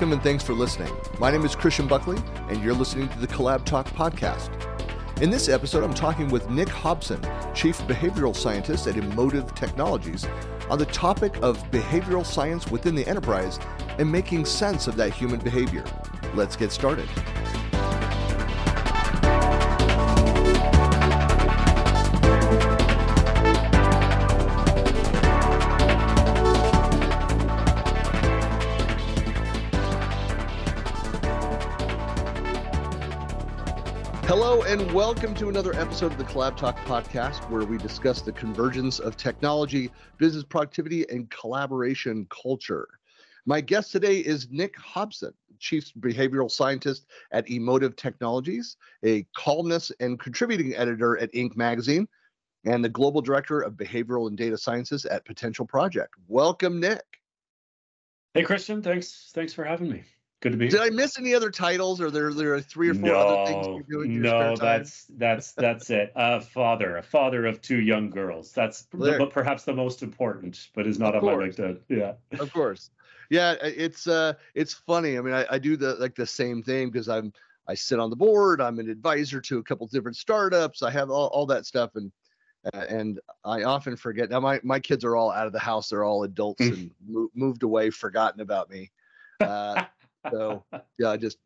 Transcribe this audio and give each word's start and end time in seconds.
Welcome 0.00 0.14
and 0.14 0.22
thanks 0.22 0.42
for 0.42 0.54
listening. 0.54 0.90
My 1.18 1.30
name 1.30 1.44
is 1.44 1.54
Christian 1.54 1.86
Buckley, 1.86 2.16
and 2.48 2.64
you're 2.64 2.72
listening 2.72 3.10
to 3.10 3.18
the 3.18 3.26
Collab 3.26 3.66
Talk 3.66 3.86
podcast. 3.88 4.48
In 5.20 5.28
this 5.28 5.50
episode, 5.50 5.84
I'm 5.84 5.92
talking 5.92 6.30
with 6.30 6.48
Nick 6.48 6.70
Hobson, 6.70 7.20
Chief 7.54 7.76
Behavioral 7.80 8.34
Scientist 8.34 8.86
at 8.86 8.96
Emotive 8.96 9.54
Technologies, 9.54 10.26
on 10.70 10.78
the 10.78 10.86
topic 10.86 11.36
of 11.42 11.62
behavioral 11.70 12.24
science 12.24 12.70
within 12.70 12.94
the 12.94 13.06
enterprise 13.06 13.58
and 13.98 14.10
making 14.10 14.46
sense 14.46 14.86
of 14.86 14.96
that 14.96 15.12
human 15.12 15.38
behavior. 15.38 15.84
Let's 16.34 16.56
get 16.56 16.72
started. 16.72 17.06
Hello, 34.50 34.64
and 34.64 34.90
welcome 34.92 35.32
to 35.36 35.48
another 35.48 35.72
episode 35.76 36.10
of 36.10 36.18
the 36.18 36.24
Collab 36.24 36.56
Talk 36.56 36.76
podcast, 36.78 37.48
where 37.50 37.64
we 37.64 37.78
discuss 37.78 38.20
the 38.20 38.32
convergence 38.32 38.98
of 38.98 39.16
technology, 39.16 39.92
business 40.18 40.42
productivity, 40.42 41.08
and 41.08 41.30
collaboration 41.30 42.26
culture. 42.30 42.88
My 43.46 43.60
guest 43.60 43.92
today 43.92 44.18
is 44.18 44.48
Nick 44.50 44.76
Hobson, 44.76 45.32
Chief 45.60 45.92
Behavioral 46.00 46.50
Scientist 46.50 47.06
at 47.30 47.48
Emotive 47.48 47.94
Technologies, 47.94 48.76
a 49.04 49.24
columnist 49.36 49.92
and 50.00 50.18
contributing 50.18 50.74
editor 50.74 51.16
at 51.18 51.32
Inc. 51.32 51.54
Magazine, 51.54 52.08
and 52.64 52.84
the 52.84 52.88
Global 52.88 53.22
Director 53.22 53.60
of 53.60 53.74
Behavioral 53.74 54.26
and 54.26 54.36
Data 54.36 54.58
Sciences 54.58 55.04
at 55.06 55.24
Potential 55.24 55.64
Project. 55.64 56.14
Welcome, 56.26 56.80
Nick. 56.80 57.04
Hey, 58.34 58.42
Christian. 58.42 58.82
Thanks. 58.82 59.30
Thanks 59.32 59.54
for 59.54 59.62
having 59.62 59.90
me. 59.90 60.02
Good 60.40 60.52
to 60.52 60.58
be. 60.58 60.68
Did 60.68 60.80
I 60.80 60.88
miss 60.88 61.18
any 61.18 61.34
other 61.34 61.50
titles, 61.50 62.00
or 62.00 62.10
there 62.10 62.32
there 62.32 62.54
are 62.54 62.62
three 62.62 62.88
or 62.88 62.94
four 62.94 63.02
no, 63.02 63.14
other 63.18 63.52
things 63.52 63.66
you're 63.66 64.02
doing? 64.02 64.22
no, 64.22 64.56
that's 64.56 65.04
that's 65.10 65.52
that's 65.52 65.90
it. 65.90 66.12
A 66.16 66.40
father, 66.40 66.96
a 66.96 67.02
father 67.02 67.44
of 67.44 67.60
two 67.60 67.80
young 67.80 68.08
girls. 68.08 68.52
That's 68.52 68.82
the, 68.92 69.28
perhaps 69.30 69.64
the 69.64 69.74
most 69.74 70.02
important, 70.02 70.68
but 70.74 70.86
is 70.86 70.98
not 70.98 71.14
of 71.14 71.22
on 71.22 71.30
course. 71.30 71.58
my 71.58 71.64
LinkedIn. 71.64 71.80
Yeah, 71.88 72.12
of 72.38 72.50
course. 72.54 72.90
Yeah, 73.28 73.56
it's 73.62 74.06
uh, 74.06 74.32
it's 74.54 74.72
funny. 74.72 75.18
I 75.18 75.20
mean, 75.20 75.34
I, 75.34 75.44
I 75.50 75.58
do 75.58 75.76
the 75.76 75.94
like 75.96 76.14
the 76.14 76.26
same 76.26 76.62
thing 76.62 76.88
because 76.90 77.10
I'm 77.10 77.34
I 77.68 77.74
sit 77.74 78.00
on 78.00 78.08
the 78.08 78.16
board. 78.16 78.62
I'm 78.62 78.78
an 78.78 78.88
advisor 78.88 79.42
to 79.42 79.58
a 79.58 79.62
couple 79.62 79.86
different 79.88 80.16
startups. 80.16 80.82
I 80.82 80.90
have 80.90 81.10
all, 81.10 81.28
all 81.28 81.44
that 81.46 81.66
stuff, 81.66 81.96
and 81.96 82.10
uh, 82.72 82.86
and 82.88 83.20
I 83.44 83.64
often 83.64 83.94
forget. 83.94 84.30
Now 84.30 84.40
my 84.40 84.58
my 84.64 84.80
kids 84.80 85.04
are 85.04 85.16
all 85.16 85.30
out 85.30 85.46
of 85.46 85.52
the 85.52 85.58
house. 85.58 85.90
They're 85.90 86.04
all 86.04 86.24
adults 86.24 86.62
mm. 86.62 86.72
and 86.72 86.90
mo- 87.06 87.30
moved 87.34 87.62
away, 87.62 87.90
forgotten 87.90 88.40
about 88.40 88.70
me. 88.70 88.90
Uh, 89.38 89.84
so 90.30 90.64
yeah, 90.98 91.10
I 91.10 91.16
just 91.16 91.38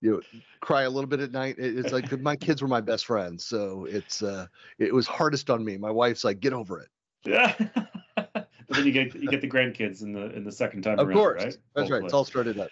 you 0.00 0.12
know 0.12 0.20
cry 0.60 0.82
a 0.82 0.90
little 0.90 1.08
bit 1.08 1.20
at 1.20 1.32
night. 1.32 1.56
It's 1.58 1.92
like 1.92 2.20
my 2.20 2.36
kids 2.36 2.62
were 2.62 2.68
my 2.68 2.80
best 2.80 3.06
friends, 3.06 3.44
so 3.44 3.86
it's 3.86 4.22
uh 4.22 4.46
it 4.78 4.92
was 4.92 5.06
hardest 5.06 5.50
on 5.50 5.64
me. 5.64 5.76
My 5.76 5.90
wife's 5.90 6.24
like, 6.24 6.40
get 6.40 6.52
over 6.52 6.80
it. 6.80 6.88
Yeah. 7.24 7.54
but 8.16 8.48
then 8.68 8.86
you 8.86 8.92
get 8.92 9.14
you 9.14 9.28
get 9.28 9.40
the 9.40 9.48
grandkids 9.48 10.02
in 10.02 10.12
the 10.12 10.30
in 10.34 10.44
the 10.44 10.52
second 10.52 10.82
time. 10.82 10.98
Of 10.98 11.08
around, 11.08 11.16
course, 11.16 11.36
right? 11.36 11.44
that's 11.44 11.58
Hopefully. 11.76 12.00
right. 12.00 12.04
It's 12.04 12.14
all 12.14 12.24
started 12.24 12.58
up. 12.58 12.68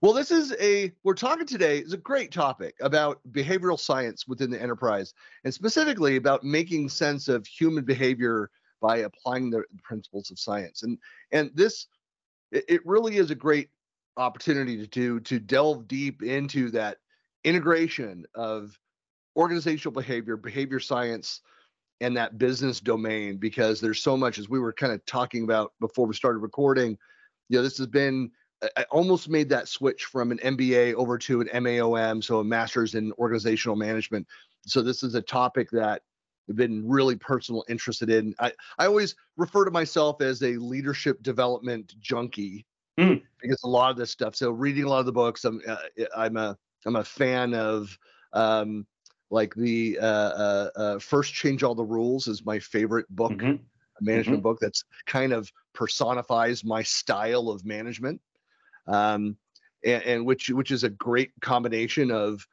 Well, 0.00 0.12
this 0.12 0.30
is 0.30 0.54
a 0.60 0.92
we're 1.02 1.14
talking 1.14 1.46
today 1.46 1.78
is 1.78 1.92
a 1.92 1.96
great 1.96 2.30
topic 2.30 2.76
about 2.80 3.20
behavioral 3.32 3.78
science 3.78 4.28
within 4.28 4.50
the 4.50 4.60
enterprise, 4.60 5.12
and 5.44 5.52
specifically 5.52 6.16
about 6.16 6.44
making 6.44 6.88
sense 6.88 7.26
of 7.28 7.46
human 7.46 7.84
behavior 7.84 8.50
by 8.80 8.98
applying 8.98 9.50
the 9.50 9.64
principles 9.82 10.30
of 10.30 10.38
science. 10.38 10.84
And 10.84 10.98
and 11.32 11.50
this 11.54 11.88
it, 12.52 12.64
it 12.68 12.86
really 12.86 13.16
is 13.16 13.30
a 13.30 13.34
great 13.34 13.70
opportunity 14.18 14.76
to 14.76 14.86
do 14.86 15.20
to 15.20 15.38
delve 15.38 15.88
deep 15.88 16.22
into 16.22 16.70
that 16.70 16.98
integration 17.44 18.26
of 18.34 18.78
organizational 19.36 19.92
behavior, 19.92 20.36
behavior 20.36 20.80
science, 20.80 21.40
and 22.00 22.16
that 22.16 22.38
business 22.38 22.80
domain 22.80 23.36
because 23.36 23.80
there's 23.80 24.02
so 24.02 24.16
much 24.16 24.38
as 24.38 24.48
we 24.48 24.58
were 24.58 24.72
kind 24.72 24.92
of 24.92 25.04
talking 25.06 25.44
about 25.44 25.72
before 25.80 26.06
we 26.06 26.14
started 26.14 26.38
recording. 26.38 26.98
You 27.48 27.58
know, 27.58 27.62
this 27.62 27.78
has 27.78 27.86
been 27.86 28.30
I 28.76 28.84
almost 28.90 29.28
made 29.28 29.48
that 29.50 29.68
switch 29.68 30.04
from 30.04 30.32
an 30.32 30.38
MBA 30.38 30.94
over 30.94 31.16
to 31.18 31.40
an 31.40 31.48
MAOM, 31.48 32.22
so 32.22 32.40
a 32.40 32.44
master's 32.44 32.94
in 32.94 33.12
organizational 33.12 33.76
management. 33.76 34.26
So 34.66 34.82
this 34.82 35.02
is 35.02 35.14
a 35.14 35.22
topic 35.22 35.70
that 35.70 36.02
I've 36.48 36.56
been 36.56 36.88
really 36.88 37.14
personal 37.14 37.64
interested 37.68 38.10
in. 38.10 38.34
I, 38.40 38.52
I 38.78 38.86
always 38.86 39.14
refer 39.36 39.64
to 39.64 39.70
myself 39.70 40.20
as 40.20 40.42
a 40.42 40.56
leadership 40.56 41.22
development 41.22 41.94
junkie 42.00 42.66
mm. 42.98 43.22
Because 43.40 43.62
a 43.62 43.68
lot 43.68 43.90
of 43.90 43.96
this 43.96 44.10
stuff. 44.10 44.34
So 44.36 44.50
reading 44.50 44.84
a 44.84 44.88
lot 44.88 45.00
of 45.00 45.06
the 45.06 45.12
books, 45.12 45.44
I'm 45.44 45.60
uh, 45.66 45.76
I'm 46.16 46.36
a 46.36 46.56
I'm 46.86 46.96
a 46.96 47.04
fan 47.04 47.54
of 47.54 47.96
um, 48.32 48.86
like 49.30 49.54
the 49.54 49.98
uh, 50.00 50.04
uh, 50.04 50.70
uh, 50.76 50.98
first 50.98 51.34
change 51.34 51.62
all 51.62 51.74
the 51.74 51.84
rules 51.84 52.26
is 52.28 52.44
my 52.44 52.58
favorite 52.58 53.06
book, 53.10 53.32
mm-hmm. 53.32 53.62
management 54.00 54.38
mm-hmm. 54.38 54.42
book 54.42 54.58
that's 54.60 54.84
kind 55.06 55.32
of 55.32 55.52
personifies 55.74 56.64
my 56.64 56.82
style 56.82 57.48
of 57.48 57.64
management, 57.64 58.20
um, 58.86 59.36
and, 59.84 60.02
and 60.04 60.26
which 60.26 60.48
which 60.50 60.70
is 60.70 60.84
a 60.84 60.90
great 60.90 61.32
combination 61.40 62.10
of 62.10 62.46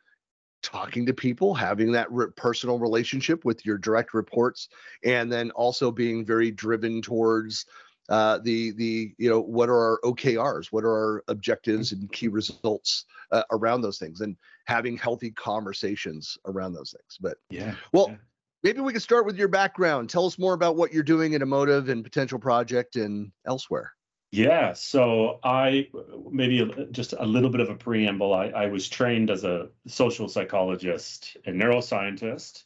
talking 0.62 1.06
to 1.06 1.14
people, 1.14 1.54
having 1.54 1.92
that 1.92 2.12
re- 2.12 2.28
personal 2.36 2.80
relationship 2.80 3.46
with 3.46 3.66
your 3.66 3.78
direct 3.78 4.14
reports, 4.14 4.68
and 5.04 5.32
then 5.32 5.52
also 5.52 5.92
being 5.92 6.26
very 6.26 6.52
driven 6.52 7.02
towards 7.02 7.66
uh, 8.10 8.40
the 8.40 8.72
the 8.72 9.14
you 9.18 9.30
know 9.30 9.40
what 9.40 9.70
are 9.70 9.78
our 9.78 10.00
OKRs, 10.04 10.68
what 10.68 10.84
are 10.84 10.92
our 10.92 11.24
objectives 11.28 11.92
and 11.92 12.12
key 12.12 12.28
results 12.28 13.06
uh, 13.32 13.44
around 13.52 13.82
those 13.82 13.98
things, 13.98 14.22
and 14.22 14.36
having 14.66 14.98
healthy 14.98 15.32
conversations 15.32 16.38
around 16.46 16.74
those 16.74 16.92
things. 16.92 17.18
But 17.20 17.38
yeah, 17.50 17.76
well. 17.94 18.08
Yeah. 18.10 18.18
Maybe 18.64 18.80
we 18.80 18.94
can 18.94 19.02
start 19.02 19.28
with 19.28 19.38
your 19.38 19.48
background. 19.48 20.10
Tell 20.10 20.26
us 20.26 20.40
more 20.40 20.56
about 20.56 20.76
what 20.76 20.92
you're 20.92 21.04
doing 21.04 21.36
at 21.36 21.44
Emotive 21.44 21.88
and 21.90 22.04
Potential 22.04 22.40
Project 22.40 22.96
and 22.96 23.32
elsewhere. 23.46 23.94
Yeah, 24.36 24.74
so 24.74 25.40
I 25.44 25.88
maybe 26.30 26.70
just 26.92 27.14
a 27.14 27.26
little 27.26 27.50
bit 27.50 27.62
of 27.62 27.70
a 27.70 27.76
preamble. 27.76 28.34
I, 28.34 28.48
I 28.48 28.66
was 28.66 28.90
trained 28.90 29.30
as 29.30 29.46
a 29.46 29.70
social 29.88 30.28
psychologist 30.28 31.38
and 31.46 31.62
neuroscientist. 31.62 32.64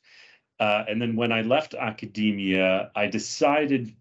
Uh, 0.59 0.84
and 0.88 1.02
then 1.02 1.16
when 1.16 1.31
I 1.31 1.42
left 1.42 1.74
academia, 1.74 2.92
I 2.96 3.08
decided 3.08 3.94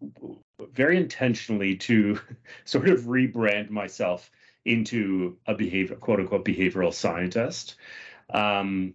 very 0.72 0.96
intentionally 0.96 1.76
to 1.76 2.18
sort 2.64 2.88
of 2.88 3.02
rebrand 3.02 3.70
myself 3.70 4.30
into 4.64 5.36
a 5.46 5.54
behavior, 5.54 5.96
quote 5.96 6.20
unquote, 6.20 6.44
behavioral 6.44 6.92
scientist. 6.92 7.76
Um, 8.30 8.94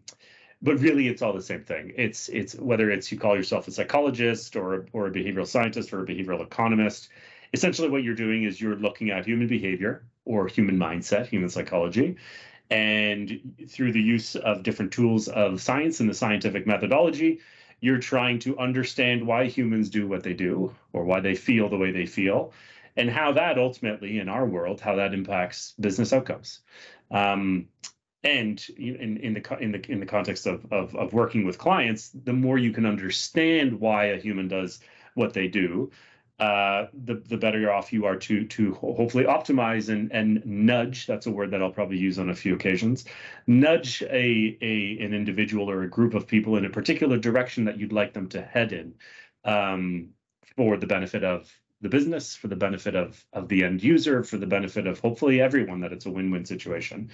but 0.62 0.80
really, 0.80 1.08
it's 1.08 1.22
all 1.22 1.34
the 1.34 1.42
same 1.42 1.64
thing. 1.64 1.94
It's 1.98 2.30
it's 2.30 2.56
whether 2.56 2.90
it's 2.90 3.12
you 3.12 3.20
call 3.20 3.36
yourself 3.36 3.68
a 3.68 3.72
psychologist 3.72 4.56
or 4.56 4.86
or 4.94 5.08
a 5.08 5.12
behavioral 5.12 5.48
scientist 5.48 5.94
or 5.94 6.02
a 6.02 6.06
behavioral 6.06 6.42
economist. 6.42 7.10
Essentially, 7.54 7.90
what 7.90 8.04
you're 8.04 8.16
doing 8.16 8.44
is 8.44 8.60
you're 8.60 8.76
looking 8.76 9.12
at 9.12 9.26
human 9.26 9.48
behavior 9.48 10.06
or 10.26 10.48
human 10.48 10.78
mindset, 10.78 11.28
human 11.28 11.50
psychology, 11.50 12.16
and 12.74 13.40
through 13.70 13.92
the 13.92 14.02
use 14.02 14.36
of 14.36 14.64
different 14.64 14.92
tools 14.92 15.28
of 15.28 15.62
science 15.62 16.00
and 16.00 16.10
the 16.10 16.14
scientific 16.14 16.66
methodology, 16.66 17.40
you're 17.82 18.00
trying 18.00 18.40
to 18.40 18.58
understand 18.58 19.26
why 19.28 19.46
humans 19.46 19.90
do 19.90 20.08
what 20.08 20.24
they 20.24 20.34
do 20.34 20.74
or 20.92 21.04
why 21.04 21.20
they 21.20 21.36
feel 21.36 21.70
the 21.70 21.78
way 21.78 21.92
they 21.92 22.08
feel 22.08 22.52
and 22.98 23.12
how 23.12 23.32
that 23.32 23.60
ultimately 23.60 24.18
in 24.18 24.28
our 24.28 24.46
world 24.46 24.82
how 24.82 24.96
that 24.96 25.14
impacts 25.14 25.76
business 25.80 26.12
outcomes. 26.14 26.62
Um, 27.12 27.68
and 28.24 28.66
in, 28.78 29.18
in 29.18 29.34
the 29.34 29.58
in 29.60 29.72
the 29.74 29.92
in 29.92 30.00
the 30.00 30.06
context 30.06 30.48
of, 30.48 30.66
of 30.72 30.96
of 30.96 31.14
working 31.14 31.46
with 31.46 31.58
clients 31.58 32.10
the 32.24 32.34
more 32.34 32.58
you 32.58 32.72
can 32.72 32.86
understand 32.86 33.80
why 33.80 34.06
a 34.06 34.18
human 34.18 34.48
does 34.48 34.80
what 35.14 35.34
they 35.34 35.48
do 35.48 35.92
uh, 36.44 36.88
the 37.06 37.16
the 37.30 37.38
better 37.38 37.72
off 37.72 37.94
you 37.94 38.06
are 38.06 38.18
to 38.18 38.46
to 38.46 38.74
hopefully 38.74 39.24
optimize 39.24 39.88
and 39.88 40.12
and 40.12 40.46
nudge. 40.46 41.08
That's 41.08 41.26
a 41.26 41.32
word 41.32 41.52
that 41.52 41.62
I'll 41.62 41.72
probably 41.72 41.98
use 41.98 42.20
on 42.20 42.30
a 42.30 42.36
few 42.36 42.54
occasions. 42.54 43.06
Nudge 43.48 44.02
a 44.04 44.58
a 44.62 44.98
an 45.00 45.14
individual 45.14 45.70
or 45.70 45.84
a 45.84 45.90
group 45.90 46.14
of 46.14 46.28
people 46.28 46.58
in 46.58 46.66
a 46.66 46.70
particular 46.70 47.18
direction 47.18 47.64
that 47.64 47.80
you'd 47.80 47.94
like 47.94 48.12
them 48.12 48.28
to 48.30 48.42
head 48.42 48.74
in, 48.74 48.94
um, 49.46 50.10
for 50.58 50.76
the 50.76 50.88
benefit 50.88 51.24
of 51.24 51.50
the 51.84 51.90
business, 51.90 52.36
for 52.36 52.48
the 52.48 52.56
benefit 52.56 52.96
of 52.96 53.24
of 53.34 53.48
the 53.50 53.64
end 53.64 53.84
user, 53.84 54.24
for 54.24 54.38
the 54.38 54.48
benefit 54.48 54.88
of 54.88 55.00
hopefully 55.00 55.40
everyone. 55.42 55.82
That 55.82 55.94
it's 55.94 56.08
a 56.08 56.12
win 56.12 56.32
win 56.32 56.46
situation. 56.46 57.12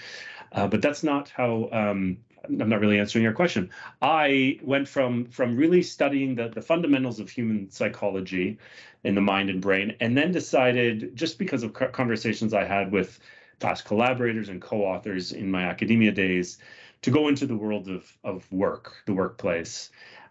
Uh, 0.53 0.67
but 0.67 0.81
that's 0.81 1.03
not 1.03 1.29
how 1.29 1.69
um, 1.71 2.17
I'm 2.45 2.69
not 2.69 2.79
really 2.79 2.99
answering 2.99 3.23
your 3.23 3.33
question. 3.33 3.71
I 4.01 4.59
went 4.63 4.87
from 4.87 5.25
from 5.25 5.57
really 5.57 5.81
studying 5.81 6.35
the, 6.35 6.49
the 6.49 6.61
fundamentals 6.61 7.19
of 7.19 7.29
human 7.29 7.69
psychology 7.69 8.59
in 9.03 9.15
the 9.15 9.21
mind 9.21 9.49
and 9.49 9.61
brain, 9.61 9.95
and 9.99 10.17
then 10.17 10.31
decided 10.31 11.15
just 11.15 11.39
because 11.39 11.63
of 11.63 11.73
conversations 11.73 12.53
I 12.53 12.65
had 12.65 12.91
with 12.91 13.19
past 13.59 13.85
collaborators 13.85 14.49
and 14.49 14.61
co-authors 14.61 15.31
in 15.31 15.51
my 15.51 15.63
academia 15.63 16.11
days 16.11 16.59
to 17.01 17.11
go 17.11 17.27
into 17.27 17.45
the 17.45 17.55
world 17.55 17.89
of 17.89 18.17
of 18.23 18.49
work, 18.51 18.93
the 19.05 19.13
workplace. 19.13 19.89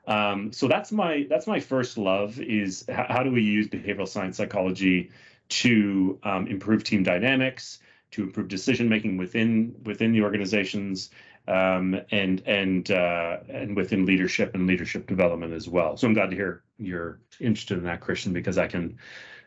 Um, 0.09 0.53
so 0.53 0.69
that's 0.69 0.91
my 0.91 1.27
that's 1.29 1.47
my 1.47 1.61
first 1.61 1.99
love 1.99 2.41
is 2.41 2.85
how, 2.89 3.23
do 3.23 3.31
we 3.31 3.43
use 3.43 3.69
behavioral 3.69 4.09
science 4.09 4.39
psychology 4.39 5.11
to 5.51 6.19
um, 6.23 6.47
improve 6.47 6.83
team 6.83 7.03
dynamics, 7.03 7.81
to 8.13 8.23
improve 8.23 8.49
decision 8.49 8.89
making 8.89 9.19
within 9.19 9.75
within 9.85 10.13
the 10.13 10.23
organizations 10.23 11.11
um, 11.47 12.01
and 12.11 12.43
and 12.47 12.91
uh, 12.91 13.37
and 13.51 13.77
within 13.77 14.07
leadership 14.07 14.55
and 14.55 14.67
leadership 14.67 15.07
development 15.07 15.53
as 15.53 15.69
well. 15.69 15.99
So 15.99 16.07
I'm 16.07 16.15
glad 16.15 16.31
to 16.31 16.37
hear 16.37 16.63
you're 16.79 17.21
interested 17.39 17.77
in 17.77 17.85
that, 17.85 18.01
Christian, 18.01 18.33
because 18.33 18.57
I 18.57 18.67
can 18.67 18.97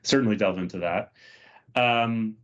certainly 0.03 0.35
delve 0.35 0.59
into 0.59 0.77
that. 0.77 1.11
Um, 1.75 2.35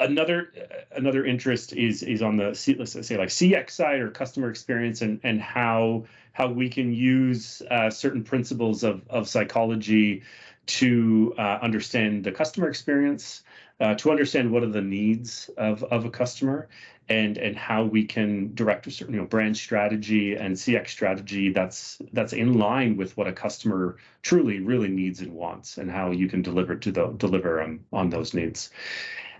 another 0.00 0.52
another 0.92 1.24
interest 1.24 1.72
is 1.72 2.02
is 2.02 2.22
on 2.22 2.36
the 2.36 2.46
let's 2.78 3.06
say 3.06 3.16
like 3.16 3.28
CX 3.28 3.70
side 3.70 4.00
or 4.00 4.10
customer 4.10 4.50
experience 4.50 5.02
and 5.02 5.20
and 5.22 5.40
how 5.40 6.04
how 6.32 6.48
we 6.48 6.68
can 6.68 6.92
use 6.92 7.62
uh, 7.70 7.90
certain 7.90 8.24
principles 8.24 8.82
of 8.82 9.02
of 9.08 9.28
psychology 9.28 10.22
to 10.66 11.34
uh, 11.38 11.58
understand 11.60 12.24
the 12.24 12.32
customer 12.32 12.68
experience, 12.68 13.42
uh, 13.80 13.94
to 13.94 14.10
understand 14.10 14.50
what 14.50 14.62
are 14.62 14.70
the 14.70 14.80
needs 14.80 15.50
of 15.56 15.84
of 15.84 16.04
a 16.04 16.10
customer, 16.10 16.68
and 17.08 17.38
and 17.38 17.56
how 17.56 17.84
we 17.84 18.04
can 18.04 18.52
direct 18.54 18.86
a 18.86 18.90
certain 18.90 19.14
you 19.14 19.20
know 19.20 19.26
brand 19.26 19.56
strategy 19.56 20.34
and 20.34 20.56
CX 20.56 20.88
strategy 20.88 21.52
that's 21.52 21.98
that's 22.12 22.32
in 22.32 22.58
line 22.58 22.96
with 22.96 23.16
what 23.16 23.28
a 23.28 23.32
customer 23.32 23.96
truly 24.22 24.60
really 24.60 24.88
needs 24.88 25.20
and 25.20 25.32
wants, 25.32 25.78
and 25.78 25.90
how 25.90 26.10
you 26.10 26.28
can 26.28 26.42
deliver 26.42 26.74
to 26.74 26.90
the 26.90 27.06
deliver 27.12 27.62
um, 27.62 27.80
on 27.92 28.10
those 28.10 28.34
needs. 28.34 28.70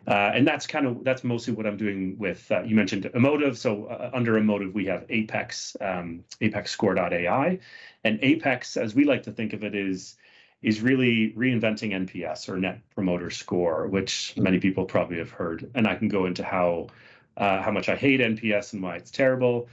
Uh, 0.06 0.32
and 0.34 0.46
that's 0.46 0.66
kind 0.66 0.86
of 0.86 1.02
that's 1.04 1.24
mostly 1.24 1.54
what 1.54 1.66
I'm 1.66 1.76
doing 1.76 2.16
with. 2.18 2.50
Uh, 2.50 2.62
you 2.62 2.76
mentioned 2.76 3.10
Emotive. 3.14 3.56
so 3.56 3.86
uh, 3.86 4.10
under 4.12 4.36
Emotive 4.36 4.74
we 4.74 4.86
have 4.86 5.04
Apex, 5.08 5.76
um, 5.80 6.24
ApexScore.ai, 6.40 7.58
and 8.04 8.18
Apex, 8.22 8.76
as 8.76 8.94
we 8.94 9.04
like 9.04 9.22
to 9.24 9.32
think 9.32 9.52
of 9.52 9.64
it, 9.64 9.74
is 9.74 10.16
is 10.62 10.80
really 10.80 11.32
reinventing 11.36 11.92
NPS 11.92 12.48
or 12.48 12.56
Net 12.56 12.80
Promoter 12.94 13.30
Score, 13.30 13.86
which 13.86 14.34
many 14.36 14.58
people 14.58 14.84
probably 14.86 15.18
have 15.18 15.30
heard. 15.30 15.70
And 15.74 15.86
I 15.86 15.94
can 15.94 16.08
go 16.08 16.26
into 16.26 16.42
how 16.42 16.88
uh, 17.36 17.62
how 17.62 17.70
much 17.70 17.88
I 17.88 17.96
hate 17.96 18.20
NPS 18.20 18.72
and 18.74 18.82
why 18.82 18.96
it's 18.96 19.10
terrible. 19.10 19.68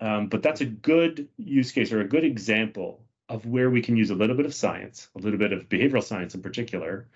Um, 0.00 0.28
but 0.28 0.42
that's 0.42 0.60
a 0.60 0.66
good 0.66 1.28
use 1.38 1.72
case 1.72 1.92
or 1.92 2.00
a 2.00 2.08
good 2.08 2.24
example 2.24 3.00
of 3.28 3.46
where 3.46 3.70
we 3.70 3.80
can 3.80 3.96
use 3.96 4.10
a 4.10 4.14
little 4.14 4.36
bit 4.36 4.46
of 4.46 4.54
science, 4.54 5.08
a 5.14 5.18
little 5.18 5.38
bit 5.38 5.52
of 5.52 5.68
behavioral 5.68 6.02
science 6.02 6.34
in 6.34 6.42
particular, 6.42 7.06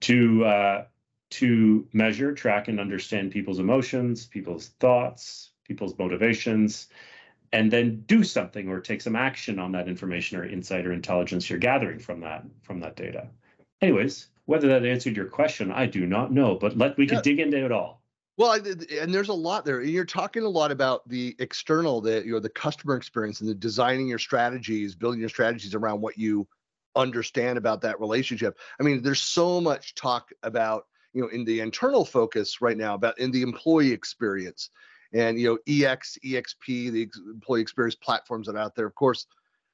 to 0.00 0.44
uh, 0.44 0.84
to 1.30 1.86
measure, 1.92 2.32
track, 2.32 2.68
and 2.68 2.80
understand 2.80 3.30
people's 3.30 3.58
emotions, 3.58 4.26
people's 4.26 4.68
thoughts, 4.80 5.50
people's 5.64 5.96
motivations, 5.98 6.88
and 7.52 7.70
then 7.70 8.02
do 8.06 8.22
something 8.22 8.68
or 8.68 8.80
take 8.80 9.00
some 9.00 9.16
action 9.16 9.58
on 9.58 9.72
that 9.72 9.88
information 9.88 10.38
or 10.38 10.44
insight 10.44 10.86
or 10.86 10.92
intelligence 10.92 11.48
you're 11.48 11.58
gathering 11.58 11.98
from 11.98 12.20
that 12.20 12.44
from 12.62 12.80
that 12.80 12.96
data. 12.96 13.28
Anyways, 13.80 14.28
whether 14.44 14.68
that 14.68 14.84
answered 14.84 15.16
your 15.16 15.26
question, 15.26 15.70
I 15.72 15.86
do 15.86 16.06
not 16.06 16.32
know, 16.32 16.56
but 16.56 16.76
let 16.76 16.96
we 16.96 17.06
could 17.06 17.22
dig 17.22 17.40
into 17.40 17.64
it 17.64 17.72
all. 17.72 18.02
Well, 18.36 18.52
and 18.52 19.12
there's 19.12 19.28
a 19.28 19.34
lot 19.34 19.64
there. 19.64 19.82
You're 19.82 20.04
talking 20.04 20.44
a 20.44 20.48
lot 20.48 20.70
about 20.70 21.06
the 21.08 21.36
external, 21.38 22.00
the 22.00 22.24
you 22.24 22.32
know, 22.32 22.40
the 22.40 22.48
customer 22.48 22.96
experience 22.96 23.40
and 23.40 23.50
the 23.50 23.54
designing 23.54 24.08
your 24.08 24.18
strategies, 24.18 24.94
building 24.94 25.20
your 25.20 25.28
strategies 25.28 25.74
around 25.74 26.00
what 26.00 26.16
you 26.16 26.48
understand 26.96 27.58
about 27.58 27.82
that 27.82 28.00
relationship. 28.00 28.58
I 28.78 28.82
mean, 28.82 29.02
there's 29.02 29.20
so 29.20 29.60
much 29.60 29.94
talk 29.94 30.30
about 30.42 30.86
you 31.12 31.22
know 31.22 31.28
in 31.28 31.44
the 31.44 31.60
internal 31.60 32.04
focus 32.04 32.60
right 32.60 32.76
now 32.76 32.94
about 32.94 33.18
in 33.18 33.30
the 33.30 33.42
employee 33.42 33.92
experience. 33.92 34.70
And 35.12 35.40
you 35.40 35.48
know 35.48 35.84
ex 35.84 36.18
exp 36.24 36.66
the 36.66 37.08
employee 37.32 37.62
experience 37.62 37.96
platforms 37.96 38.46
that 38.46 38.56
are 38.56 38.60
out 38.60 38.74
there. 38.76 38.86
Of 38.86 38.94
course 38.94 39.26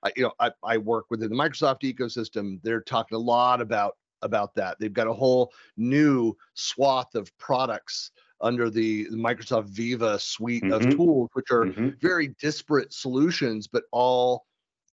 I, 0.02 0.12
you 0.16 0.22
know 0.22 0.32
I, 0.40 0.50
I 0.62 0.78
work 0.78 1.06
within 1.10 1.28
the 1.28 1.36
microsoft 1.36 1.82
ecosystem. 1.82 2.60
They're 2.62 2.80
talking 2.80 3.16
a 3.16 3.20
lot 3.20 3.60
about 3.60 3.96
about 4.22 4.54
that. 4.54 4.78
They've 4.80 4.92
got 4.92 5.06
a 5.06 5.12
whole 5.12 5.52
new 5.76 6.34
swath 6.54 7.14
of 7.14 7.36
products 7.38 8.12
under 8.40 8.68
the, 8.70 9.06
microsoft 9.10 9.68
viva 9.68 10.18
suite 10.18 10.62
mm-hmm. 10.62 10.72
of 10.72 10.90
tools 10.94 11.30
which 11.32 11.50
are 11.50 11.64
mm-hmm. 11.64 11.88
very 12.00 12.28
disparate 12.40 12.92
solutions 12.92 13.66
but 13.66 13.84
all 13.92 14.44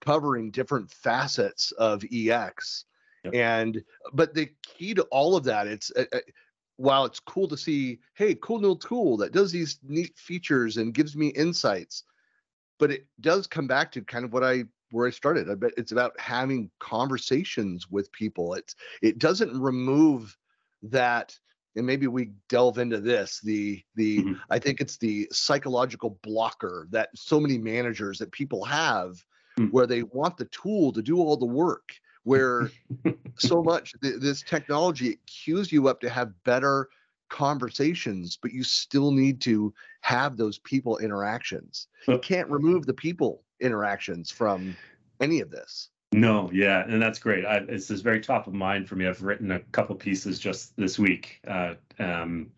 covering 0.02 0.52
different 0.52 0.92
facets 0.92 1.72
of 1.74 2.04
ex 2.12 2.86
Yep. 3.24 3.34
And 3.34 3.84
but 4.14 4.34
the 4.34 4.50
key 4.64 4.94
to 4.94 5.04
all 5.04 5.36
of 5.36 5.44
that, 5.46 5.68
it's 5.68 5.92
uh, 5.96 6.06
uh, 6.14 6.20
while 6.78 7.06
it's 7.06 7.20
cool 7.20 7.48
to 7.50 7.58
see, 7.58 8.00
hey, 8.14 8.36
cool 8.36 8.60
new 8.60 8.78
tool 8.78 9.18
that 9.18 9.34
does 9.34 9.52
these 9.52 9.80
neat 9.84 10.18
features 10.18 10.78
and 10.78 10.94
gives 10.94 11.16
me 11.16 11.28
insights, 11.28 12.04
but 12.78 12.92
it 12.92 13.06
does 13.20 13.48
come 13.48 13.68
back 13.68 13.92
to 13.92 14.02
kind 14.02 14.24
of 14.24 14.32
what 14.32 14.44
I 14.44 14.64
where 14.92 15.08
I 15.08 15.12
started. 15.12 15.50
I 15.50 15.56
bet 15.56 15.74
it's 15.78 15.92
about 15.92 16.20
having 16.20 16.72
conversations 16.80 17.90
with 17.90 18.12
people. 18.12 18.54
It's 18.54 18.76
it 19.02 19.20
doesn't 19.20 19.60
remove 19.60 20.36
that 20.84 21.38
and 21.76 21.86
maybe 21.86 22.08
we 22.08 22.32
delve 22.48 22.78
into 22.78 23.00
this 23.00 23.40
the 23.42 23.82
the 23.96 24.20
mm-hmm. 24.20 24.34
i 24.50 24.60
think 24.60 24.82
it's 24.82 24.98
the 24.98 25.28
psychological 25.32 26.20
blocker 26.24 26.88
that 26.90 27.10
so 27.16 27.40
many 27.40 27.58
managers 27.58 28.18
that 28.18 28.32
people 28.32 28.64
have 28.64 29.12
mm-hmm. 29.58 29.68
where 29.68 29.88
they 29.88 30.04
want 30.04 30.38
the 30.38 30.46
tool 30.46 30.92
to 30.92 31.02
do 31.02 31.18
all 31.18 31.38
the 31.38 31.46
work 31.46 31.90
where 32.30 32.70
so 33.38 33.64
much 33.64 33.96
th- 34.04 34.22
this 34.22 34.44
technology 34.44 35.18
cues 35.26 35.72
you 35.72 35.88
up 35.88 36.00
to 36.00 36.08
have 36.08 36.32
better 36.44 36.88
conversations, 37.30 38.38
but 38.40 38.54
you 38.54 38.64
still 38.64 39.12
need 39.12 39.42
to 39.42 39.74
have 40.02 40.38
those 40.38 40.60
people 40.60 41.00
interactions. 41.00 41.88
You 42.08 42.20
can't 42.20 42.48
remove 42.48 42.86
the 42.86 42.94
people 42.94 43.42
interactions 43.60 44.30
from 44.30 44.78
any 45.20 45.40
of 45.40 45.50
this. 45.50 45.90
No, 46.12 46.52
yeah, 46.54 46.86
and 46.88 47.02
that's 47.02 47.18
great. 47.18 47.46
I, 47.46 47.58
it's 47.68 47.90
very 47.90 48.20
top 48.20 48.46
of 48.46 48.54
mind 48.54 48.88
for 48.88 48.96
me. 48.96 49.08
I've 49.08 49.24
written 49.24 49.52
a 49.52 49.60
couple 49.72 49.96
pieces 49.96 50.38
just 50.38 50.78
this 50.78 51.00
week. 51.00 51.40
Uh, 51.48 51.76
um, 51.98 52.52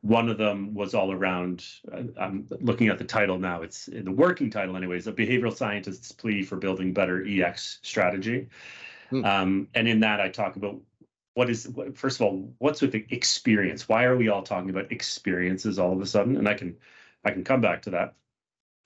one 0.00 0.30
of 0.30 0.38
them 0.38 0.72
was 0.72 0.94
all 0.94 1.12
around. 1.12 1.66
Uh, 1.92 2.04
I'm 2.18 2.46
looking 2.60 2.88
at 2.88 2.96
the 2.96 3.04
title 3.04 3.38
now. 3.38 3.60
It's 3.60 3.86
the 3.86 4.10
working 4.10 4.50
title, 4.50 4.76
anyways. 4.76 5.06
A 5.06 5.12
behavioral 5.12 5.54
scientist's 5.54 6.10
plea 6.10 6.42
for 6.42 6.56
building 6.56 6.94
better 6.94 7.22
EX 7.26 7.80
strategy. 7.82 8.48
Hmm. 9.10 9.24
Um, 9.24 9.68
and 9.74 9.88
in 9.88 10.00
that, 10.00 10.20
I 10.20 10.28
talk 10.28 10.56
about 10.56 10.80
what 11.34 11.50
is 11.50 11.72
first 11.94 12.20
of 12.20 12.26
all, 12.26 12.52
what's 12.58 12.82
with 12.82 12.92
the 12.92 13.06
experience? 13.10 13.88
Why 13.88 14.04
are 14.04 14.16
we 14.16 14.28
all 14.28 14.42
talking 14.42 14.70
about 14.70 14.92
experiences 14.92 15.78
all 15.78 15.92
of 15.92 16.00
a 16.00 16.06
sudden? 16.06 16.36
And 16.36 16.48
I 16.48 16.54
can, 16.54 16.76
I 17.24 17.30
can 17.30 17.44
come 17.44 17.60
back 17.60 17.82
to 17.82 17.90
that. 17.90 18.14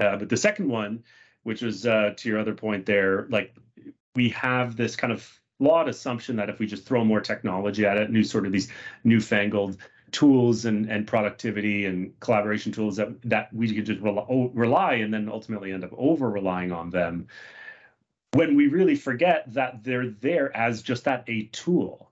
Uh, 0.01 0.17
but 0.17 0.29
the 0.29 0.37
second 0.37 0.69
one, 0.69 1.05
which 1.43 1.63
was 1.63 1.87
uh, 1.87 2.15
to 2.17 2.29
your 2.29 2.39
other 2.39 2.55
point 2.55 2.87
there, 2.87 3.27
like 3.29 3.55
we 4.15 4.31
have 4.31 4.77
this 4.77 4.97
kind 4.97 5.13
of 5.13 5.41
flawed 5.59 5.89
assumption 5.89 6.37
that 6.37 6.51
if 6.51 6.59
we 6.59 6.67
just 6.67 6.85
throw 6.85 7.05
more 7.05 7.21
technology 7.21 7.87
at 7.87 7.97
it, 7.97 8.11
new 8.11 8.25
sort 8.25 8.47
of 8.47 8.53
these 8.53 8.71
newfangled 9.05 9.79
tools 10.11 10.65
and, 10.65 10.91
and 10.91 11.07
productivity 11.07 11.87
and 11.87 12.19
collaboration 12.21 12.71
tools 12.71 12.97
that 12.97 13.09
that 13.23 13.53
we 13.53 13.75
could 13.75 13.87
just 13.87 14.01
rely, 14.01 14.25
rely 14.55 14.95
and 14.95 15.13
then 15.13 15.29
ultimately 15.29 15.73
end 15.73 15.83
up 15.83 15.91
over 15.97 16.31
relying 16.31 16.71
on 16.71 16.91
them 16.91 17.27
when 18.35 18.57
we 18.57 18.67
really 18.67 18.97
forget 18.97 19.45
that 19.55 19.85
they're 19.85 20.11
there 20.11 20.55
as 20.57 20.83
just 20.83 21.05
that 21.05 21.25
a 21.29 21.45
tool 21.47 22.11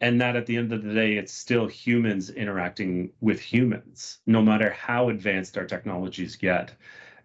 and 0.00 0.20
that 0.20 0.34
at 0.34 0.46
the 0.46 0.56
end 0.56 0.72
of 0.72 0.82
the 0.82 0.92
day 0.92 1.16
it's 1.16 1.32
still 1.32 1.66
humans 1.66 2.30
interacting 2.30 3.10
with 3.20 3.40
humans 3.40 4.18
no 4.26 4.42
matter 4.42 4.70
how 4.70 5.10
advanced 5.10 5.56
our 5.56 5.66
technologies 5.66 6.34
get. 6.36 6.72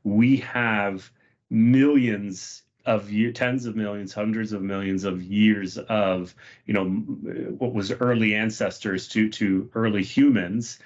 We 0.03 0.37
have 0.37 1.09
millions 1.49 2.61
of 2.85 3.09
year, 3.09 3.31
tens 3.31 3.65
of 3.65 3.75
millions 3.75 4.13
hundreds 4.13 4.53
of 4.53 4.61
millions 4.61 5.05
of 5.05 5.23
years 5.23 5.79
of 5.79 6.35
you 6.67 6.73
know 6.75 6.85
what 6.85 7.73
was 7.73 7.91
early 7.91 8.35
ancestors 8.35 9.07
to 9.07 9.27
to 9.29 9.71
early 9.73 10.03
humans 10.03 10.77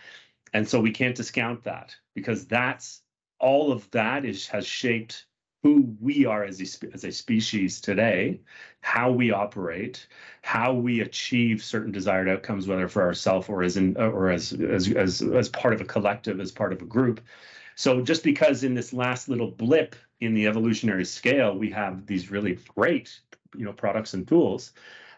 and 0.53 0.67
so 0.67 0.79
we 0.79 0.91
can't 0.91 1.15
discount 1.15 1.63
that 1.65 1.93
because 2.15 2.47
that's 2.47 3.01
all 3.39 3.73
of 3.73 3.89
that 3.91 4.23
is 4.23 4.47
has 4.47 4.65
shaped 4.65 5.25
who 5.63 5.95
we 5.99 6.25
are 6.25 6.43
as 6.43 6.61
a, 6.61 6.93
as 6.93 7.03
a 7.03 7.11
species 7.11 7.81
today, 7.81 8.39
how 8.81 9.11
we 9.11 9.31
operate, 9.31 10.07
how 10.41 10.73
we 10.73 11.01
achieve 11.01 11.63
certain 11.63 11.91
desired 11.91 12.29
outcomes, 12.29 12.67
whether 12.67 12.87
for 12.87 13.01
ourselves 13.01 13.49
or 13.49 13.63
as 13.63 13.75
in, 13.75 13.97
or 13.97 14.29
as, 14.29 14.53
as 14.53 14.91
as 14.93 15.21
as 15.21 15.49
part 15.49 15.73
of 15.73 15.81
a 15.81 15.85
collective, 15.85 16.39
as 16.39 16.51
part 16.51 16.71
of 16.71 16.81
a 16.81 16.85
group. 16.85 17.19
So 17.75 18.01
just 18.01 18.23
because 18.23 18.63
in 18.63 18.73
this 18.73 18.93
last 18.93 19.29
little 19.29 19.51
blip 19.51 19.95
in 20.21 20.33
the 20.33 20.47
evolutionary 20.47 21.05
scale, 21.05 21.57
we 21.57 21.69
have 21.71 22.05
these 22.05 22.31
really 22.31 22.57
great, 22.75 23.19
you 23.55 23.65
know, 23.65 23.73
products 23.73 24.13
and 24.13 24.27
tools, 24.27 24.73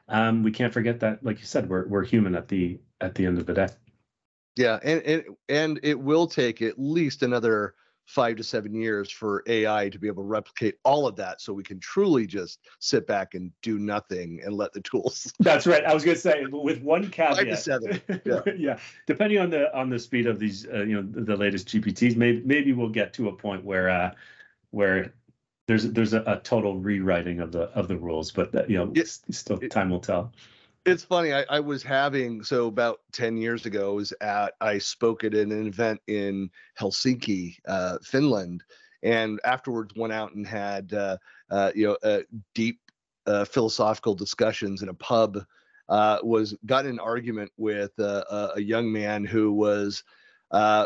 um, 0.08 0.44
we 0.44 0.52
can't 0.52 0.74
forget 0.74 1.00
that, 1.00 1.24
like 1.24 1.40
you 1.40 1.46
said, 1.46 1.70
we're 1.70 1.88
we're 1.88 2.04
human 2.04 2.36
at 2.36 2.48
the 2.48 2.80
at 3.00 3.16
the 3.16 3.26
end 3.26 3.38
of 3.38 3.46
the 3.46 3.54
day. 3.54 3.68
Yeah, 4.56 4.80
and 4.84 5.02
and 5.04 5.24
and 5.50 5.80
it 5.84 6.00
will 6.00 6.28
take 6.28 6.62
at 6.62 6.78
least 6.78 7.24
another 7.24 7.76
five 8.06 8.36
to 8.36 8.44
seven 8.44 8.74
years 8.74 9.10
for 9.10 9.44
AI 9.48 9.90
to 9.90 10.00
be 10.00 10.08
able 10.08 10.24
to 10.24 10.28
replicate 10.28 10.76
all 10.84 11.08
of 11.08 11.16
that 11.16 11.40
so 11.42 11.54
we 11.54 11.64
can 11.64 11.80
truly 11.80 12.26
just 12.26 12.60
sit 12.80 13.08
back 13.08 13.36
and 13.36 13.52
do 13.62 13.80
nothing 13.80 14.42
and 14.44 14.54
let 14.54 14.74
the 14.74 14.82
tools. 14.82 15.34
That's 15.40 15.66
right. 15.66 15.86
I 15.86 15.94
was 15.94 16.04
going 16.04 16.16
to 16.16 16.22
say 16.22 16.46
with 16.46 16.82
one 16.82 17.10
caveat. 17.10 17.38
Five 17.38 17.48
to 17.48 17.58
seven. 17.58 18.02
Yeah. 18.26 18.42
yeah. 18.58 18.80
Depending 19.08 19.40
on 19.40 19.50
the 19.50 19.76
on 19.76 19.90
the 19.90 19.98
speed 19.98 20.28
of 20.28 20.40
these, 20.40 20.68
uh, 20.68 20.84
you 20.84 21.02
know, 21.02 21.24
the 21.24 21.36
latest 21.36 21.68
GPTs, 21.70 22.16
maybe 22.16 22.42
maybe 22.46 22.74
we'll 22.74 22.90
get 22.90 23.14
to 23.14 23.30
a 23.30 23.32
point 23.32 23.64
where 23.64 23.90
uh, 23.90 24.12
where 24.72 25.14
there's 25.68 25.92
there's 25.92 26.14
a, 26.14 26.24
a 26.28 26.40
total 26.40 26.78
rewriting 26.78 27.40
of 27.40 27.52
the 27.52 27.64
of 27.70 27.88
the 27.88 27.98
rules, 27.98 28.32
but 28.32 28.52
that, 28.52 28.70
you 28.70 28.78
know, 28.78 28.92
yes. 28.94 29.22
still 29.32 29.58
time 29.58 29.90
will 29.90 30.00
tell. 30.00 30.32
It's 30.86 31.04
funny. 31.04 31.34
I, 31.34 31.46
I, 31.50 31.60
was 31.60 31.84
having 31.84 32.44
so 32.44 32.68
about 32.68 33.00
ten 33.12 33.38
years 33.38 33.66
ago. 33.66 33.92
I 33.92 33.96
was 33.96 34.14
at 34.22 34.54
I 34.62 34.78
spoke 34.78 35.24
at 35.24 35.34
an 35.34 35.68
event 35.68 36.02
in 36.08 36.50
Helsinki, 36.80 37.58
uh, 37.68 37.98
Finland, 38.04 38.64
and 39.04 39.40
afterwards 39.44 39.94
went 39.96 40.14
out 40.14 40.34
and 40.34 40.46
had 40.46 40.94
uh, 40.94 41.18
uh, 41.50 41.72
you 41.76 41.88
know 41.88 41.98
uh, 42.04 42.22
deep 42.56 42.80
uh, 43.28 43.46
philosophical 43.46 44.16
discussions 44.16 44.82
in 44.82 44.90
a 44.90 44.94
pub. 44.94 45.44
Uh, 45.90 46.20
was 46.24 46.56
got 46.66 46.86
in 46.86 46.92
an 46.92 47.00
argument 47.00 47.52
with 47.58 47.92
a 48.00 48.54
young 48.58 48.92
man 48.92 49.26
who 49.26 49.52
was 49.52 50.04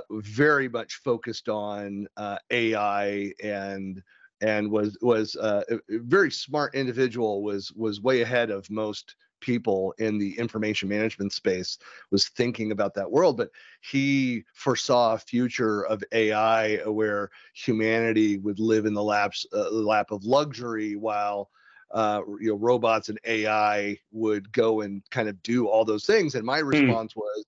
very 0.10 0.68
much 0.68 0.96
focused 0.96 1.48
on 1.48 2.08
AI 2.52 3.32
and 3.44 4.02
and 4.42 4.70
was 4.70 4.98
was 5.02 5.36
a 5.36 5.64
very 5.90 6.32
smart 6.32 6.74
individual 6.74 7.44
was 7.44 7.72
was 7.74 8.02
way 8.02 8.22
ahead 8.22 8.50
of 8.50 8.70
most 8.70 9.16
people 9.42 9.94
in 9.98 10.18
the 10.18 10.38
information 10.38 10.90
management 10.90 11.32
space 11.32 11.78
was 12.12 12.30
thinking 12.30 12.72
about 12.72 12.94
that 12.94 13.10
world 13.10 13.38
but 13.38 13.50
he 13.82 14.44
foresaw 14.54 15.14
a 15.14 15.20
future 15.20 15.86
of 15.86 16.04
ai 16.12 16.78
where 16.86 17.30
humanity 17.54 18.38
would 18.38 18.60
live 18.60 18.86
in 18.86 18.94
the 18.94 19.04
laps 19.04 19.46
uh, 19.54 19.70
lap 19.70 20.12
of 20.12 20.24
luxury 20.24 20.96
while 20.96 21.50
uh, 21.92 22.22
you 22.40 22.50
know 22.50 22.56
robots 22.56 23.10
and 23.10 23.20
ai 23.26 23.98
would 24.12 24.52
go 24.52 24.82
and 24.82 25.02
kind 25.12 25.30
of 25.30 25.42
do 25.44 25.68
all 25.68 25.86
those 25.86 26.06
things 26.06 26.36
and 26.36 26.46
my 26.46 26.60
hmm. 26.60 26.68
response 26.68 27.14
mm. 27.14 27.18
was 27.18 27.46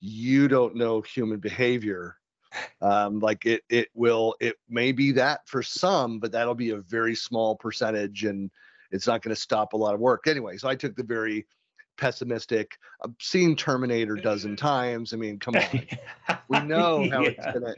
you 0.00 0.48
don't 0.48 0.74
know 0.74 1.00
human 1.02 1.38
behavior 1.38 2.16
um, 2.80 3.20
like 3.20 3.46
it 3.46 3.62
it 3.68 3.88
will 3.94 4.34
it 4.40 4.56
may 4.68 4.92
be 4.92 5.12
that 5.12 5.46
for 5.46 5.62
some 5.62 6.18
but 6.18 6.32
that'll 6.32 6.54
be 6.54 6.70
a 6.70 6.78
very 6.78 7.14
small 7.14 7.54
percentage 7.54 8.24
and 8.24 8.50
it's 8.90 9.06
not 9.06 9.22
going 9.22 9.34
to 9.34 9.40
stop 9.40 9.72
a 9.72 9.76
lot 9.76 9.94
of 9.94 10.00
work 10.00 10.26
anyway. 10.26 10.56
So 10.56 10.68
I 10.68 10.74
took 10.74 10.96
the 10.96 11.02
very 11.02 11.46
pessimistic. 11.96 12.78
I've 13.04 13.14
seen 13.20 13.54
Terminator 13.54 14.16
a 14.16 14.22
dozen 14.22 14.56
times. 14.56 15.12
I 15.12 15.16
mean, 15.16 15.38
come 15.38 15.54
on, 15.56 16.38
we 16.48 16.60
know 16.66 17.08
how 17.10 17.22
yeah. 17.22 17.30
it's 17.30 17.46
gonna 17.46 17.74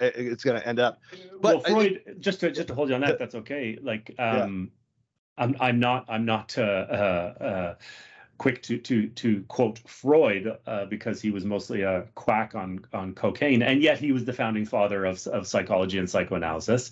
it's 0.00 0.44
gonna 0.44 0.62
end 0.64 0.78
up. 0.78 1.00
But 1.40 1.56
well, 1.56 1.60
Freud, 1.60 2.02
think, 2.04 2.20
just 2.20 2.40
to 2.40 2.50
just 2.50 2.68
to 2.68 2.74
hold 2.74 2.88
you 2.88 2.94
on 2.94 3.00
that, 3.02 3.18
that's 3.18 3.34
okay. 3.34 3.78
Like, 3.82 4.14
um, 4.18 4.70
yeah. 5.38 5.44
I'm 5.44 5.56
I'm 5.60 5.80
not 5.80 6.06
I'm 6.08 6.24
not 6.24 6.56
uh, 6.56 6.62
uh, 6.62 7.44
uh, 7.44 7.74
quick 8.38 8.62
to 8.62 8.78
to 8.78 9.08
to 9.08 9.42
quote 9.48 9.78
Freud 9.86 10.58
uh, 10.66 10.86
because 10.86 11.20
he 11.20 11.30
was 11.30 11.44
mostly 11.44 11.82
a 11.82 12.06
quack 12.14 12.54
on 12.54 12.84
on 12.92 13.14
cocaine, 13.14 13.62
and 13.62 13.82
yet 13.82 13.98
he 13.98 14.12
was 14.12 14.24
the 14.24 14.32
founding 14.32 14.64
father 14.64 15.04
of 15.04 15.26
of 15.28 15.46
psychology 15.46 15.98
and 15.98 16.08
psychoanalysis. 16.08 16.90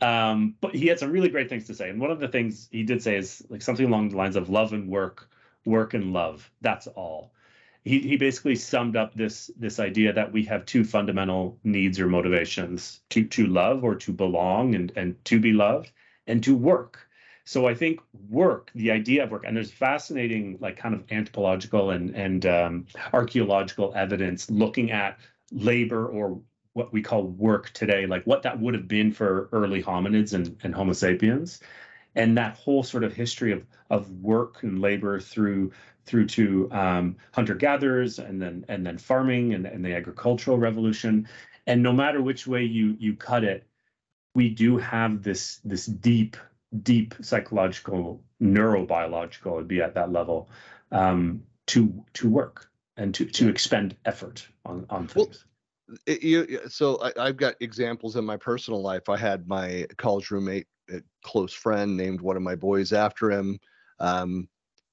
Um, 0.00 0.54
but 0.60 0.74
he 0.74 0.86
had 0.86 0.98
some 0.98 1.10
really 1.10 1.28
great 1.28 1.48
things 1.48 1.66
to 1.66 1.74
say. 1.74 1.90
And 1.90 2.00
one 2.00 2.10
of 2.10 2.20
the 2.20 2.28
things 2.28 2.68
he 2.70 2.82
did 2.82 3.02
say 3.02 3.16
is 3.16 3.42
like 3.50 3.62
something 3.62 3.86
along 3.86 4.10
the 4.10 4.16
lines 4.16 4.36
of 4.36 4.48
love 4.48 4.72
and 4.72 4.88
work, 4.88 5.28
work 5.64 5.94
and 5.94 6.12
love. 6.12 6.50
That's 6.60 6.86
all. 6.86 7.32
He, 7.84 8.00
he 8.00 8.16
basically 8.16 8.56
summed 8.56 8.96
up 8.96 9.14
this 9.14 9.50
this 9.56 9.80
idea 9.80 10.12
that 10.12 10.32
we 10.32 10.44
have 10.44 10.66
two 10.66 10.84
fundamental 10.84 11.58
needs 11.64 11.98
or 11.98 12.08
motivations 12.08 13.00
to 13.10 13.24
to 13.24 13.46
love 13.46 13.84
or 13.84 13.94
to 13.94 14.12
belong 14.12 14.74
and 14.74 14.92
and 14.96 15.22
to 15.26 15.40
be 15.40 15.52
loved 15.52 15.90
and 16.26 16.42
to 16.44 16.54
work. 16.54 16.98
So 17.44 17.66
I 17.66 17.74
think 17.74 18.00
work, 18.28 18.70
the 18.74 18.90
idea 18.90 19.24
of 19.24 19.30
work, 19.30 19.44
and 19.46 19.56
there's 19.56 19.72
fascinating 19.72 20.58
like 20.60 20.76
kind 20.76 20.94
of 20.94 21.04
anthropological 21.10 21.90
and 21.90 22.14
and 22.14 22.44
um, 22.44 22.86
archaeological 23.14 23.92
evidence 23.96 24.50
looking 24.50 24.90
at 24.90 25.18
labor 25.50 26.06
or 26.06 26.40
what 26.80 26.92
we 26.94 27.02
call 27.02 27.24
work 27.24 27.70
today, 27.74 28.06
like 28.06 28.24
what 28.24 28.42
that 28.42 28.58
would 28.58 28.72
have 28.72 28.88
been 28.88 29.12
for 29.12 29.50
early 29.52 29.82
hominids 29.82 30.32
and, 30.32 30.56
and 30.62 30.74
Homo 30.74 30.94
sapiens, 30.94 31.60
and 32.14 32.38
that 32.38 32.56
whole 32.56 32.82
sort 32.82 33.04
of 33.04 33.12
history 33.12 33.52
of 33.52 33.66
of 33.90 34.10
work 34.22 34.62
and 34.62 34.80
labor 34.80 35.20
through 35.20 35.72
through 36.06 36.26
to 36.26 36.70
um, 36.72 37.16
hunter 37.32 37.54
gatherers 37.54 38.18
and 38.18 38.40
then 38.40 38.64
and 38.68 38.86
then 38.86 38.96
farming 38.96 39.52
and, 39.52 39.66
and 39.66 39.84
the 39.84 39.94
agricultural 39.94 40.56
revolution, 40.56 41.28
and 41.66 41.82
no 41.82 41.92
matter 41.92 42.22
which 42.22 42.46
way 42.46 42.64
you 42.64 42.96
you 42.98 43.14
cut 43.14 43.44
it, 43.44 43.66
we 44.34 44.48
do 44.48 44.78
have 44.78 45.22
this 45.22 45.60
this 45.62 45.84
deep 45.84 46.38
deep 46.82 47.14
psychological 47.20 48.22
neurobiological 48.40 49.54
would 49.54 49.68
be 49.68 49.82
at 49.82 49.94
that 49.94 50.10
level 50.10 50.48
um, 50.92 51.42
to 51.66 51.92
to 52.14 52.30
work 52.30 52.70
and 52.96 53.14
to 53.14 53.26
to 53.26 53.50
expend 53.50 53.94
effort 54.06 54.48
on 54.64 54.86
on 54.88 55.06
things. 55.06 55.28
Well, 55.28 55.49
it, 56.06 56.22
you, 56.22 56.60
so 56.68 57.00
I, 57.16 57.26
have 57.26 57.36
got 57.36 57.54
examples 57.60 58.16
in 58.16 58.24
my 58.24 58.36
personal 58.36 58.82
life. 58.82 59.08
I 59.08 59.16
had 59.16 59.48
my 59.48 59.86
college 59.96 60.30
roommate, 60.30 60.66
a 60.90 61.00
close 61.24 61.52
friend, 61.52 61.96
named 61.96 62.20
one 62.20 62.36
of 62.36 62.42
my 62.42 62.54
boys 62.54 62.92
after 62.92 63.30
him, 63.30 63.58
um, 63.98 64.48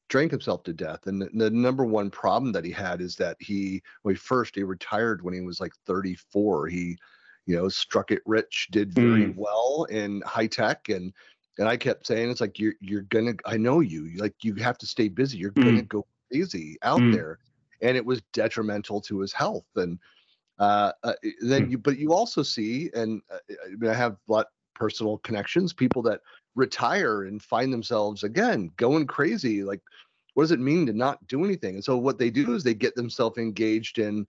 drank 0.10 0.32
himself 0.32 0.64
to 0.64 0.74
death. 0.74 1.08
And 1.08 1.22
the, 1.22 1.30
the, 1.34 1.50
number 1.50 1.86
one 1.86 2.10
problem 2.10 2.52
that 2.54 2.66
he 2.66 2.72
had 2.72 3.02
is 3.02 3.16
that 3.18 3.38
he, 3.40 3.82
well, 4.04 4.16
first 4.16 4.56
he 4.56 4.64
retired 4.64 5.24
when 5.24 5.34
he 5.34 5.42
was 5.42 5.60
like 5.60 5.74
34. 5.86 6.68
He, 6.68 6.98
you 7.46 7.56
know, 7.56 7.70
struck 7.70 8.12
it 8.12 8.22
rich, 8.26 8.68
did 8.72 8.94
very 8.94 9.26
mm. 9.26 9.36
well 9.36 9.86
in 9.90 10.22
high 10.26 10.48
tech, 10.48 10.90
and 10.90 11.14
and 11.58 11.68
I 11.68 11.78
kept 11.78 12.06
saying 12.06 12.30
it's 12.30 12.42
like 12.42 12.60
you're 12.60 12.74
you're 12.82 13.04
gonna. 13.04 13.34
I 13.46 13.56
know 13.56 13.80
you. 13.80 14.12
Like 14.18 14.36
you 14.44 14.54
have 14.56 14.78
to 14.80 14.86
stay 14.86 15.08
busy. 15.08 15.38
You're 15.38 15.54
mm. 15.54 15.64
gonna 15.64 15.82
go 15.84 16.06
crazy 16.30 16.78
out 16.82 17.00
mm. 17.00 17.14
there, 17.14 17.40
and 17.82 17.96
it 17.96 18.06
was 18.06 18.22
detrimental 18.34 19.00
to 19.02 19.22
his 19.22 19.32
health 19.32 19.66
and 19.78 19.98
uh, 20.60 20.92
uh, 21.04 21.14
then 21.42 21.66
hmm. 21.66 21.72
you, 21.72 21.78
but 21.78 21.98
you 21.98 22.14
also 22.14 22.44
see, 22.44 22.90
and 22.94 23.22
uh, 23.32 23.38
I, 23.66 23.76
mean, 23.76 23.90
I 23.90 23.94
have 23.94 24.14
a 24.14 24.32
lot 24.32 24.48
personal 24.74 25.18
connections, 25.20 25.74
people 25.74 26.02
that 26.04 26.22
retire 26.56 27.24
and 27.24 27.42
find 27.42 27.72
themselves 27.72 28.24
again 28.24 28.72
going 28.78 29.06
crazy. 29.08 29.64
Like, 29.64 29.82
what 30.34 30.44
does 30.44 30.52
it 30.52 30.60
mean 30.60 30.86
to 30.88 30.94
not 30.94 31.26
do 31.28 31.44
anything? 31.46 31.76
And 31.76 31.84
so 31.84 31.98
what 31.98 32.18
they 32.18 32.30
do 32.30 32.54
is 32.54 32.64
they 32.64 32.74
get 32.74 32.96
themselves 32.96 33.38
engaged 33.38 34.00
in 34.00 34.26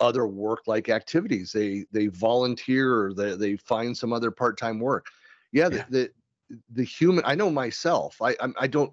other 0.00 0.26
work-like 0.26 0.88
activities. 0.88 1.52
They 1.52 1.86
they 1.92 2.08
volunteer 2.08 3.06
or 3.06 3.14
they 3.14 3.36
they 3.36 3.56
find 3.56 3.96
some 3.96 4.12
other 4.12 4.30
part-time 4.30 4.78
work. 4.78 5.06
Yeah, 5.52 5.68
yeah. 5.72 5.84
The, 5.88 6.10
the 6.50 6.60
the 6.72 6.84
human. 6.84 7.24
I 7.26 7.34
know 7.34 7.50
myself. 7.50 8.20
I 8.20 8.30
I, 8.40 8.48
I 8.60 8.66
don't. 8.66 8.92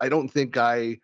I 0.00 0.08
don't 0.08 0.28
think 0.28 0.56
I 0.56 0.98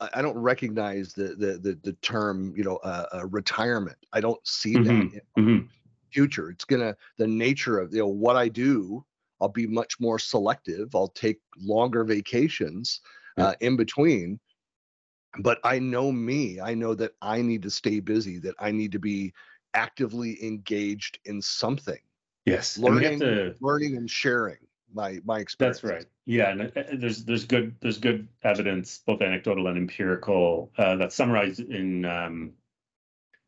I 0.00 0.22
don't 0.22 0.36
recognize 0.38 1.12
the 1.12 1.34
the 1.34 1.58
the, 1.58 1.78
the 1.82 1.92
term 1.94 2.54
you 2.56 2.64
know 2.64 2.76
uh, 2.76 3.06
uh, 3.14 3.26
retirement. 3.26 3.98
I 4.12 4.20
don't 4.20 4.44
see 4.46 4.74
mm-hmm. 4.74 4.84
that 4.84 5.22
in 5.36 5.44
mm-hmm. 5.44 5.66
future. 6.12 6.50
It's 6.50 6.64
gonna 6.64 6.96
the 7.16 7.26
nature 7.26 7.78
of 7.78 7.92
you 7.92 8.00
know 8.00 8.08
what 8.08 8.36
I 8.36 8.48
do. 8.48 9.04
I'll 9.40 9.48
be 9.48 9.66
much 9.66 10.00
more 10.00 10.18
selective. 10.18 10.94
I'll 10.94 11.08
take 11.08 11.40
longer 11.58 12.04
vacations 12.04 13.00
uh, 13.36 13.54
in 13.60 13.76
between. 13.76 14.40
But 15.40 15.58
I 15.62 15.78
know 15.78 16.10
me. 16.10 16.60
I 16.60 16.74
know 16.74 16.94
that 16.94 17.12
I 17.22 17.42
need 17.42 17.62
to 17.62 17.70
stay 17.70 18.00
busy. 18.00 18.38
That 18.38 18.54
I 18.58 18.72
need 18.72 18.92
to 18.92 18.98
be 18.98 19.32
actively 19.74 20.44
engaged 20.44 21.18
in 21.24 21.40
something. 21.42 22.00
Yes, 22.46 22.78
learning, 22.78 23.20
to... 23.20 23.54
learning 23.60 23.96
and 23.96 24.10
sharing 24.10 24.58
my 24.92 25.20
my 25.24 25.38
experience. 25.40 25.80
That's 25.80 25.92
right. 25.92 26.06
Yeah, 26.26 26.50
and 26.50 26.62
uh, 26.62 26.82
there's 26.94 27.24
there's 27.24 27.44
good 27.44 27.74
there's 27.80 27.98
good 27.98 28.28
evidence, 28.42 29.00
both 29.06 29.22
anecdotal 29.22 29.66
and 29.68 29.78
empirical, 29.78 30.70
uh, 30.78 30.96
that's 30.96 31.14
summarized 31.14 31.60
in 31.60 32.04
um, 32.04 32.52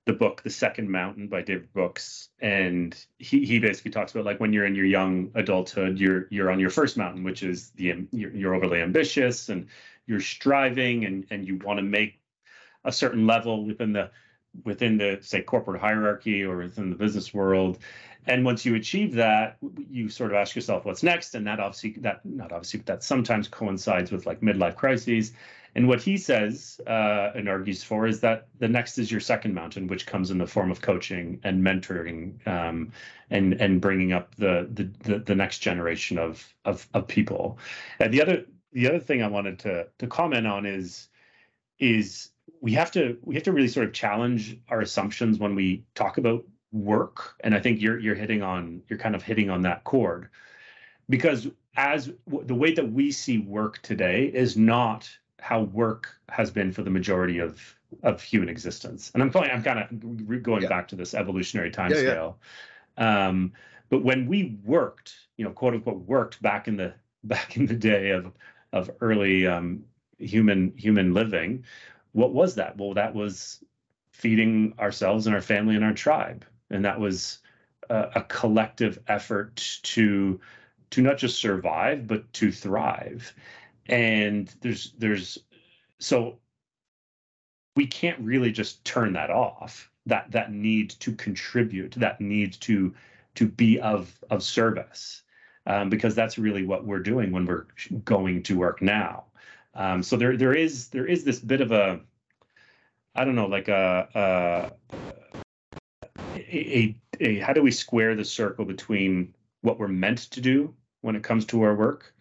the 0.06 0.12
book 0.12 0.42
"The 0.42 0.50
Second 0.50 0.90
Mountain" 0.90 1.28
by 1.28 1.42
David 1.42 1.72
Brooks, 1.72 2.30
and 2.40 2.96
he 3.18 3.44
he 3.44 3.58
basically 3.58 3.90
talks 3.90 4.12
about 4.12 4.24
like 4.24 4.40
when 4.40 4.52
you're 4.52 4.66
in 4.66 4.74
your 4.74 4.86
young 4.86 5.30
adulthood, 5.34 5.98
you're 5.98 6.26
you're 6.30 6.50
on 6.50 6.60
your 6.60 6.70
first 6.70 6.96
mountain, 6.96 7.24
which 7.24 7.42
is 7.42 7.70
the 7.70 8.06
you're, 8.12 8.32
you're 8.32 8.54
overly 8.54 8.80
ambitious 8.80 9.48
and 9.48 9.66
you're 10.06 10.20
striving 10.20 11.04
and 11.04 11.26
and 11.30 11.46
you 11.46 11.58
want 11.58 11.78
to 11.78 11.82
make 11.82 12.20
a 12.84 12.92
certain 12.92 13.26
level 13.26 13.64
within 13.66 13.92
the 13.92 14.10
within 14.64 14.96
the 14.98 15.18
say 15.22 15.42
corporate 15.42 15.80
hierarchy 15.80 16.42
or 16.42 16.58
within 16.58 16.90
the 16.90 16.96
business 16.96 17.32
world. 17.32 17.78
And 18.26 18.44
once 18.44 18.64
you 18.64 18.74
achieve 18.74 19.14
that 19.14 19.56
you 19.90 20.08
sort 20.08 20.30
of 20.30 20.36
ask 20.36 20.54
yourself 20.54 20.84
what's 20.84 21.02
next? 21.02 21.34
And 21.34 21.46
that 21.46 21.60
obviously 21.60 21.92
that 22.00 22.24
not 22.24 22.52
obviously 22.52 22.78
but 22.78 22.86
that 22.86 23.02
sometimes 23.02 23.48
coincides 23.48 24.12
with 24.12 24.26
like 24.26 24.40
midlife 24.40 24.76
crises. 24.76 25.32
And 25.74 25.86
what 25.86 26.02
he 26.02 26.16
says 26.16 26.80
uh, 26.86 27.30
and 27.34 27.48
argues 27.48 27.84
for 27.84 28.06
is 28.06 28.20
that 28.20 28.48
the 28.58 28.68
next 28.68 28.98
is 28.98 29.10
your 29.10 29.20
second 29.20 29.54
mountain 29.54 29.86
which 29.86 30.04
comes 30.04 30.30
in 30.30 30.38
the 30.38 30.46
form 30.46 30.70
of 30.70 30.80
coaching 30.80 31.40
and 31.44 31.64
mentoring 31.64 32.44
um, 32.46 32.92
and 33.30 33.54
and 33.54 33.80
bringing 33.80 34.12
up 34.12 34.34
the, 34.34 34.68
the 34.72 34.90
the 35.04 35.18
the 35.20 35.34
next 35.34 35.60
generation 35.60 36.18
of 36.18 36.54
of 36.64 36.88
of 36.92 37.06
people. 37.06 37.58
And 38.00 38.12
the 38.12 38.20
other 38.20 38.44
the 38.72 38.88
other 38.88 39.00
thing 39.00 39.22
i 39.22 39.26
wanted 39.26 39.58
to 39.60 39.86
to 39.98 40.06
comment 40.06 40.46
on 40.46 40.66
is 40.66 41.08
is 41.78 42.30
we 42.60 42.72
have 42.72 42.90
to 42.92 43.18
we 43.22 43.34
have 43.34 43.44
to 43.44 43.52
really 43.52 43.68
sort 43.68 43.86
of 43.86 43.92
challenge 43.92 44.58
our 44.68 44.80
assumptions 44.80 45.38
when 45.38 45.54
we 45.54 45.84
talk 45.94 46.18
about 46.18 46.44
work 46.72 47.34
and 47.40 47.54
i 47.54 47.60
think 47.60 47.80
you're 47.80 47.98
you're 47.98 48.14
hitting 48.14 48.42
on 48.42 48.82
you're 48.88 48.98
kind 48.98 49.14
of 49.14 49.22
hitting 49.22 49.50
on 49.50 49.62
that 49.62 49.84
chord 49.84 50.28
because 51.08 51.48
as 51.76 52.10
the 52.26 52.54
way 52.54 52.72
that 52.72 52.92
we 52.92 53.10
see 53.10 53.38
work 53.38 53.80
today 53.82 54.26
is 54.26 54.56
not 54.56 55.08
how 55.40 55.62
work 55.62 56.08
has 56.28 56.50
been 56.50 56.70
for 56.70 56.82
the 56.82 56.90
majority 56.90 57.38
of 57.38 57.60
of 58.02 58.22
human 58.22 58.48
existence 58.48 59.10
and 59.14 59.22
i'm 59.22 59.30
probably 59.30 59.50
i'm 59.50 59.62
kind 59.62 59.78
of 59.78 60.42
going 60.42 60.62
yeah. 60.62 60.68
back 60.68 60.86
to 60.86 60.96
this 60.96 61.14
evolutionary 61.14 61.70
time 61.70 61.90
yeah, 61.90 61.98
scale 61.98 62.38
yeah. 62.98 63.28
um, 63.28 63.52
but 63.88 64.04
when 64.04 64.26
we 64.26 64.56
worked 64.64 65.14
you 65.36 65.44
know 65.44 65.50
quote 65.50 65.74
unquote 65.74 65.98
worked 66.06 66.40
back 66.40 66.68
in 66.68 66.76
the 66.76 66.92
back 67.24 67.56
in 67.56 67.66
the 67.66 67.74
day 67.74 68.10
of 68.10 68.32
of 68.72 68.90
early 69.00 69.46
um, 69.46 69.84
human 70.20 70.72
human 70.76 71.14
living. 71.14 71.64
What 72.12 72.32
was 72.32 72.56
that? 72.56 72.76
Well, 72.76 72.94
that 72.94 73.14
was 73.14 73.62
feeding 74.12 74.74
ourselves 74.78 75.26
and 75.26 75.34
our 75.34 75.42
family 75.42 75.76
and 75.76 75.84
our 75.84 75.94
tribe, 75.94 76.44
and 76.70 76.84
that 76.84 77.00
was 77.00 77.38
a, 77.88 78.10
a 78.16 78.22
collective 78.22 78.98
effort 79.08 79.78
to 79.82 80.40
to 80.90 81.02
not 81.02 81.18
just 81.18 81.40
survive 81.40 82.06
but 82.06 82.32
to 82.34 82.50
thrive. 82.50 83.32
And 83.86 84.52
there's 84.60 84.92
there's 84.98 85.38
so 85.98 86.38
we 87.76 87.86
can't 87.86 88.18
really 88.20 88.52
just 88.52 88.84
turn 88.84 89.12
that 89.14 89.30
off 89.30 89.90
that 90.06 90.30
that 90.32 90.52
need 90.52 90.90
to 90.90 91.12
contribute 91.12 91.92
that 91.92 92.20
need 92.20 92.54
to 92.54 92.94
to 93.36 93.46
be 93.46 93.78
of 93.80 94.18
of 94.30 94.42
service 94.42 95.22
um, 95.66 95.88
because 95.88 96.14
that's 96.14 96.38
really 96.38 96.64
what 96.64 96.84
we're 96.84 96.98
doing 96.98 97.30
when 97.30 97.46
we're 97.46 97.66
going 98.04 98.42
to 98.42 98.58
work 98.58 98.82
now 98.82 99.24
um, 99.74 100.02
so 100.02 100.16
there 100.16 100.36
there 100.36 100.54
is 100.54 100.88
there 100.88 101.06
is 101.06 101.24
this 101.24 101.38
bit 101.38 101.60
of 101.60 101.72
a 101.72 102.00
i 103.14 103.24
don't 103.24 103.34
know 103.34 103.46
like 103.46 103.68
a, 103.68 104.08
a 104.14 104.70
a, 106.34 106.96
a 107.20 107.38
how 107.38 107.52
do 107.52 107.62
we 107.62 107.70
square 107.70 108.14
the 108.14 108.24
circle 108.24 108.64
between 108.64 109.34
what 109.62 109.78
we're 109.78 109.88
meant 109.88 110.18
to 110.30 110.40
do 110.40 110.74
when 111.02 111.16
it 111.16 111.22
comes 111.22 111.44
to 111.46 111.62
our 111.62 111.74
work 111.74 112.14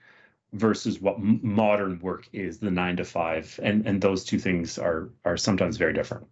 versus 0.53 0.99
what 0.99 1.15
m- 1.15 1.39
modern 1.43 1.99
work 1.99 2.27
is 2.33 2.59
the 2.59 2.71
nine 2.71 2.97
to 2.97 3.05
five? 3.05 3.59
And 3.61 3.85
and 3.85 4.01
those 4.01 4.23
two 4.23 4.39
things 4.39 4.77
are 4.77 5.09
are 5.25 5.37
sometimes 5.37 5.77
very 5.77 5.93
different. 5.93 6.27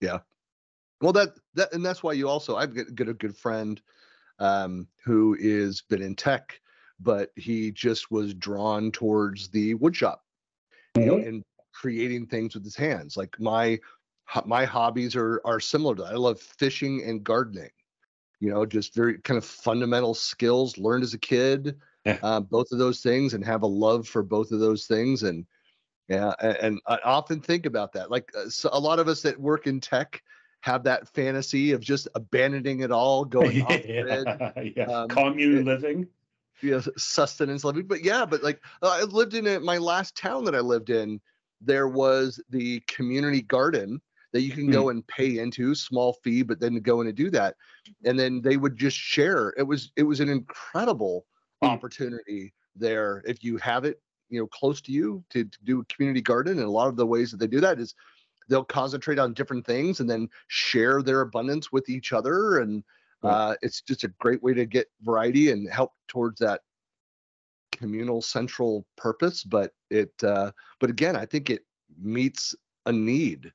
Yeah. 0.00 0.18
Well 1.00 1.12
that 1.12 1.30
that 1.54 1.72
and 1.72 1.84
that's 1.84 2.02
why 2.02 2.12
you 2.12 2.28
also 2.28 2.56
i've 2.56 2.74
got, 2.74 2.94
got 2.94 3.08
a 3.08 3.14
good 3.14 3.36
friend 3.36 3.80
um 4.38 4.86
who 5.04 5.36
is 5.38 5.82
been 5.82 6.02
in 6.02 6.14
tech 6.14 6.60
but 7.00 7.30
he 7.36 7.70
just 7.70 8.10
was 8.10 8.32
drawn 8.34 8.90
towards 8.90 9.48
the 9.48 9.74
wood 9.74 9.94
shop 9.94 10.25
mm-hmm. 10.96 11.28
and 11.28 11.44
creating 11.72 12.26
things 12.26 12.54
with 12.54 12.64
his 12.64 12.76
hands 12.76 13.16
like 13.16 13.38
my 13.38 13.78
my 14.44 14.64
hobbies 14.64 15.14
are 15.14 15.40
are 15.44 15.60
similar 15.60 15.94
to 15.94 16.02
that. 16.02 16.12
i 16.12 16.16
love 16.16 16.40
fishing 16.40 17.02
and 17.04 17.22
gardening 17.22 17.70
you 18.40 18.50
know 18.50 18.66
just 18.66 18.94
very 18.94 19.18
kind 19.18 19.38
of 19.38 19.44
fundamental 19.44 20.14
skills 20.14 20.78
learned 20.78 21.02
as 21.02 21.14
a 21.14 21.18
kid 21.18 21.76
yeah. 22.04 22.18
uh, 22.22 22.40
both 22.40 22.70
of 22.72 22.78
those 22.78 23.00
things 23.00 23.34
and 23.34 23.44
have 23.44 23.62
a 23.62 23.66
love 23.66 24.06
for 24.06 24.22
both 24.22 24.52
of 24.52 24.60
those 24.60 24.86
things 24.86 25.22
and 25.22 25.46
yeah 26.08 26.32
and, 26.40 26.56
and 26.56 26.80
i 26.86 26.98
often 27.04 27.40
think 27.40 27.66
about 27.66 27.92
that 27.92 28.10
like 28.10 28.30
uh, 28.36 28.48
so 28.48 28.68
a 28.72 28.80
lot 28.80 28.98
of 28.98 29.08
us 29.08 29.22
that 29.22 29.38
work 29.40 29.66
in 29.66 29.80
tech 29.80 30.22
have 30.60 30.84
that 30.84 31.08
fantasy 31.14 31.72
of 31.72 31.80
just 31.80 32.08
abandoning 32.14 32.80
it 32.80 32.90
all 32.90 33.24
going 33.38 33.62
off 33.62 33.82
grid 33.82 34.26
yeah. 34.76 34.84
Um, 34.84 35.08
commune 35.08 35.68
it, 35.68 36.08
living 36.62 36.74
yeah 36.74 36.92
sustenance 36.96 37.64
living 37.64 37.86
but 37.86 38.02
yeah 38.02 38.24
but 38.24 38.42
like 38.42 38.60
uh, 38.82 38.98
i 39.00 39.02
lived 39.02 39.34
in 39.34 39.46
it 39.46 39.62
my 39.62 39.78
last 39.78 40.16
town 40.16 40.44
that 40.44 40.54
i 40.54 40.60
lived 40.60 40.90
in 40.90 41.20
there 41.60 41.88
was 41.88 42.42
the 42.50 42.80
community 42.86 43.42
garden 43.42 44.00
that 44.32 44.42
you 44.42 44.50
can 44.50 44.68
mm. 44.68 44.72
go 44.72 44.90
and 44.90 45.06
pay 45.06 45.38
into 45.38 45.74
small 45.74 46.14
fee 46.24 46.42
but 46.42 46.60
then 46.60 46.74
go 46.76 47.00
in 47.00 47.06
and 47.06 47.16
do 47.16 47.30
that 47.30 47.54
and 48.04 48.18
then 48.18 48.40
they 48.42 48.56
would 48.56 48.76
just 48.76 48.96
share 48.96 49.54
it 49.56 49.62
was 49.62 49.92
it 49.96 50.02
was 50.02 50.20
an 50.20 50.28
incredible 50.28 51.24
mm. 51.62 51.68
opportunity 51.68 52.52
there 52.74 53.22
if 53.26 53.42
you 53.42 53.56
have 53.56 53.84
it 53.84 54.00
you 54.28 54.40
know 54.40 54.46
close 54.46 54.80
to 54.80 54.92
you 54.92 55.24
to, 55.30 55.44
to 55.44 55.58
do 55.64 55.80
a 55.80 55.84
community 55.86 56.20
garden 56.20 56.58
and 56.58 56.66
a 56.66 56.70
lot 56.70 56.88
of 56.88 56.96
the 56.96 57.06
ways 57.06 57.30
that 57.30 57.38
they 57.38 57.46
do 57.46 57.60
that 57.60 57.78
is 57.78 57.94
they'll 58.48 58.64
concentrate 58.64 59.18
on 59.18 59.32
different 59.32 59.66
things 59.66 60.00
and 60.00 60.08
then 60.08 60.28
share 60.48 61.02
their 61.02 61.22
abundance 61.22 61.72
with 61.72 61.88
each 61.88 62.12
other 62.12 62.58
and 62.58 62.84
uh, 63.22 63.54
it's 63.62 63.82
just 63.82 64.04
a 64.04 64.08
great 64.20 64.42
way 64.42 64.54
to 64.54 64.66
get 64.66 64.86
variety 65.02 65.50
and 65.50 65.68
help 65.68 65.92
towards 66.08 66.38
that 66.40 66.60
communal 67.72 68.22
central 68.22 68.86
purpose 68.96 69.42
but 69.42 69.72
it 69.90 70.12
uh, 70.22 70.50
but 70.80 70.90
again 70.90 71.16
i 71.16 71.26
think 71.26 71.50
it 71.50 71.62
meets 72.00 72.54
a 72.86 72.92
need. 72.92 73.52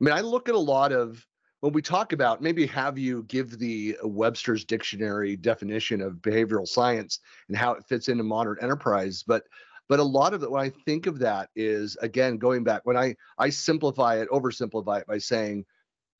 I 0.00 0.04
mean 0.04 0.14
i 0.14 0.20
look 0.20 0.48
at 0.48 0.54
a 0.54 0.58
lot 0.58 0.92
of 0.92 1.24
when 1.60 1.72
we 1.72 1.82
talk 1.82 2.12
about 2.12 2.42
maybe 2.42 2.66
have 2.66 2.98
you 2.98 3.22
give 3.24 3.58
the 3.58 3.96
Webster's 4.02 4.64
dictionary 4.64 5.36
definition 5.36 6.00
of 6.00 6.14
behavioral 6.14 6.66
science 6.66 7.20
and 7.48 7.56
how 7.56 7.72
it 7.72 7.84
fits 7.86 8.08
into 8.08 8.24
modern 8.24 8.56
enterprise, 8.62 9.22
but 9.26 9.44
but 9.88 9.98
a 9.98 10.04
lot 10.04 10.34
of 10.34 10.42
it 10.42 10.50
when 10.50 10.62
I 10.62 10.70
think 10.86 11.06
of 11.06 11.18
that 11.18 11.50
is 11.54 11.96
again 12.00 12.38
going 12.38 12.64
back 12.64 12.82
when 12.84 12.96
I 12.96 13.14
I 13.38 13.50
simplify 13.50 14.16
it, 14.16 14.30
oversimplify 14.30 15.00
it 15.00 15.06
by 15.06 15.18
saying 15.18 15.66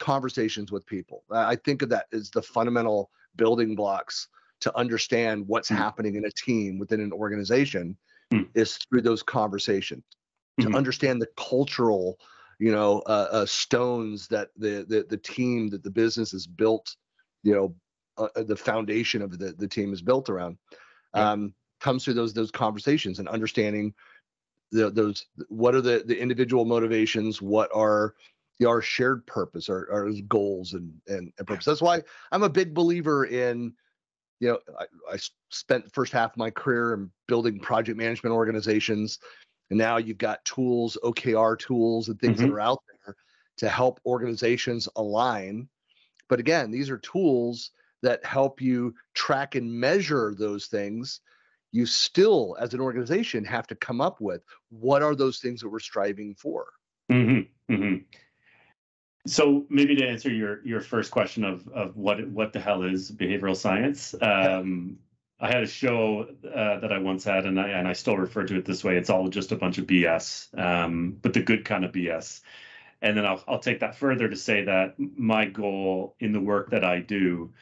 conversations 0.01 0.73
with 0.73 0.85
people. 0.87 1.23
I 1.31 1.55
think 1.55 1.83
of 1.83 1.89
that 1.91 2.07
as 2.13 2.31
the 2.31 2.43
fundamental 2.43 3.11
building 3.37 3.77
blocks 3.77 4.29
to 4.61 4.77
understand 4.77 5.47
what's 5.47 5.69
mm-hmm. 5.69 5.83
happening 5.83 6.17
in 6.17 6.25
a 6.25 6.31
team 6.31 6.79
within 6.79 7.01
an 7.01 7.13
organization 7.13 7.97
mm-hmm. 8.33 8.45
is 8.55 8.77
through 8.77 9.03
those 9.03 9.23
conversations 9.23 10.03
mm-hmm. 10.61 10.71
to 10.71 10.77
understand 10.77 11.21
the 11.21 11.29
cultural 11.37 12.19
you 12.59 12.73
know 12.73 13.01
uh, 13.07 13.29
uh, 13.31 13.47
stones 13.47 14.29
that 14.29 14.49
the, 14.57 14.85
the 14.89 15.07
the 15.09 15.17
team 15.17 15.69
that 15.69 15.83
the 15.83 15.91
business 15.91 16.35
is 16.35 16.47
built 16.47 16.95
you 17.43 17.55
know 17.55 17.75
uh, 18.19 18.29
uh, 18.37 18.43
the 18.43 18.57
foundation 18.57 19.23
of 19.23 19.39
the 19.39 19.53
the 19.53 19.69
team 19.69 19.93
is 19.93 20.03
built 20.03 20.29
around 20.29 20.59
um, 21.15 21.55
comes 21.81 22.05
through 22.05 22.15
those 22.15 22.35
those 22.35 22.51
conversations 22.51 23.19
and 23.19 23.29
understanding 23.29 23.95
the, 24.73 24.91
those 24.91 25.27
what 25.49 25.75
are 25.75 25.81
the 25.81 26.05
the 26.07 26.21
individual 26.21 26.65
motivations 26.65 27.41
what 27.41 27.71
are 27.75 28.15
our 28.66 28.83
shared 28.83 29.27
purpose 29.27 29.68
our, 29.68 29.90
our 29.92 30.11
goals 30.29 30.75
and, 30.75 30.92
and 31.09 31.33
and 31.38 31.46
purpose 31.46 31.64
that's 31.64 31.83
why 31.83 32.03
i'm 32.33 32.42
a 32.42 32.49
big 32.49 32.75
believer 32.75 33.25
in 33.25 33.73
you 34.40 34.49
know 34.49 34.59
I, 34.79 35.14
I 35.14 35.18
spent 35.51 35.85
the 35.85 35.90
first 35.90 36.12
half 36.12 36.33
of 36.33 36.37
my 36.37 36.51
career 36.51 36.94
in 36.94 37.11
building 37.27 37.59
project 37.61 37.96
management 37.96 38.35
organizations 38.35 39.18
and 39.70 39.79
now 39.79 39.96
you've 39.96 40.18
got 40.18 40.44
tools, 40.44 40.99
OKR 41.03 41.59
tools, 41.59 42.09
and 42.09 42.20
things 42.20 42.38
mm-hmm. 42.38 42.49
that 42.49 42.55
are 42.55 42.61
out 42.61 42.83
there 43.05 43.16
to 43.59 43.68
help 43.68 44.01
organizations 44.05 44.88
align. 44.96 45.68
But 46.29 46.40
again, 46.40 46.70
these 46.70 46.90
are 46.90 46.99
tools 46.99 47.70
that 48.03 48.25
help 48.25 48.61
you 48.61 48.94
track 49.14 49.55
and 49.55 49.73
measure 49.73 50.35
those 50.37 50.66
things. 50.66 51.20
You 51.73 51.87
still, 51.87 52.57
as 52.59 52.75
an 52.75 52.81
organization, 52.81 53.44
have 53.44 53.66
to 53.68 53.77
come 53.77 54.01
up 54.01 54.20
with 54.20 54.42
what 54.70 55.03
are 55.03 55.14
those 55.14 55.38
things 55.38 55.61
that 55.61 55.68
we're 55.68 55.79
striving 55.79 56.35
for. 56.35 56.66
Mm-hmm. 57.11 57.73
Mm-hmm. 57.73 57.96
So 59.27 59.67
maybe 59.69 59.95
to 59.97 60.07
answer 60.07 60.31
your 60.31 60.65
your 60.65 60.81
first 60.81 61.11
question 61.11 61.45
of 61.45 61.69
of 61.69 61.97
what 61.97 62.27
what 62.29 62.53
the 62.53 62.61
hell 62.61 62.83
is 62.83 63.11
behavioral 63.11 63.57
science, 63.57 64.15
um, 64.21 64.99
I 65.39 65.49
had 65.49 65.63
a 65.63 65.67
show 65.67 66.27
uh, 66.45 66.81
that 66.81 66.93
I 66.93 66.99
once 66.99 67.25
had, 67.25 67.47
and 67.47 67.61
I 67.61 67.69
and 67.69 67.87
I 67.87 67.93
still 67.93 68.17
refer 68.17 68.45
to 68.45 68.57
it 68.57 68.65
this 68.65 68.83
way. 68.83 68.97
It's 68.97 69.11
all 69.11 69.29
just 69.29 69.53
a 69.53 69.57
bunch 69.57 69.79
of 69.79 69.87
BS, 69.87 70.59
um, 70.59 71.19
but 71.21 71.35
the 71.35 71.43
good 71.43 71.65
kind 71.65 71.85
of 71.85 71.93
BS. 71.93 72.41
And 73.03 73.17
then 73.17 73.27
I'll 73.27 73.43
I'll 73.47 73.59
take 73.59 73.81
that 73.81 73.97
further 73.97 74.29
to 74.29 74.37
say 74.37 74.65
that 74.65 74.95
my 74.99 75.47
goal 75.47 76.15
in 76.21 76.33
the 76.33 76.41
work 76.41 76.71
that 76.71 76.85
I 76.85 77.01
do 77.01 77.53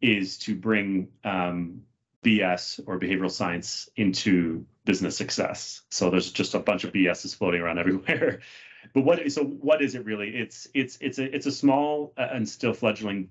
is 0.00 0.38
to 0.38 0.54
bring 0.54 1.08
um, 1.24 1.82
BS 2.22 2.80
or 2.86 2.98
behavioral 2.98 3.30
science 3.30 3.88
into 3.96 4.66
business 4.84 5.16
success. 5.16 5.82
So 5.90 6.10
there's 6.10 6.32
just 6.32 6.54
a 6.54 6.58
bunch 6.58 6.84
of 6.84 6.92
BS 6.92 7.34
floating 7.36 7.60
around 7.60 7.78
everywhere. 7.78 8.40
But 8.94 9.04
what 9.04 9.32
so 9.32 9.44
what 9.44 9.82
is 9.82 9.94
it 9.94 10.04
really? 10.04 10.34
It's 10.34 10.68
it's 10.72 10.96
it's 11.00 11.18
a 11.18 11.34
it's 11.34 11.46
a 11.46 11.52
small 11.52 12.12
uh, 12.16 12.28
and 12.32 12.48
still 12.48 12.72
fledgling 12.72 13.28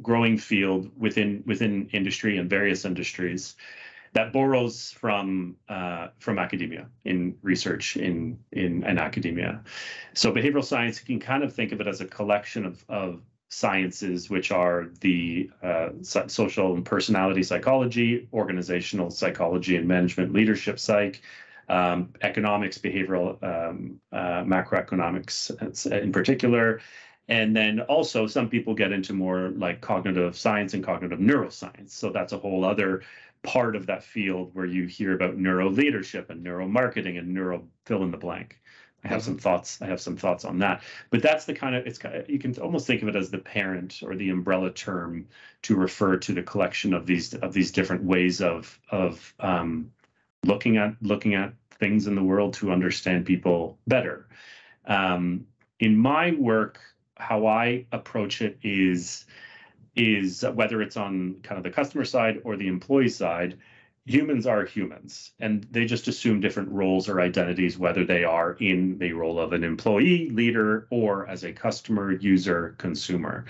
growing 0.00 0.38
field 0.38 0.90
within 0.96 1.42
within 1.46 1.88
industry 1.92 2.38
and 2.38 2.48
various 2.48 2.84
industries 2.84 3.56
that 4.12 4.32
borrows 4.32 4.90
from 4.92 5.56
uh, 5.68 6.08
from 6.18 6.38
academia 6.38 6.86
in 7.04 7.36
research 7.42 7.96
in, 7.96 8.38
in 8.52 8.84
academia. 8.84 9.62
So 10.14 10.32
behavioral 10.32 10.64
science, 10.64 11.00
you 11.00 11.06
can 11.06 11.20
kind 11.20 11.42
of 11.42 11.52
think 11.52 11.72
of 11.72 11.80
it 11.80 11.86
as 11.86 12.00
a 12.00 12.06
collection 12.06 12.64
of 12.64 12.84
of 12.88 13.22
sciences, 13.50 14.28
which 14.28 14.50
are 14.50 14.88
the 15.00 15.50
uh, 15.62 15.88
social 16.02 16.74
and 16.74 16.84
personality 16.84 17.42
psychology, 17.42 18.28
organizational 18.32 19.10
psychology 19.10 19.76
and 19.76 19.88
management 19.88 20.34
leadership 20.34 20.78
psych, 20.78 21.22
um, 21.68 22.12
economics, 22.22 22.78
behavioral 22.78 23.42
um, 23.42 24.00
uh, 24.12 24.42
macroeconomics 24.44 25.90
in 25.90 26.12
particular, 26.12 26.80
and 27.28 27.54
then 27.54 27.80
also 27.80 28.26
some 28.26 28.48
people 28.48 28.74
get 28.74 28.92
into 28.92 29.12
more 29.12 29.50
like 29.50 29.80
cognitive 29.80 30.36
science 30.36 30.74
and 30.74 30.82
cognitive 30.82 31.18
neuroscience. 31.18 31.90
So 31.90 32.10
that's 32.10 32.32
a 32.32 32.38
whole 32.38 32.64
other 32.64 33.02
part 33.42 33.76
of 33.76 33.86
that 33.86 34.02
field 34.02 34.50
where 34.54 34.66
you 34.66 34.86
hear 34.86 35.14
about 35.14 35.36
neuro 35.36 35.70
leadership 35.70 36.30
and 36.30 36.44
neuromarketing 36.44 37.18
and 37.18 37.34
neuro 37.34 37.68
fill 37.84 38.02
in 38.02 38.10
the 38.10 38.16
blank. 38.16 38.60
I 39.04 39.08
have 39.08 39.20
mm-hmm. 39.20 39.26
some 39.26 39.38
thoughts. 39.38 39.80
I 39.80 39.86
have 39.86 40.00
some 40.00 40.16
thoughts 40.16 40.44
on 40.44 40.58
that. 40.58 40.82
But 41.10 41.22
that's 41.22 41.44
the 41.44 41.54
kind 41.54 41.76
of 41.76 41.86
it's 41.86 41.98
kind 41.98 42.16
of, 42.16 42.28
you 42.28 42.38
can 42.38 42.56
almost 42.58 42.86
think 42.86 43.02
of 43.02 43.08
it 43.08 43.16
as 43.16 43.30
the 43.30 43.38
parent 43.38 44.00
or 44.02 44.16
the 44.16 44.30
umbrella 44.30 44.72
term 44.72 45.28
to 45.62 45.76
refer 45.76 46.16
to 46.16 46.32
the 46.32 46.42
collection 46.42 46.92
of 46.94 47.06
these 47.06 47.34
of 47.34 47.52
these 47.52 47.70
different 47.70 48.02
ways 48.04 48.40
of 48.40 48.78
of 48.90 49.34
um, 49.38 49.92
looking 50.48 50.76
at 50.78 50.94
looking 51.00 51.34
at 51.34 51.52
things 51.78 52.06
in 52.08 52.14
the 52.16 52.22
world 52.22 52.54
to 52.54 52.72
understand 52.72 53.26
people 53.26 53.78
better. 53.86 54.26
Um, 54.86 55.46
in 55.78 55.96
my 55.96 56.32
work, 56.32 56.80
how 57.16 57.46
I 57.46 57.86
approach 57.92 58.42
it 58.42 58.58
is 58.62 59.26
is 59.94 60.44
whether 60.54 60.80
it's 60.82 60.96
on 60.96 61.36
kind 61.42 61.58
of 61.58 61.64
the 61.64 61.70
customer 61.70 62.04
side 62.04 62.40
or 62.44 62.56
the 62.56 62.68
employee 62.68 63.08
side 63.08 63.58
humans 64.08 64.46
are 64.46 64.64
humans 64.64 65.32
and 65.38 65.66
they 65.70 65.84
just 65.84 66.08
assume 66.08 66.40
different 66.40 66.70
roles 66.70 67.10
or 67.10 67.20
identities 67.20 67.76
whether 67.76 68.04
they 68.04 68.24
are 68.24 68.52
in 68.52 68.96
the 68.98 69.12
role 69.12 69.38
of 69.38 69.52
an 69.52 69.62
employee 69.62 70.30
leader 70.30 70.86
or 70.90 71.26
as 71.26 71.44
a 71.44 71.52
customer 71.52 72.12
user 72.12 72.74
consumer 72.78 73.44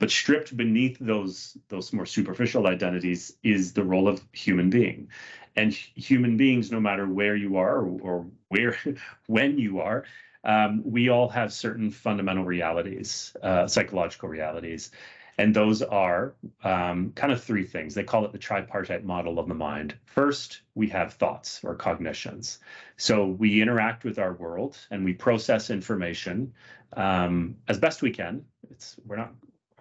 but 0.00 0.10
stripped 0.10 0.56
beneath 0.56 0.96
those 1.00 1.56
those 1.68 1.92
more 1.92 2.06
superficial 2.06 2.66
identities 2.66 3.36
is 3.44 3.72
the 3.72 3.84
role 3.84 4.08
of 4.08 4.20
human 4.32 4.68
being 4.68 5.08
and 5.56 5.72
human 5.72 6.36
beings 6.36 6.70
no 6.70 6.80
matter 6.80 7.06
where 7.06 7.36
you 7.36 7.56
are 7.56 7.78
or, 7.78 8.00
or 8.00 8.26
where 8.48 8.76
when 9.26 9.58
you 9.58 9.80
are 9.80 10.04
um, 10.44 10.82
we 10.84 11.08
all 11.08 11.28
have 11.28 11.52
certain 11.52 11.90
fundamental 11.90 12.44
realities 12.44 13.36
uh, 13.42 13.66
psychological 13.66 14.28
realities 14.28 14.90
and 15.38 15.54
those 15.54 15.82
are 15.82 16.34
um, 16.62 17.12
kind 17.14 17.32
of 17.32 17.42
three 17.42 17.66
things. 17.66 17.94
They 17.94 18.04
call 18.04 18.24
it 18.24 18.32
the 18.32 18.38
tripartite 18.38 19.04
model 19.04 19.38
of 19.38 19.48
the 19.48 19.54
mind. 19.54 19.96
First, 20.06 20.60
we 20.74 20.88
have 20.88 21.14
thoughts 21.14 21.60
or 21.64 21.74
cognitions. 21.74 22.60
So 22.96 23.26
we 23.26 23.60
interact 23.60 24.04
with 24.04 24.18
our 24.18 24.34
world 24.34 24.78
and 24.90 25.04
we 25.04 25.12
process 25.12 25.70
information 25.70 26.52
um, 26.96 27.56
as 27.68 27.78
best 27.78 28.02
we 28.02 28.10
can. 28.12 28.44
It's 28.70 28.96
we're 29.04 29.16
not 29.16 29.32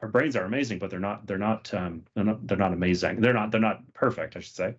our 0.02 0.10
brains 0.10 0.36
are 0.36 0.44
amazing, 0.44 0.80
but 0.80 0.90
they're 0.90 1.00
not 1.00 1.28
they're 1.28 1.38
not 1.38 1.74
um, 1.74 2.04
they're 2.16 2.26
not 2.26 2.48
they're 2.48 2.58
not 2.58 2.74
amazing. 2.74 3.22
They're 3.22 3.34
not 3.34 3.52
they're 3.52 3.62
not 3.62 3.82
perfect, 3.94 4.36
I 4.36 4.40
should 4.40 4.56
say. 4.56 4.76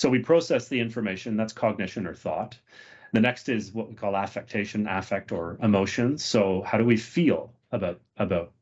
So 0.00 0.08
we 0.08 0.20
process 0.20 0.66
the 0.66 0.80
information. 0.80 1.36
That's 1.36 1.52
cognition 1.52 2.06
or 2.06 2.14
thought. 2.14 2.56
The 3.12 3.20
next 3.20 3.50
is 3.50 3.70
what 3.72 3.90
we 3.90 3.94
call 3.94 4.16
affectation, 4.16 4.86
affect, 4.86 5.30
or 5.30 5.58
emotions. 5.62 6.24
So 6.24 6.62
how 6.62 6.78
do 6.78 6.86
we 6.86 6.96
feel 6.96 7.52
about 7.70 8.00
about 8.16 8.54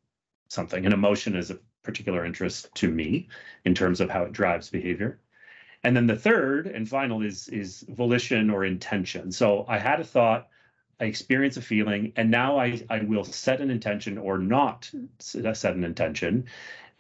something. 0.49 0.85
An 0.85 0.93
emotion 0.93 1.37
is 1.37 1.53
a 1.53 1.61
particular 1.85 2.25
interest 2.25 2.75
to 2.75 2.91
me 2.91 3.29
in 3.65 3.73
terms 3.73 4.01
of 4.01 4.11
how 4.11 4.25
it 4.25 4.33
drives 4.33 4.69
behavior. 4.69 5.21
And 5.85 5.97
then 5.97 6.09
the 6.09 6.17
third 6.17 6.67
and 6.67 6.89
final 6.89 7.23
is 7.23 7.47
is 7.47 7.85
volition 7.89 8.51
or 8.51 8.65
intention. 8.65 9.31
So 9.31 9.65
I 9.69 9.79
had 9.79 10.01
a 10.01 10.05
thought, 10.05 10.49
I 10.99 11.05
experience 11.05 11.57
a 11.57 11.63
feeling, 11.63 12.15
and 12.17 12.33
now 12.33 12.59
I, 12.59 12.83
I 12.91 13.03
will 13.03 13.23
set 13.23 13.61
an 13.61 13.71
intention 13.71 14.19
or 14.19 14.39
not 14.39 14.91
set 15.21 15.77
an 15.77 15.85
intention. 15.85 16.47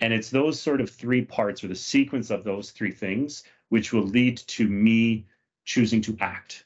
And 0.00 0.12
it's 0.12 0.30
those 0.30 0.60
sort 0.60 0.80
of 0.80 0.90
three 0.90 1.24
parts 1.24 1.64
or 1.64 1.66
the 1.66 1.74
sequence 1.74 2.30
of 2.30 2.44
those 2.44 2.70
three 2.70 2.92
things 2.92 3.42
which 3.68 3.92
will 3.92 4.02
lead 4.02 4.38
to 4.38 4.66
me 4.68 5.26
choosing 5.64 6.00
to 6.02 6.16
act, 6.20 6.64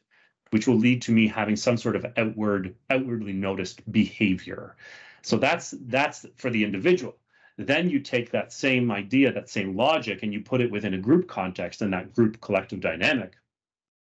which 0.50 0.66
will 0.66 0.76
lead 0.78 1.02
to 1.02 1.12
me 1.12 1.26
having 1.26 1.56
some 1.56 1.76
sort 1.76 1.96
of 1.96 2.06
outward, 2.16 2.74
outwardly 2.90 3.32
noticed 3.32 3.90
behavior. 3.90 4.76
So 5.22 5.36
that's 5.36 5.74
that's 5.86 6.26
for 6.36 6.50
the 6.50 6.64
individual. 6.64 7.16
Then 7.58 7.90
you 7.90 8.00
take 8.00 8.30
that 8.30 8.52
same 8.52 8.90
idea, 8.90 9.32
that 9.32 9.48
same 9.48 9.76
logic, 9.76 10.22
and 10.22 10.32
you 10.32 10.40
put 10.40 10.60
it 10.60 10.70
within 10.70 10.94
a 10.94 10.98
group 10.98 11.28
context 11.28 11.82
and 11.82 11.92
that 11.92 12.14
group 12.14 12.40
collective 12.40 12.80
dynamic. 12.80 13.34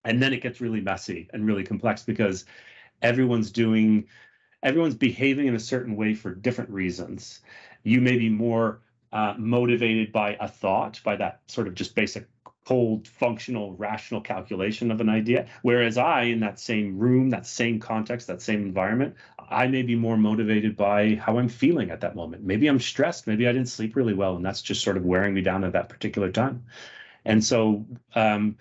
And 0.04 0.22
then 0.22 0.34
it 0.34 0.42
gets 0.42 0.62
really 0.62 0.82
messy 0.82 1.28
and 1.34 1.46
really 1.46 1.64
complex 1.64 2.04
because 2.04 2.46
everyone's 3.02 3.52
doing 3.52 4.08
everyone's 4.64 4.96
behaving 4.96 5.48
in 5.48 5.56
a 5.56 5.60
certain 5.60 5.96
way 5.96 6.14
for 6.14 6.36
different 6.36 6.70
reasons. 6.70 7.42
You 7.84 8.00
may 8.00 8.18
be 8.18 8.30
more 8.30 8.82
uh, 9.12 9.34
motivated 9.38 10.12
by 10.12 10.38
a 10.40 10.48
thought, 10.48 11.02
by 11.04 11.16
that 11.16 11.42
sort 11.48 11.68
of 11.68 11.74
just 11.74 11.96
basic 11.96 12.28
cold, 12.66 13.08
functional, 13.08 13.74
rational 13.76 14.22
calculation 14.22 14.92
of 14.92 15.02
an 15.02 15.10
idea. 15.10 15.48
Whereas 15.62 15.98
I, 15.98 16.24
in 16.24 16.40
that 16.42 16.60
same 16.60 16.98
room, 16.98 17.30
that 17.32 17.48
same 17.48 17.80
context, 17.80 18.28
that 18.28 18.42
same 18.42 18.62
environment, 18.62 19.16
I 19.40 19.68
may 19.68 19.82
be 19.82 19.96
more 19.96 20.18
motivated 20.18 20.78
by 20.78 21.16
how 21.16 21.40
I'm 21.40 21.50
feeling 21.50 21.90
at 21.90 22.02
that 22.02 22.16
moment. 22.16 22.44
Maybe 22.44 22.68
I'm 22.68 22.80
stressed. 22.80 23.28
Maybe 23.28 23.48
I 23.48 23.52
didn't 23.52 23.70
sleep 23.70 23.96
really 23.96 24.14
well, 24.14 24.36
and 24.36 24.46
that's 24.46 24.62
just 24.62 24.84
sort 24.84 24.98
of 24.98 25.06
wearing 25.06 25.34
me 25.34 25.42
down 25.42 25.64
at 25.64 25.74
that 25.74 25.90
particular 25.90 26.32
time. 26.32 26.66
And 27.26 27.44
so 27.44 27.86
um, 28.16 28.58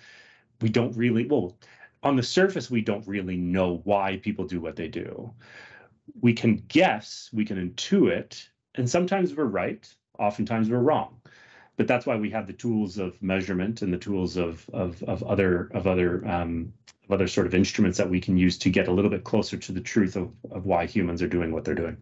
we 0.60 0.70
don't 0.70 0.96
really, 0.96 1.26
well, 1.26 1.56
on 2.02 2.16
the 2.16 2.22
surface, 2.22 2.70
we 2.70 2.80
don't 2.80 3.06
really 3.06 3.36
know 3.36 3.82
why 3.84 4.18
people 4.22 4.46
do 4.46 4.60
what 4.60 4.76
they 4.76 4.88
do. 4.88 5.34
We 6.20 6.32
can 6.32 6.64
guess, 6.68 7.28
we 7.32 7.44
can 7.44 7.70
intuit, 7.70 8.48
and 8.74 8.88
sometimes 8.88 9.34
we're 9.34 9.44
right, 9.44 9.86
oftentimes 10.18 10.70
we're 10.70 10.78
wrong 10.78 11.20
but 11.76 11.86
that's 11.86 12.06
why 12.06 12.16
we 12.16 12.30
have 12.30 12.46
the 12.46 12.52
tools 12.52 12.98
of 12.98 13.20
measurement 13.22 13.82
and 13.82 13.92
the 13.92 13.98
tools 13.98 14.36
of 14.36 14.68
of 14.72 15.02
of 15.04 15.22
other 15.22 15.70
of 15.72 15.86
other 15.86 16.26
um, 16.28 16.72
of 17.04 17.12
other 17.12 17.26
sort 17.26 17.46
of 17.46 17.54
instruments 17.54 17.98
that 17.98 18.08
we 18.08 18.20
can 18.20 18.36
use 18.36 18.58
to 18.58 18.70
get 18.70 18.88
a 18.88 18.92
little 18.92 19.10
bit 19.10 19.24
closer 19.24 19.56
to 19.56 19.72
the 19.72 19.80
truth 19.80 20.16
of 20.16 20.30
of 20.50 20.66
why 20.66 20.86
humans 20.86 21.22
are 21.22 21.28
doing 21.28 21.52
what 21.52 21.64
they're 21.64 21.74
doing. 21.74 21.96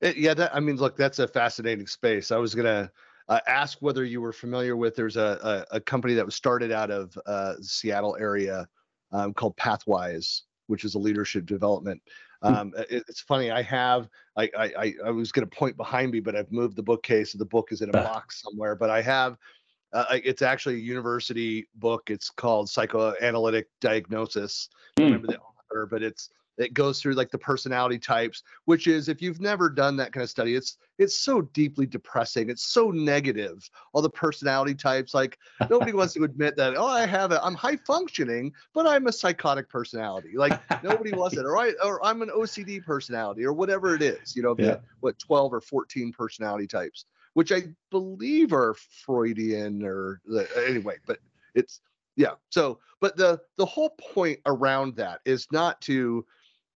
It, 0.00 0.16
yeah, 0.16 0.34
that, 0.34 0.54
I 0.54 0.60
mean, 0.60 0.76
look, 0.76 0.96
that's 0.96 1.20
a 1.20 1.28
fascinating 1.28 1.86
space. 1.86 2.32
I 2.32 2.36
was 2.36 2.54
gonna 2.54 2.90
uh, 3.28 3.40
ask 3.46 3.78
whether 3.80 4.04
you 4.04 4.20
were 4.20 4.32
familiar 4.32 4.76
with. 4.76 4.96
There's 4.96 5.16
a 5.16 5.66
a, 5.72 5.76
a 5.76 5.80
company 5.80 6.14
that 6.14 6.24
was 6.24 6.34
started 6.34 6.72
out 6.72 6.90
of 6.90 7.16
uh, 7.26 7.54
Seattle 7.60 8.16
area 8.20 8.68
um, 9.12 9.34
called 9.34 9.56
Pathwise, 9.56 10.42
which 10.66 10.84
is 10.84 10.94
a 10.94 10.98
leadership 10.98 11.46
development. 11.46 12.00
Um, 12.42 12.72
it, 12.76 13.04
it's 13.08 13.20
funny. 13.20 13.50
I 13.50 13.62
have. 13.62 14.08
I 14.36 14.50
I 14.56 14.94
I 15.06 15.10
was 15.10 15.32
going 15.32 15.48
to 15.48 15.56
point 15.56 15.76
behind 15.76 16.12
me, 16.12 16.20
but 16.20 16.36
I've 16.36 16.50
moved 16.50 16.76
the 16.76 16.82
bookcase. 16.82 17.32
The 17.32 17.44
book 17.44 17.72
is 17.72 17.82
in 17.82 17.88
a 17.88 17.92
box 17.92 18.42
somewhere. 18.42 18.74
But 18.74 18.90
I 18.90 19.02
have. 19.02 19.36
Uh, 19.92 20.18
it's 20.24 20.40
actually 20.40 20.76
a 20.76 20.78
university 20.78 21.68
book. 21.74 22.10
It's 22.10 22.30
called 22.30 22.70
Psychoanalytic 22.70 23.68
Diagnosis. 23.82 24.70
I 24.98 25.02
remember 25.02 25.26
the 25.26 25.38
author, 25.38 25.86
but 25.86 26.02
it's 26.02 26.30
it 26.58 26.74
goes 26.74 27.00
through 27.00 27.14
like 27.14 27.30
the 27.30 27.38
personality 27.38 27.98
types 27.98 28.42
which 28.66 28.86
is 28.86 29.08
if 29.08 29.22
you've 29.22 29.40
never 29.40 29.68
done 29.68 29.96
that 29.96 30.12
kind 30.12 30.22
of 30.22 30.30
study 30.30 30.54
it's 30.54 30.76
it's 30.98 31.20
so 31.20 31.40
deeply 31.40 31.86
depressing 31.86 32.50
it's 32.50 32.64
so 32.64 32.90
negative 32.90 33.68
all 33.92 34.02
the 34.02 34.10
personality 34.10 34.74
types 34.74 35.14
like 35.14 35.38
nobody 35.70 35.92
wants 35.94 36.14
to 36.14 36.24
admit 36.24 36.56
that 36.56 36.74
oh 36.76 36.86
i 36.86 37.06
have 37.06 37.32
it 37.32 37.40
i'm 37.42 37.54
high 37.54 37.76
functioning 37.76 38.52
but 38.74 38.86
i'm 38.86 39.06
a 39.06 39.12
psychotic 39.12 39.68
personality 39.68 40.30
like 40.36 40.60
nobody 40.82 41.12
wants 41.12 41.36
it 41.36 41.44
or 41.44 41.56
i 41.56 41.72
or 41.84 42.04
i'm 42.04 42.22
an 42.22 42.30
ocd 42.36 42.84
personality 42.84 43.44
or 43.44 43.52
whatever 43.52 43.94
it 43.94 44.02
is 44.02 44.36
you 44.36 44.42
know 44.42 44.54
yeah. 44.58 44.66
the, 44.66 44.80
what 45.00 45.18
12 45.18 45.54
or 45.54 45.60
14 45.60 46.12
personality 46.12 46.66
types 46.66 47.06
which 47.34 47.52
i 47.52 47.62
believe 47.90 48.52
are 48.52 48.74
freudian 49.04 49.82
or 49.84 50.20
the, 50.26 50.46
anyway 50.68 50.96
but 51.06 51.18
it's 51.54 51.80
yeah 52.16 52.32
so 52.50 52.78
but 53.00 53.16
the 53.16 53.40
the 53.56 53.66
whole 53.66 53.90
point 54.12 54.38
around 54.46 54.94
that 54.96 55.20
is 55.24 55.46
not 55.50 55.80
to 55.80 56.24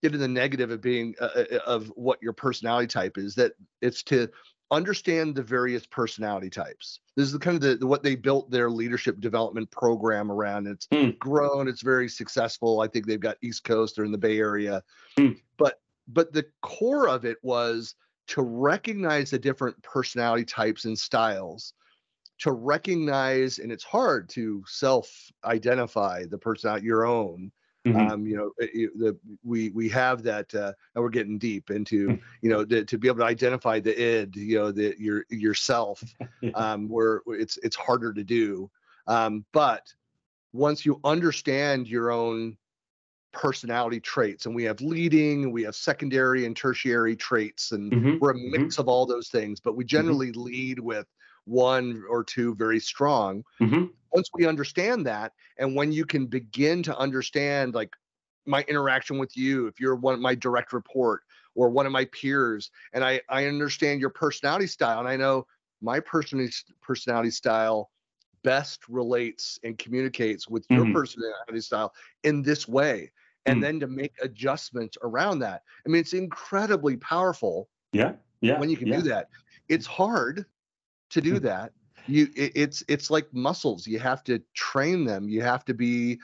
get 0.02 0.14
in 0.14 0.20
the 0.20 0.28
negative 0.28 0.70
of 0.70 0.80
being 0.80 1.14
uh, 1.20 1.28
uh, 1.36 1.44
uh, 1.52 1.58
of 1.66 1.88
what 1.96 2.22
your 2.22 2.32
personality 2.32 2.86
type 2.86 3.18
is 3.18 3.34
that 3.34 3.52
it's 3.80 4.02
to 4.04 4.28
understand 4.70 5.34
the 5.34 5.42
various 5.42 5.86
personality 5.86 6.50
types 6.50 7.00
this 7.16 7.26
is 7.26 7.32
the 7.32 7.38
kind 7.38 7.54
of 7.54 7.60
the, 7.60 7.76
the 7.76 7.86
what 7.86 8.02
they 8.02 8.16
built 8.16 8.50
their 8.50 8.68
leadership 8.68 9.20
development 9.20 9.70
program 9.70 10.30
around 10.30 10.66
it's 10.66 10.88
mm. 10.88 11.16
grown 11.20 11.68
it's 11.68 11.82
very 11.82 12.08
successful 12.08 12.80
i 12.80 12.88
think 12.88 13.06
they've 13.06 13.20
got 13.20 13.36
east 13.42 13.62
coast 13.62 13.94
they're 13.94 14.04
in 14.04 14.10
the 14.10 14.18
bay 14.18 14.38
area 14.38 14.82
mm. 15.18 15.36
but 15.56 15.80
but 16.08 16.32
the 16.32 16.44
core 16.62 17.08
of 17.08 17.24
it 17.24 17.36
was 17.42 17.94
to 18.26 18.42
recognize 18.42 19.30
the 19.30 19.38
different 19.38 19.80
personality 19.84 20.44
types 20.44 20.84
and 20.84 20.98
styles 20.98 21.72
to 22.38 22.52
recognize 22.52 23.58
and 23.60 23.70
it's 23.70 23.84
hard 23.84 24.28
to 24.28 24.64
self 24.66 25.30
identify 25.44 26.24
the 26.26 26.38
person 26.38 26.82
your 26.82 27.06
own 27.06 27.52
Mm-hmm. 27.86 28.10
Um, 28.10 28.26
you 28.26 28.36
know, 28.36 28.52
it, 28.58 28.90
the, 28.98 29.16
we 29.44 29.70
we 29.70 29.88
have 29.90 30.22
that, 30.24 30.52
uh, 30.54 30.72
and 30.94 31.04
we're 31.04 31.10
getting 31.10 31.38
deep 31.38 31.70
into, 31.70 32.18
you 32.42 32.50
know, 32.50 32.64
the, 32.64 32.84
to 32.84 32.98
be 32.98 33.08
able 33.08 33.18
to 33.18 33.24
identify 33.24 33.78
the 33.78 33.96
id, 33.96 34.36
you 34.36 34.58
know, 34.58 34.72
the 34.72 34.94
your 34.98 35.24
yourself, 35.30 36.02
um, 36.54 36.88
where 36.88 37.22
it's 37.26 37.58
it's 37.58 37.76
harder 37.76 38.12
to 38.12 38.24
do. 38.24 38.70
Um, 39.06 39.44
but 39.52 39.82
once 40.52 40.84
you 40.84 41.00
understand 41.04 41.86
your 41.86 42.10
own 42.10 42.56
personality 43.32 44.00
traits, 44.00 44.46
and 44.46 44.54
we 44.54 44.64
have 44.64 44.80
leading, 44.80 45.52
we 45.52 45.62
have 45.62 45.76
secondary 45.76 46.44
and 46.44 46.56
tertiary 46.56 47.14
traits, 47.14 47.70
and 47.72 47.92
mm-hmm. 47.92 48.16
we're 48.20 48.30
a 48.30 48.34
mm-hmm. 48.34 48.62
mix 48.62 48.74
mm-hmm. 48.74 48.82
of 48.82 48.88
all 48.88 49.06
those 49.06 49.28
things. 49.28 49.60
But 49.60 49.76
we 49.76 49.84
mm-hmm. 49.84 49.96
generally 49.96 50.32
lead 50.32 50.80
with 50.80 51.06
one 51.44 52.02
or 52.08 52.24
two 52.24 52.54
very 52.56 52.80
strong. 52.80 53.44
Mm-hmm. 54.16 54.20
Once 54.20 54.30
we 54.34 54.46
understand 54.46 55.06
that, 55.06 55.32
and 55.58 55.76
when 55.76 55.92
you 55.92 56.04
can 56.04 56.26
begin 56.26 56.82
to 56.84 56.96
understand, 56.96 57.74
like 57.74 57.90
my 58.46 58.64
interaction 58.68 59.18
with 59.18 59.36
you, 59.36 59.66
if 59.66 59.78
you're 59.78 59.96
one 59.96 60.14
of 60.14 60.20
my 60.20 60.34
direct 60.34 60.72
report 60.72 61.22
or 61.54 61.68
one 61.68 61.86
of 61.86 61.92
my 61.92 62.06
peers, 62.06 62.70
and 62.92 63.04
I 63.04 63.20
I 63.28 63.46
understand 63.46 64.00
your 64.00 64.10
personality 64.10 64.66
style, 64.66 65.00
and 65.00 65.08
I 65.08 65.16
know 65.16 65.46
my 65.82 66.00
personality 66.00 66.54
personality 66.82 67.30
style 67.30 67.90
best 68.42 68.88
relates 68.88 69.58
and 69.64 69.76
communicates 69.76 70.48
with 70.48 70.64
your 70.70 70.84
mm-hmm. 70.84 70.94
personality 70.94 71.60
style 71.60 71.92
in 72.22 72.42
this 72.42 72.68
way 72.68 73.10
and 73.44 73.58
mm. 73.58 73.62
then 73.62 73.80
to 73.80 73.88
make 73.88 74.12
adjustments 74.22 74.96
around 75.02 75.40
that 75.40 75.62
i 75.84 75.88
mean 75.88 76.00
it's 76.00 76.12
incredibly 76.12 76.96
powerful 76.96 77.68
yeah 77.92 78.12
yeah 78.40 78.58
when 78.60 78.70
you 78.70 78.76
can 78.76 78.86
yeah. 78.86 78.96
do 78.96 79.02
that 79.02 79.28
it's 79.68 79.86
hard 79.86 80.46
to 81.10 81.20
do 81.20 81.38
hmm. 81.38 81.44
that 81.44 81.72
you 82.08 82.28
it, 82.36 82.52
it's 82.54 82.84
it's 82.88 83.10
like 83.10 83.32
muscles 83.32 83.86
you 83.86 83.98
have 83.98 84.22
to 84.24 84.40
train 84.54 85.04
them 85.04 85.28
you 85.28 85.42
have 85.42 85.64
to 85.64 85.74
be 85.74 86.18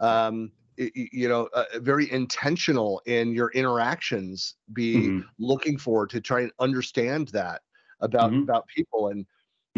um 0.00 0.50
you 0.76 1.28
know 1.28 1.48
uh, 1.52 1.64
very 1.76 2.10
intentional 2.10 3.00
in 3.06 3.32
your 3.32 3.50
interactions 3.50 4.56
be 4.72 4.96
mm-hmm. 4.96 5.20
looking 5.38 5.78
for 5.78 6.06
to 6.06 6.20
try 6.20 6.40
and 6.40 6.52
understand 6.58 7.28
that 7.28 7.62
about 8.00 8.30
mm-hmm. 8.30 8.42
about 8.42 8.66
people 8.68 9.08
and 9.08 9.26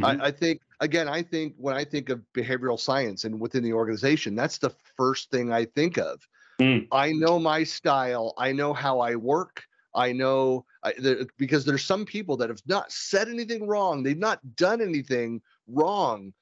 Mm-hmm. 0.01 0.21
I, 0.21 0.27
I, 0.27 0.31
think 0.31 0.61
again, 0.81 1.09
I 1.09 1.23
think 1.23 1.55
when 1.57 1.75
I 1.75 1.85
think 1.85 2.11
of 2.11 2.21
behavioral 2.35 2.79
science 2.79 3.25
and 3.25 3.40
within 3.40 3.62
the 3.62 3.73
organization, 3.73 4.35
that's 4.35 4.59
the 4.59 4.71
first 4.97 5.31
thing 5.31 5.53
I 5.53 5.64
think 5.64 5.97
of. 5.97 6.21
Mm. 6.61 6.87
I 6.92 7.12
know 7.12 7.38
my 7.38 7.64
style. 7.64 8.35
I 8.37 8.53
know 8.53 8.75
how 8.75 9.01
I 9.01 9.16
work. 9.16 9.62
I 9.95 10.12
know 10.12 10.66
I, 10.87 10.92
the, 10.99 11.29
because 11.37 11.64
there's 11.64 11.85
some 11.85 12.05
people 12.05 12.37
that 12.37 12.49
have 12.49 12.62
not 12.66 12.92
said 12.92 13.29
anything 13.29 13.66
wrong. 13.66 14.05
They've 14.05 14.16
not 14.16 14.38
done 14.55 14.81
anything 14.81 15.42
wrong, 15.66 16.33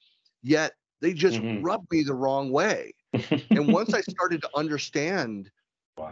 yet 0.43 0.75
they 1.01 1.15
just 1.15 1.39
mm-hmm. 1.39 1.65
rub 1.65 1.87
me 1.91 2.03
the 2.03 2.13
wrong 2.13 2.51
way. 2.51 2.93
and 3.51 3.73
once 3.73 3.95
I 3.95 4.03
started 4.03 4.43
to 4.43 4.51
understand 4.55 5.51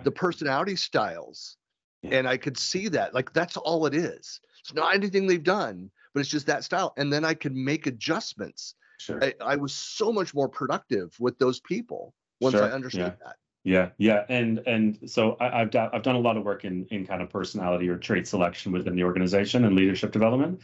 the 0.03 0.11
personality 0.11 0.77
styles, 0.77 1.59
yeah. 2.03 2.17
and 2.17 2.29
I 2.29 2.39
could 2.39 2.57
see 2.57 2.89
that, 2.89 3.13
like 3.13 3.35
that's 3.35 3.59
all 3.59 3.85
it 3.85 3.95
is. 3.95 4.41
It's 4.61 4.73
not 4.73 4.95
anything 4.95 5.27
they've 5.27 5.43
done, 5.43 5.91
but 6.15 6.21
it's 6.21 6.31
just 6.31 6.47
that 6.47 6.65
style. 6.65 6.95
And 6.97 7.13
then 7.13 7.27
I 7.27 7.35
could 7.35 7.55
make 7.55 7.87
adjustments. 7.87 8.77
Sure. 8.99 9.23
I, 9.23 9.35
I 9.45 9.57
was 9.57 9.75
so 9.75 10.11
much 10.11 10.35
more 10.35 10.49
productive 10.49 11.15
with 11.21 11.39
those 11.39 11.61
people 11.61 12.15
once 12.41 12.55
sure. 12.55 12.65
I 12.65 12.71
understood 12.71 13.15
yeah. 13.19 13.27
that. 13.27 13.37
Yeah, 13.65 13.91
yeah, 13.97 14.25
and 14.29 14.59
and 14.67 14.99
so 15.09 15.37
I, 15.39 15.61
have 15.61 15.71
done 15.71 15.91
I've 15.93 16.03
done 16.03 16.17
a 16.17 16.21
lot 16.21 16.37
of 16.37 16.45
work 16.45 16.65
in 16.65 16.87
in 16.87 17.07
kind 17.07 17.23
of 17.23 17.31
personality 17.31 17.89
or 17.89 17.97
trait 17.97 18.27
selection 18.27 18.73
within 18.73 18.97
the 18.97 19.05
organization 19.05 19.65
and 19.65 19.77
leadership 19.77 20.11
development, 20.11 20.61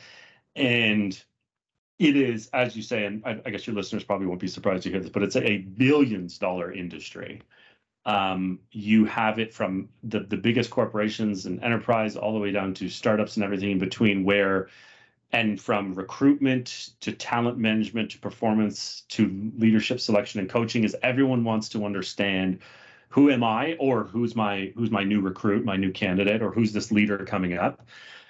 and 0.56 1.22
it 1.98 2.16
is 2.16 2.48
as 2.54 2.76
you 2.76 2.82
say, 2.82 3.06
and 3.06 3.22
I, 3.26 3.40
I 3.46 3.50
guess 3.50 3.66
your 3.66 3.76
listeners 3.76 4.04
probably 4.04 4.26
won't 4.28 4.40
be 4.40 4.48
surprised 4.48 4.84
to 4.84 4.90
hear 4.90 5.00
this, 5.00 5.11
but 5.11 5.22
it's 5.24 5.37
a 5.37 5.58
billions 5.58 6.38
dollar 6.38 6.72
industry. 6.72 7.42
Um, 8.06 8.61
you 8.72 9.04
have 9.06 9.38
it 9.38 9.54
from 9.54 9.90
the 10.04 10.20
the 10.20 10.37
biggest 10.38 10.70
corporations 10.70 11.46
and 11.46 11.62
enterprise 11.62 12.16
all 12.16 12.32
the 12.34 12.40
way 12.40 12.52
down 12.52 12.74
to 12.74 12.88
startups 12.88 13.37
and 13.37 13.44
everything 13.44 13.72
in 13.72 13.78
between, 13.80 14.24
where 14.24 14.68
and 15.32 15.61
from 15.61 15.94
recruitment 15.94 16.90
to 17.00 17.12
talent 17.12 17.58
management 17.58 18.11
to 18.12 18.18
performance 18.18 19.02
to 19.08 19.52
leadership 19.58 20.00
selection 20.00 20.40
and 20.40 20.48
coaching 20.48 20.84
is 20.84 20.96
everyone 21.02 21.44
wants 21.44 21.68
to 21.70 21.84
understand 21.84 22.61
who 23.09 23.31
am 23.31 23.42
I 23.42 23.75
or 23.79 24.05
who's 24.05 24.37
my 24.37 24.73
who's 24.77 24.90
my 24.90 25.05
new 25.05 25.21
recruit, 25.21 25.64
my 25.64 25.77
new 25.77 25.92
candidate, 25.92 26.42
or 26.42 26.51
who's 26.51 26.73
this 26.73 26.92
leader 26.92 27.18
coming 27.25 27.55
up, 27.55 27.87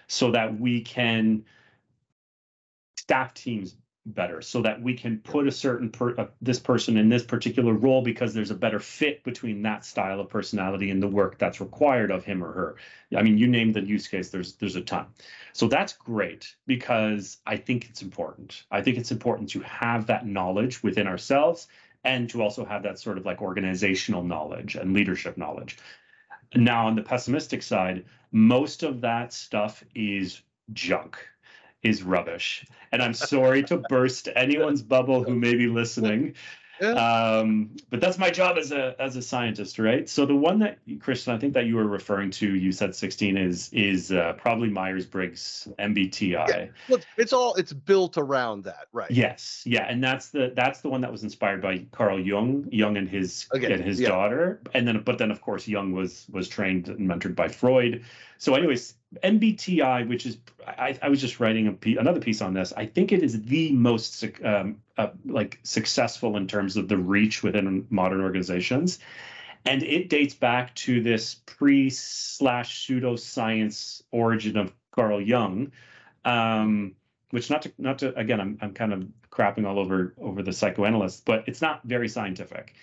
so 0.06 0.30
that 0.32 0.58
we 0.58 0.82
can 0.82 1.44
staff 2.96 3.34
teams 3.34 3.76
better 4.14 4.40
so 4.40 4.62
that 4.62 4.80
we 4.80 4.94
can 4.94 5.18
put 5.18 5.46
a 5.46 5.52
certain 5.52 5.90
per, 5.90 6.14
uh, 6.18 6.26
this 6.40 6.58
person 6.58 6.96
in 6.96 7.08
this 7.08 7.22
particular 7.22 7.72
role 7.72 8.02
because 8.02 8.32
there's 8.32 8.50
a 8.50 8.54
better 8.54 8.78
fit 8.78 9.22
between 9.22 9.62
that 9.62 9.84
style 9.84 10.20
of 10.20 10.28
personality 10.28 10.90
and 10.90 11.02
the 11.02 11.08
work 11.08 11.38
that's 11.38 11.60
required 11.60 12.10
of 12.10 12.24
him 12.24 12.42
or 12.42 12.52
her. 12.52 12.76
I 13.16 13.22
mean 13.22 13.38
you 13.38 13.46
name 13.46 13.72
the 13.72 13.82
use 13.82 14.08
case 14.08 14.30
there's 14.30 14.54
there's 14.54 14.76
a 14.76 14.80
ton. 14.80 15.06
So 15.52 15.68
that's 15.68 15.92
great 15.92 16.54
because 16.66 17.38
i 17.46 17.56
think 17.56 17.88
it's 17.88 18.02
important. 18.02 18.64
I 18.70 18.82
think 18.82 18.98
it's 18.98 19.12
important 19.12 19.50
to 19.50 19.60
have 19.60 20.06
that 20.06 20.26
knowledge 20.26 20.82
within 20.82 21.06
ourselves 21.06 21.68
and 22.08 22.30
to 22.30 22.42
also 22.42 22.64
have 22.64 22.82
that 22.82 22.98
sort 22.98 23.18
of 23.18 23.26
like 23.26 23.42
organizational 23.42 24.24
knowledge 24.24 24.76
and 24.76 24.94
leadership 24.94 25.36
knowledge. 25.36 25.76
Now, 26.54 26.86
on 26.86 26.96
the 26.96 27.02
pessimistic 27.02 27.62
side, 27.62 28.06
most 28.32 28.82
of 28.82 29.02
that 29.02 29.34
stuff 29.34 29.84
is 29.94 30.40
junk, 30.72 31.18
is 31.82 32.02
rubbish. 32.02 32.64
And 32.92 33.02
I'm 33.02 33.12
sorry 33.12 33.62
to 33.64 33.76
burst 33.90 34.30
anyone's 34.34 34.80
bubble 34.80 35.22
who 35.22 35.34
may 35.34 35.54
be 35.54 35.66
listening. 35.66 36.34
Yeah. 36.80 36.92
Um, 36.92 37.76
but 37.90 38.00
that's 38.00 38.18
my 38.18 38.30
job 38.30 38.58
as 38.58 38.72
a 38.72 38.94
as 38.98 39.16
a 39.16 39.22
scientist, 39.22 39.78
right? 39.78 40.08
So 40.08 40.26
the 40.26 40.34
one 40.34 40.58
that 40.60 40.78
Christian, 41.00 41.34
I 41.34 41.38
think 41.38 41.54
that 41.54 41.66
you 41.66 41.76
were 41.76 41.86
referring 41.86 42.30
to, 42.32 42.54
you 42.54 42.72
said 42.72 42.94
16 42.94 43.36
is 43.36 43.70
is 43.72 44.12
uh, 44.12 44.34
probably 44.34 44.68
Myers 44.68 45.06
Briggs 45.06 45.68
MBTI. 45.78 46.48
Yeah. 46.48 46.66
Look, 46.88 47.02
it's 47.16 47.32
all 47.32 47.54
it's 47.54 47.72
built 47.72 48.18
around 48.18 48.64
that, 48.64 48.86
right? 48.92 49.10
Yes, 49.10 49.62
yeah, 49.66 49.86
and 49.88 50.02
that's 50.02 50.28
the 50.30 50.52
that's 50.54 50.80
the 50.80 50.88
one 50.88 51.00
that 51.00 51.12
was 51.12 51.22
inspired 51.22 51.62
by 51.62 51.86
Carl 51.92 52.20
Jung, 52.20 52.68
Jung 52.70 52.96
and 52.96 53.08
his 53.08 53.46
Again, 53.52 53.72
and 53.72 53.84
his 53.84 54.00
yeah. 54.00 54.08
daughter, 54.08 54.60
and 54.74 54.86
then 54.86 55.02
but 55.02 55.18
then 55.18 55.30
of 55.30 55.40
course 55.40 55.66
Jung 55.66 55.92
was 55.92 56.26
was 56.30 56.48
trained 56.48 56.88
and 56.88 57.08
mentored 57.08 57.34
by 57.34 57.48
Freud. 57.48 58.04
So, 58.38 58.54
anyways, 58.54 58.94
MBTI, 59.22 60.06
which 60.08 60.26
is 60.26 60.38
I, 60.66 60.98
I 61.00 61.08
was 61.08 61.20
just 61.20 61.40
writing 61.40 61.66
a 61.66 61.72
piece, 61.72 61.98
another 61.98 62.20
piece 62.20 62.42
on 62.42 62.52
this. 62.52 62.72
I 62.76 62.86
think 62.86 63.12
it 63.12 63.22
is 63.22 63.42
the 63.42 63.72
most 63.72 64.24
um, 64.44 64.82
uh, 64.96 65.08
like 65.24 65.58
successful 65.62 66.36
in 66.36 66.46
terms 66.46 66.76
of 66.76 66.88
the 66.88 66.98
reach 66.98 67.42
within 67.42 67.86
modern 67.90 68.20
organizations, 68.20 68.98
and 69.64 69.82
it 69.82 70.10
dates 70.10 70.34
back 70.34 70.74
to 70.76 71.02
this 71.02 71.36
pre 71.46 71.88
slash 71.90 72.86
pseudoscience 72.86 74.02
origin 74.10 74.56
of 74.58 74.72
Carl 74.92 75.20
Jung. 75.20 75.72
Um, 76.24 76.94
which 77.30 77.50
not 77.50 77.62
to 77.62 77.72
not 77.78 77.98
to 78.00 78.14
again 78.18 78.40
I'm 78.40 78.58
I'm 78.60 78.74
kind 78.74 78.92
of 78.92 79.06
crapping 79.30 79.66
all 79.66 79.78
over 79.78 80.14
over 80.20 80.42
the 80.42 80.52
psychoanalysts, 80.52 81.22
but 81.22 81.44
it's 81.46 81.62
not 81.62 81.82
very 81.84 82.08
scientific 82.08 82.74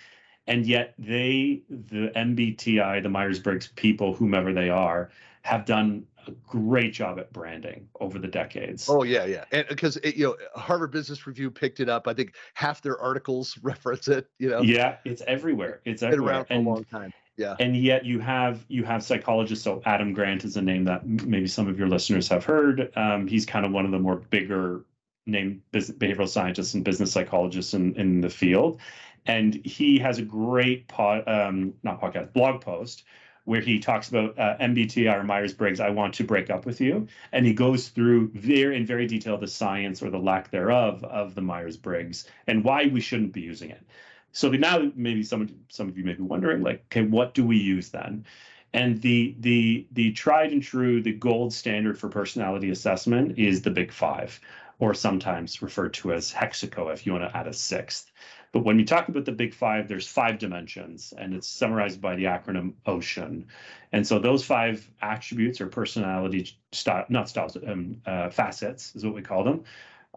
and 0.48 0.66
yet 0.66 0.94
they 0.98 1.62
the 1.70 2.12
mbti 2.16 3.02
the 3.02 3.10
myers-briggs 3.10 3.70
people 3.76 4.14
whomever 4.14 4.54
they 4.54 4.70
are 4.70 5.10
have 5.42 5.66
done 5.66 6.06
a 6.28 6.32
great 6.48 6.94
job 6.94 7.20
at 7.20 7.32
branding 7.34 7.88
over 8.00 8.20
the 8.20 8.28
decades. 8.28 8.88
Oh 8.90 9.04
yeah 9.04 9.26
yeah. 9.26 9.46
And 9.52 9.66
because 9.68 9.98
you 10.04 10.26
know 10.26 10.38
harvard 10.60 10.92
business 10.92 11.28
review 11.28 11.52
picked 11.52 11.80
it 11.80 11.90
up. 11.90 12.08
I 12.08 12.14
think 12.14 12.36
half 12.54 12.82
their 12.82 13.00
articles 13.00 13.58
reference 13.64 14.08
it 14.08 14.28
you 14.40 14.50
know? 14.50 14.62
Yeah 14.62 14.98
it's 15.06 15.22
everywhere. 15.28 15.82
It's, 15.86 16.04
everywhere. 16.04 16.34
around 16.34 16.46
for 16.46 16.54
and, 16.54 16.68
a 16.68 16.70
long 16.70 16.84
time. 16.86 17.14
Yeah. 17.38 17.56
and 17.60 17.76
yet 17.76 18.06
you 18.06 18.20
have 18.20 18.64
you 18.70 18.86
have 18.86 19.04
psychologists 19.04 19.66
so 19.66 19.82
adam 19.86 20.14
grant 20.14 20.46
is 20.46 20.56
a 20.56 20.62
name 20.62 20.86
that 20.86 21.06
maybe 21.06 21.48
some 21.48 21.68
of 21.68 21.78
your 21.78 21.90
listeners 21.90 22.30
have 22.30 22.46
heard. 22.46 22.92
Um, 22.96 23.28
he's 23.28 23.46
kind 23.46 23.66
of 23.66 23.72
one 23.72 23.86
of 23.86 23.92
the 23.92 24.00
more 24.00 24.16
bigger 24.16 24.86
named 25.26 25.62
behavioral 25.74 26.30
scientists 26.30 26.74
and 26.74 26.84
business 26.84 27.12
psychologists 27.12 27.74
in, 27.74 27.96
in 27.96 28.22
the 28.22 28.30
field. 28.30 28.80
And 29.26 29.56
he 29.66 29.98
has 30.00 30.20
a 30.20 30.22
great 30.22 30.88
pod, 30.88 31.28
um, 31.28 31.74
not 31.84 32.00
podcast, 32.00 32.34
blog 32.34 32.62
post 32.62 33.04
where 33.46 33.62
he 33.62 33.80
talks 33.80 34.10
about 34.10 34.38
uh, 34.38 34.58
MBTI 34.60 35.20
or 35.20 35.24
Myers 35.24 35.54
Briggs. 35.54 35.80
I 35.80 35.90
want 35.90 36.14
to 36.16 36.24
break 36.24 36.50
up 36.50 36.66
with 36.66 36.82
you, 36.82 37.08
and 37.32 37.46
he 37.46 37.54
goes 37.54 37.90
through 37.90 38.32
very 38.34 38.76
in 38.76 38.86
very 38.86 39.08
detail 39.08 39.38
the 39.38 39.48
science 39.48 40.04
or 40.04 40.10
the 40.10 40.20
lack 40.20 40.52
thereof 40.52 41.04
of 41.04 41.36
the 41.36 41.42
Myers 41.42 41.78
Briggs 41.78 42.28
and 42.48 42.64
why 42.64 42.88
we 42.88 43.00
shouldn't 43.02 43.34
be 43.34 43.42
using 43.42 43.70
it. 43.70 43.86
So 44.32 44.50
now 44.50 44.92
maybe 44.96 45.24
some 45.24 45.48
some 45.70 45.88
of 45.88 45.98
you 45.98 46.04
may 46.04 46.14
be 46.14 46.24
wondering, 46.24 46.62
like, 46.62 46.84
okay, 46.92 47.04
what 47.08 47.34
do 47.34 47.46
we 47.46 47.58
use 47.58 47.90
then? 47.90 48.26
And 48.74 49.02
the 49.02 49.36
the 49.40 49.88
the 49.94 50.12
tried 50.12 50.52
and 50.52 50.62
true, 50.62 51.02
the 51.02 51.14
gold 51.14 51.54
standard 51.54 51.98
for 51.98 52.10
personality 52.10 52.70
assessment 52.72 53.40
is 53.40 53.62
the 53.62 53.72
Big 53.72 53.94
Five, 53.94 54.42
or 54.80 54.94
sometimes 54.94 55.62
referred 55.62 55.94
to 55.96 56.14
as 56.14 56.34
Hexaco 56.34 56.92
if 56.92 57.06
you 57.06 57.14
want 57.14 57.32
to 57.32 57.38
add 57.38 57.48
a 57.48 57.54
sixth. 57.54 58.12
But 58.56 58.64
when 58.64 58.78
we 58.78 58.86
talk 58.86 59.10
about 59.10 59.26
the 59.26 59.34
big 59.34 59.54
five, 59.54 59.90
there's 59.90 60.08
five 60.08 60.40
dimensions, 60.40 61.14
and 61.18 61.34
it's 61.34 61.46
summarized 61.46 62.00
by 62.00 62.16
the 62.16 62.24
acronym 62.24 62.76
OCEAN. 62.88 63.48
And 63.92 64.08
so 64.08 64.18
those 64.18 64.46
five 64.46 64.90
attributes 65.02 65.60
or 65.60 65.68
personality 65.68 66.56
style, 66.72 67.04
not 67.10 67.28
styles, 67.28 67.58
um, 67.58 67.98
uh, 68.06 68.30
facets 68.30 68.96
is 68.96 69.04
what 69.04 69.14
we 69.14 69.22
call 69.22 69.44
them, 69.44 69.66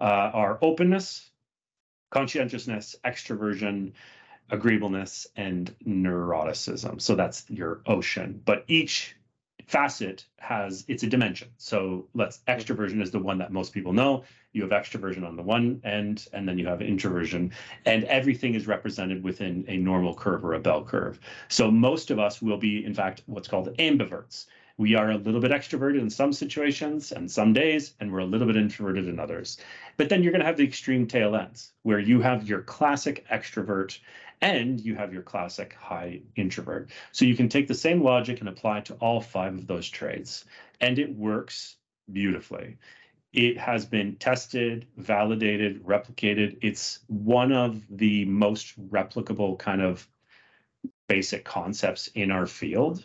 uh, 0.01 0.31
are 0.33 0.57
openness, 0.63 1.29
conscientiousness, 2.13 2.95
extroversion, 3.05 3.91
agreeableness, 4.51 5.27
and 5.35 5.75
neuroticism. 5.85 7.01
So 7.01 7.17
that's 7.17 7.45
your 7.51 7.81
OCEAN. 7.89 8.39
But 8.45 8.63
each 8.69 9.17
facet 9.69 10.25
has 10.39 10.85
it's 10.89 11.03
a 11.03 11.07
dimension. 11.07 11.49
So 11.59 12.07
let's 12.15 12.39
mm-hmm. 12.39 12.59
extroversion 12.59 13.03
is 13.03 13.11
the 13.11 13.19
one 13.19 13.39
that 13.39 13.53
most 13.53 13.73
people 13.73 13.93
know. 13.93 14.25
You 14.53 14.63
have 14.63 14.71
extroversion 14.71 15.27
on 15.27 15.37
the 15.37 15.43
one 15.43 15.81
end, 15.85 16.27
and 16.33 16.49
then 16.49 16.59
you 16.59 16.67
have 16.67 16.81
introversion, 16.81 17.53
and 17.85 18.05
everything 18.05 18.55
is 18.55 18.67
represented 18.67 19.23
within 19.23 19.65
a 19.69 19.77
normal 19.77 20.15
curve 20.15 20.45
or 20.45 20.55
a 20.55 20.59
bell 20.59 20.83
curve. 20.83 21.21
So 21.49 21.71
most 21.71 22.11
of 22.11 22.19
us 22.19 22.41
will 22.41 22.57
be, 22.57 22.85
in 22.85 22.95
fact, 22.95 23.23
what's 23.27 23.47
called 23.47 23.77
ambiverts. 23.77 24.47
We 24.79 24.95
are 24.95 25.11
a 25.11 25.19
little 25.19 25.41
bit 25.41 25.51
extroverted 25.51 26.01
in 26.01 26.09
some 26.09 26.33
situations 26.33 27.13
and 27.13 27.31
some 27.31 27.53
days, 27.53 27.95
and 28.01 28.11
we're 28.11 28.21
a 28.21 28.25
little 28.25 28.47
bit 28.47 28.57
introverted 28.57 29.07
in 29.09 29.19
others. 29.21 29.59
But 29.97 30.09
then 30.09 30.23
you're 30.23 30.33
going 30.33 30.41
to 30.41 30.47
have 30.47 30.57
the 30.57 30.65
extreme 30.65 31.07
tail 31.07 31.37
ends 31.37 31.73
where 31.83 31.99
you 31.99 32.21
have 32.21 32.49
your 32.49 32.63
classic 32.63 33.27
extrovert 33.31 33.99
and 34.41 34.81
you 34.81 34.95
have 34.95 35.13
your 35.13 35.23
classic 35.23 35.75
high 35.75 36.21
introvert. 36.37 36.91
So 37.13 37.25
you 37.25 37.37
can 37.37 37.49
take 37.49 37.69
the 37.69 37.75
same 37.75 38.03
logic 38.03 38.41
and 38.41 38.49
apply 38.49 38.79
it 38.79 38.85
to 38.87 38.95
all 38.95 39.21
five 39.21 39.55
of 39.55 39.67
those 39.67 39.89
traits, 39.89 40.45
and 40.81 40.99
it 40.99 41.15
works 41.15 41.77
beautifully. 42.11 42.79
It 43.33 43.59
has 43.59 43.85
been 43.85 44.17
tested, 44.17 44.87
validated, 44.97 45.85
replicated. 45.85 46.59
It's 46.63 47.01
one 47.09 47.53
of 47.53 47.83
the 47.91 48.25
most 48.25 48.75
replicable 48.91 49.59
kind 49.59 49.83
of 49.83 50.09
basic 51.09 51.45
concepts 51.45 52.07
in 52.09 52.31
our 52.31 52.47
field. 52.47 53.05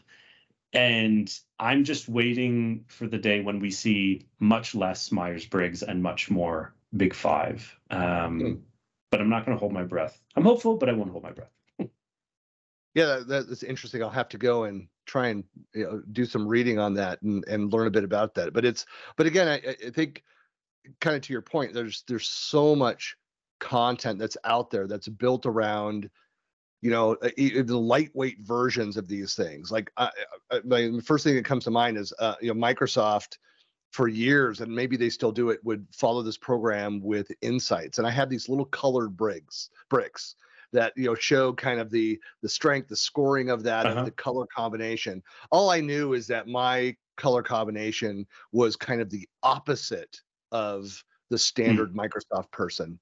And 0.72 1.32
I'm 1.60 1.84
just 1.84 2.08
waiting 2.10 2.86
for 2.88 3.06
the 3.06 3.17
day 3.17 3.41
when 3.41 3.60
we 3.60 3.69
see 3.69 4.28
much 4.39 4.74
less 4.74 5.12
Myers 5.12 5.46
Briggs 5.46 5.84
and 5.84 6.02
much 6.02 6.32
more 6.32 6.74
Big 6.96 7.13
Five. 7.13 7.78
Um, 7.89 8.39
mm 8.39 8.62
but 9.13 9.21
I'm 9.21 9.30
not 9.30 9.45
going 9.45 9.56
to 9.56 9.60
hold 9.60 9.71
my 9.71 9.84
breath. 9.84 10.19
I'm 10.36 10.43
hopeful, 10.43 10.76
but 10.76 10.89
I 10.89 10.93
won't 10.93 11.12
hold 11.12 11.21
my 11.21 11.30
breath. 11.30 11.52
yeah, 12.95 13.19
that, 13.28 13.47
that's 13.47 13.62
interesting. 13.62 14.02
I'll 14.02 14.10
have 14.10 14.30
to 14.30 14.39
go 14.39 14.63
and 14.63 14.88
try 15.06 15.28
and 15.28 15.43
you 15.76 15.84
know, 15.84 16.02
do 16.13 16.26
some 16.26 16.47
reading 16.47 16.80
on 16.80 16.95
that 16.95 17.21
and, 17.21 17.47
and 17.47 17.71
learn 17.71 17.86
a 17.86 17.91
bit 17.91 18.04
about 18.04 18.34
that. 18.34 18.54
But 18.54 18.65
it's, 18.65 18.88
but 19.15 19.28
again, 19.28 19.47
I, 19.47 19.76
I 19.86 19.91
think 19.91 20.23
kind 20.99 21.15
of 21.15 21.21
to 21.21 21.32
your 21.32 21.43
point, 21.43 21.76
there's 21.76 22.04
there's 22.08 22.28
so 22.28 22.76
much 22.76 23.15
content 23.60 24.17
that's 24.17 24.38
out 24.45 24.71
there 24.71 24.88
that's 24.88 25.08
built 25.08 25.45
around 25.45 26.10
you 26.82 26.89
know 26.89 27.15
the 27.21 27.78
lightweight 27.78 28.39
versions 28.41 28.97
of 28.97 29.08
these 29.08 29.36
things 29.36 29.71
like 29.71 29.89
I, 29.95 30.10
I, 30.52 30.60
the 30.65 31.04
first 31.06 31.23
thing 31.23 31.36
that 31.36 31.45
comes 31.45 31.63
to 31.63 31.71
mind 31.71 31.97
is 31.97 32.12
uh, 32.19 32.36
you 32.41 32.54
know 32.54 32.60
microsoft 32.60 33.38
for 33.94 34.08
years 34.08 34.60
and 34.60 34.74
maybe 34.74 34.98
they 34.98 35.10
still 35.10 35.32
do 35.32 35.50
it 35.50 35.64
would 35.64 35.86
follow 35.92 36.22
this 36.22 36.38
program 36.38 37.00
with 37.02 37.32
insights 37.42 37.98
and 37.98 38.08
i 38.08 38.12
had 38.12 38.30
these 38.30 38.50
little 38.50 38.66
colored 38.66 39.16
bricks 39.16 39.70
bricks 39.90 40.36
that 40.74 40.92
you 40.98 41.06
know 41.06 41.16
show 41.16 41.54
kind 41.54 41.80
of 41.80 41.90
the 41.90 42.20
the 42.42 42.50
strength 42.50 42.90
the 42.90 42.96
scoring 42.96 43.50
of 43.50 43.64
that 43.64 43.86
uh-huh. 43.86 44.00
and 44.00 44.08
the 44.08 44.12
color 44.12 44.46
combination 44.48 45.22
all 45.52 45.70
i 45.70 45.80
knew 45.80 46.14
is 46.14 46.28
that 46.28 46.48
my 46.48 46.96
color 47.18 47.44
combination 47.44 48.26
was 48.52 48.76
kind 48.76 49.00
of 49.00 49.10
the 49.10 49.28
opposite 49.44 50.20
of 50.52 51.04
the 51.30 51.36
hmm. 51.36 51.40
standard 51.40 51.94
mm. 51.94 51.98
microsoft 51.98 52.52
person 52.52 53.00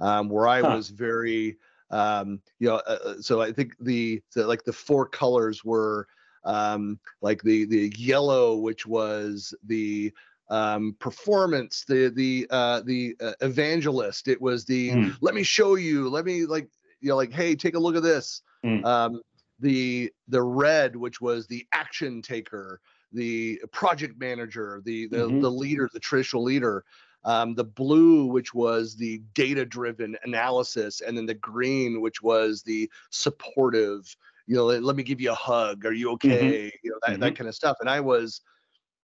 um, 0.00 0.28
where 0.28 0.46
I 0.46 0.60
huh. 0.60 0.76
was 0.76 0.90
very, 0.90 1.56
um, 1.90 2.40
you 2.58 2.68
know, 2.68 2.76
uh, 2.76 2.98
uh, 3.04 3.14
so 3.20 3.40
I 3.40 3.52
think 3.52 3.74
the, 3.80 4.20
the 4.34 4.46
like 4.46 4.64
the 4.64 4.72
four 4.72 5.06
colors 5.06 5.64
were 5.64 6.06
um, 6.48 6.98
like 7.20 7.42
the 7.42 7.66
the 7.66 7.92
yellow, 7.96 8.56
which 8.56 8.86
was 8.86 9.54
the 9.64 10.12
um, 10.50 10.96
performance, 10.98 11.84
the 11.86 12.08
the 12.08 12.46
uh, 12.50 12.80
the 12.80 13.16
uh, 13.20 13.32
evangelist. 13.40 14.28
It 14.28 14.40
was 14.40 14.64
the 14.64 14.90
mm. 14.90 15.16
let 15.20 15.34
me 15.34 15.42
show 15.42 15.74
you, 15.74 16.08
let 16.08 16.24
me 16.24 16.46
like 16.46 16.68
you 17.00 17.10
know 17.10 17.16
like 17.16 17.32
hey, 17.32 17.54
take 17.54 17.74
a 17.74 17.78
look 17.78 17.96
at 17.96 18.02
this. 18.02 18.42
Mm. 18.64 18.84
Um, 18.84 19.22
the 19.60 20.10
the 20.28 20.42
red, 20.42 20.96
which 20.96 21.20
was 21.20 21.46
the 21.46 21.66
action 21.72 22.22
taker, 22.22 22.80
the 23.12 23.60
project 23.72 24.18
manager, 24.18 24.80
the 24.84 25.06
the, 25.08 25.18
mm-hmm. 25.18 25.40
the 25.40 25.50
leader, 25.50 25.88
the 25.92 26.00
traditional 26.00 26.42
leader 26.42 26.84
um, 27.24 27.54
the 27.54 27.64
blue, 27.64 28.26
which 28.26 28.54
was 28.54 28.96
the 28.96 29.20
data 29.34 29.64
driven 29.64 30.16
analysis, 30.24 31.00
and 31.00 31.16
then 31.16 31.26
the 31.26 31.34
green, 31.34 32.00
which 32.00 32.22
was 32.22 32.62
the 32.62 32.90
supportive, 33.10 34.16
you 34.48 34.56
know, 34.56 34.64
let, 34.64 34.82
let 34.82 34.96
me 34.96 35.02
give 35.02 35.20
you 35.20 35.30
a 35.30 35.36
hug. 35.36 35.84
Are 35.84 35.92
you 35.92 36.06
mm-hmm. 36.06 36.14
okay? 36.14 36.38
Mm-hmm. 36.38 36.76
You 36.82 36.90
know, 36.90 36.98
that, 37.06 37.12
mm-hmm. 37.12 37.20
that 37.20 37.36
kind 37.36 37.48
of 37.48 37.54
stuff. 37.54 37.76
And 37.80 37.88
I 37.88 38.00
was, 38.00 38.40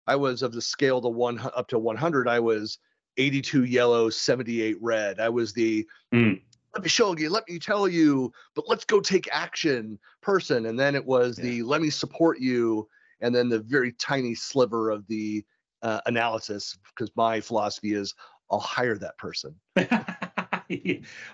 I 0.06 0.16
was 0.16 0.44
of 0.44 0.52
the 0.52 0.62
scale 0.62 1.02
to 1.02 1.08
one 1.08 1.40
up 1.56 1.70
to 1.70 1.80
100. 1.80 2.28
I 2.28 2.40
was 2.40 2.78
82 3.18 3.64
yellow, 3.64 4.10
78 4.10 4.78
red. 4.82 5.20
I 5.20 5.30
was 5.30 5.54
the 5.54 5.88
mm. 6.14 6.40
let 6.74 6.84
me 6.84 6.90
show 6.90 7.16
you, 7.18 7.30
let 7.30 7.48
me 7.50 7.60
tell 7.60 7.88
you, 7.88 8.32
but 8.56 8.68
let's 8.68 8.84
go 8.84 9.00
take 9.00 9.30
action 9.32 9.98
person. 10.22 10.66
And 10.66 10.78
then 10.78 10.96
it 10.96 11.06
was 11.06 11.38
yeah. 11.38 11.46
the 11.46 11.64
let 11.64 11.82
me 11.82 11.90
support 11.90 12.40
you, 12.40 12.88
and 13.22 13.34
then 13.34 13.48
the 13.48 13.60
very 13.60 13.94
tiny 13.94 14.36
sliver 14.36 14.90
of 14.90 15.08
the 15.08 15.46
uh, 15.82 16.02
analysis 16.08 16.78
because 16.94 17.10
my 17.16 17.40
philosophy 17.40 17.94
is 17.94 18.14
I'll 18.50 18.60
hire 18.60 18.98
that 18.98 19.18
person. 19.18 19.56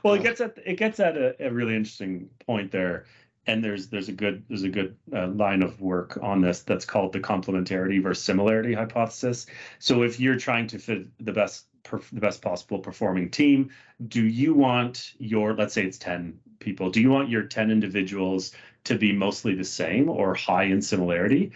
well, 0.04 0.14
it 0.14 0.24
gets 0.24 0.42
at 0.42 0.58
it 0.66 0.78
gets 0.78 1.00
at 1.00 1.18
a, 1.18 1.36
a, 1.40 1.52
really 1.52 1.76
interesting 1.76 2.30
point 2.46 2.72
there, 2.72 3.06
and 3.48 3.64
there's 3.64 3.88
there's 3.88 4.10
a 4.10 4.14
good 4.14 4.44
there's 4.50 4.64
a 4.64 4.70
good 4.70 4.96
uh, 5.14 5.28
line 5.28 5.64
of 5.64 5.82
work 5.82 6.20
on 6.22 6.42
this 6.42 6.62
that's 6.62 6.86
called 6.86 7.14
the 7.14 7.20
complementarity 7.20 8.04
versus 8.04 8.24
similarity 8.24 8.74
hypothesis. 8.74 9.48
So 9.80 10.04
if 10.04 10.20
you're 10.20 10.38
trying 10.38 10.68
to 10.68 10.80
fit 10.80 11.08
the 11.26 11.32
best 11.32 11.66
the 12.12 12.20
best 12.20 12.42
possible 12.42 12.80
performing 12.80 13.32
team, 13.32 13.72
do 14.08 14.22
you 14.22 14.54
want 14.54 15.14
your 15.18 15.56
let's 15.56 15.74
say 15.74 15.86
it's 15.86 15.98
ten 15.98 16.40
people, 16.60 16.90
do 16.90 17.02
you 17.02 17.10
want 17.10 17.30
your 17.30 17.44
ten 17.44 17.72
individuals 17.72 18.54
to 18.84 18.98
be 18.98 19.14
mostly 19.14 19.56
the 19.56 19.64
same 19.64 20.10
or 20.10 20.34
high 20.34 20.64
in 20.64 20.82
similarity? 20.82 21.54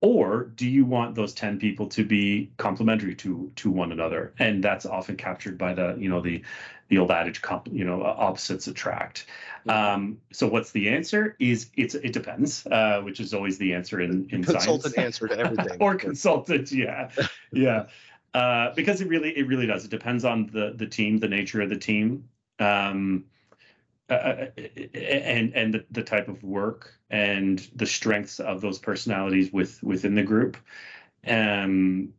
Or 0.00 0.44
do 0.44 0.68
you 0.68 0.84
want 0.84 1.14
those 1.14 1.34
10 1.34 1.58
people 1.58 1.86
to 1.88 2.04
be 2.04 2.50
complementary 2.56 3.14
to 3.16 3.50
to 3.56 3.70
one 3.70 3.92
another? 3.92 4.32
And 4.38 4.64
that's 4.64 4.86
often 4.86 5.16
captured 5.16 5.58
by 5.58 5.74
the 5.74 5.96
you 5.98 6.08
know 6.08 6.20
the 6.20 6.42
the 6.88 6.98
old 6.98 7.10
adage 7.10 7.42
comp, 7.42 7.68
you 7.70 7.84
know 7.84 8.02
opposites 8.02 8.66
attract. 8.66 9.26
Um, 9.68 10.18
so 10.32 10.48
what's 10.48 10.72
the 10.72 10.88
answer 10.88 11.36
is 11.38 11.70
it's 11.76 11.94
it 11.94 12.12
depends 12.12 12.66
uh, 12.66 13.02
which 13.02 13.20
is 13.20 13.34
always 13.34 13.58
the 13.58 13.74
answer 13.74 14.00
in 14.00 14.28
in 14.30 14.42
consultant 14.42 14.94
science. 14.94 15.22
answer 15.22 15.28
to 15.28 15.38
everything. 15.38 15.76
Or 15.80 15.94
consultant 15.94 16.72
yeah. 16.72 17.10
Yeah. 17.52 17.86
Uh, 18.32 18.72
because 18.74 19.00
it 19.00 19.08
really 19.08 19.36
it 19.36 19.46
really 19.48 19.66
does. 19.66 19.84
It 19.84 19.90
depends 19.90 20.24
on 20.24 20.46
the 20.46 20.72
the 20.76 20.86
team 20.86 21.18
the 21.18 21.28
nature 21.28 21.60
of 21.60 21.68
the 21.68 21.78
team. 21.78 22.28
Um, 22.58 23.24
uh, 24.10 24.14
uh, 24.14 24.46
and 24.94 25.54
and 25.54 25.74
the, 25.74 25.84
the, 25.90 26.02
type 26.02 26.28
of 26.28 26.42
work 26.42 26.94
and 27.10 27.70
the 27.74 27.86
strengths 27.86 28.40
of 28.40 28.60
those 28.60 28.78
personalities 28.78 29.52
with 29.52 29.82
within 29.82 30.14
the 30.14 30.22
group. 30.22 30.56
Um 31.26 32.12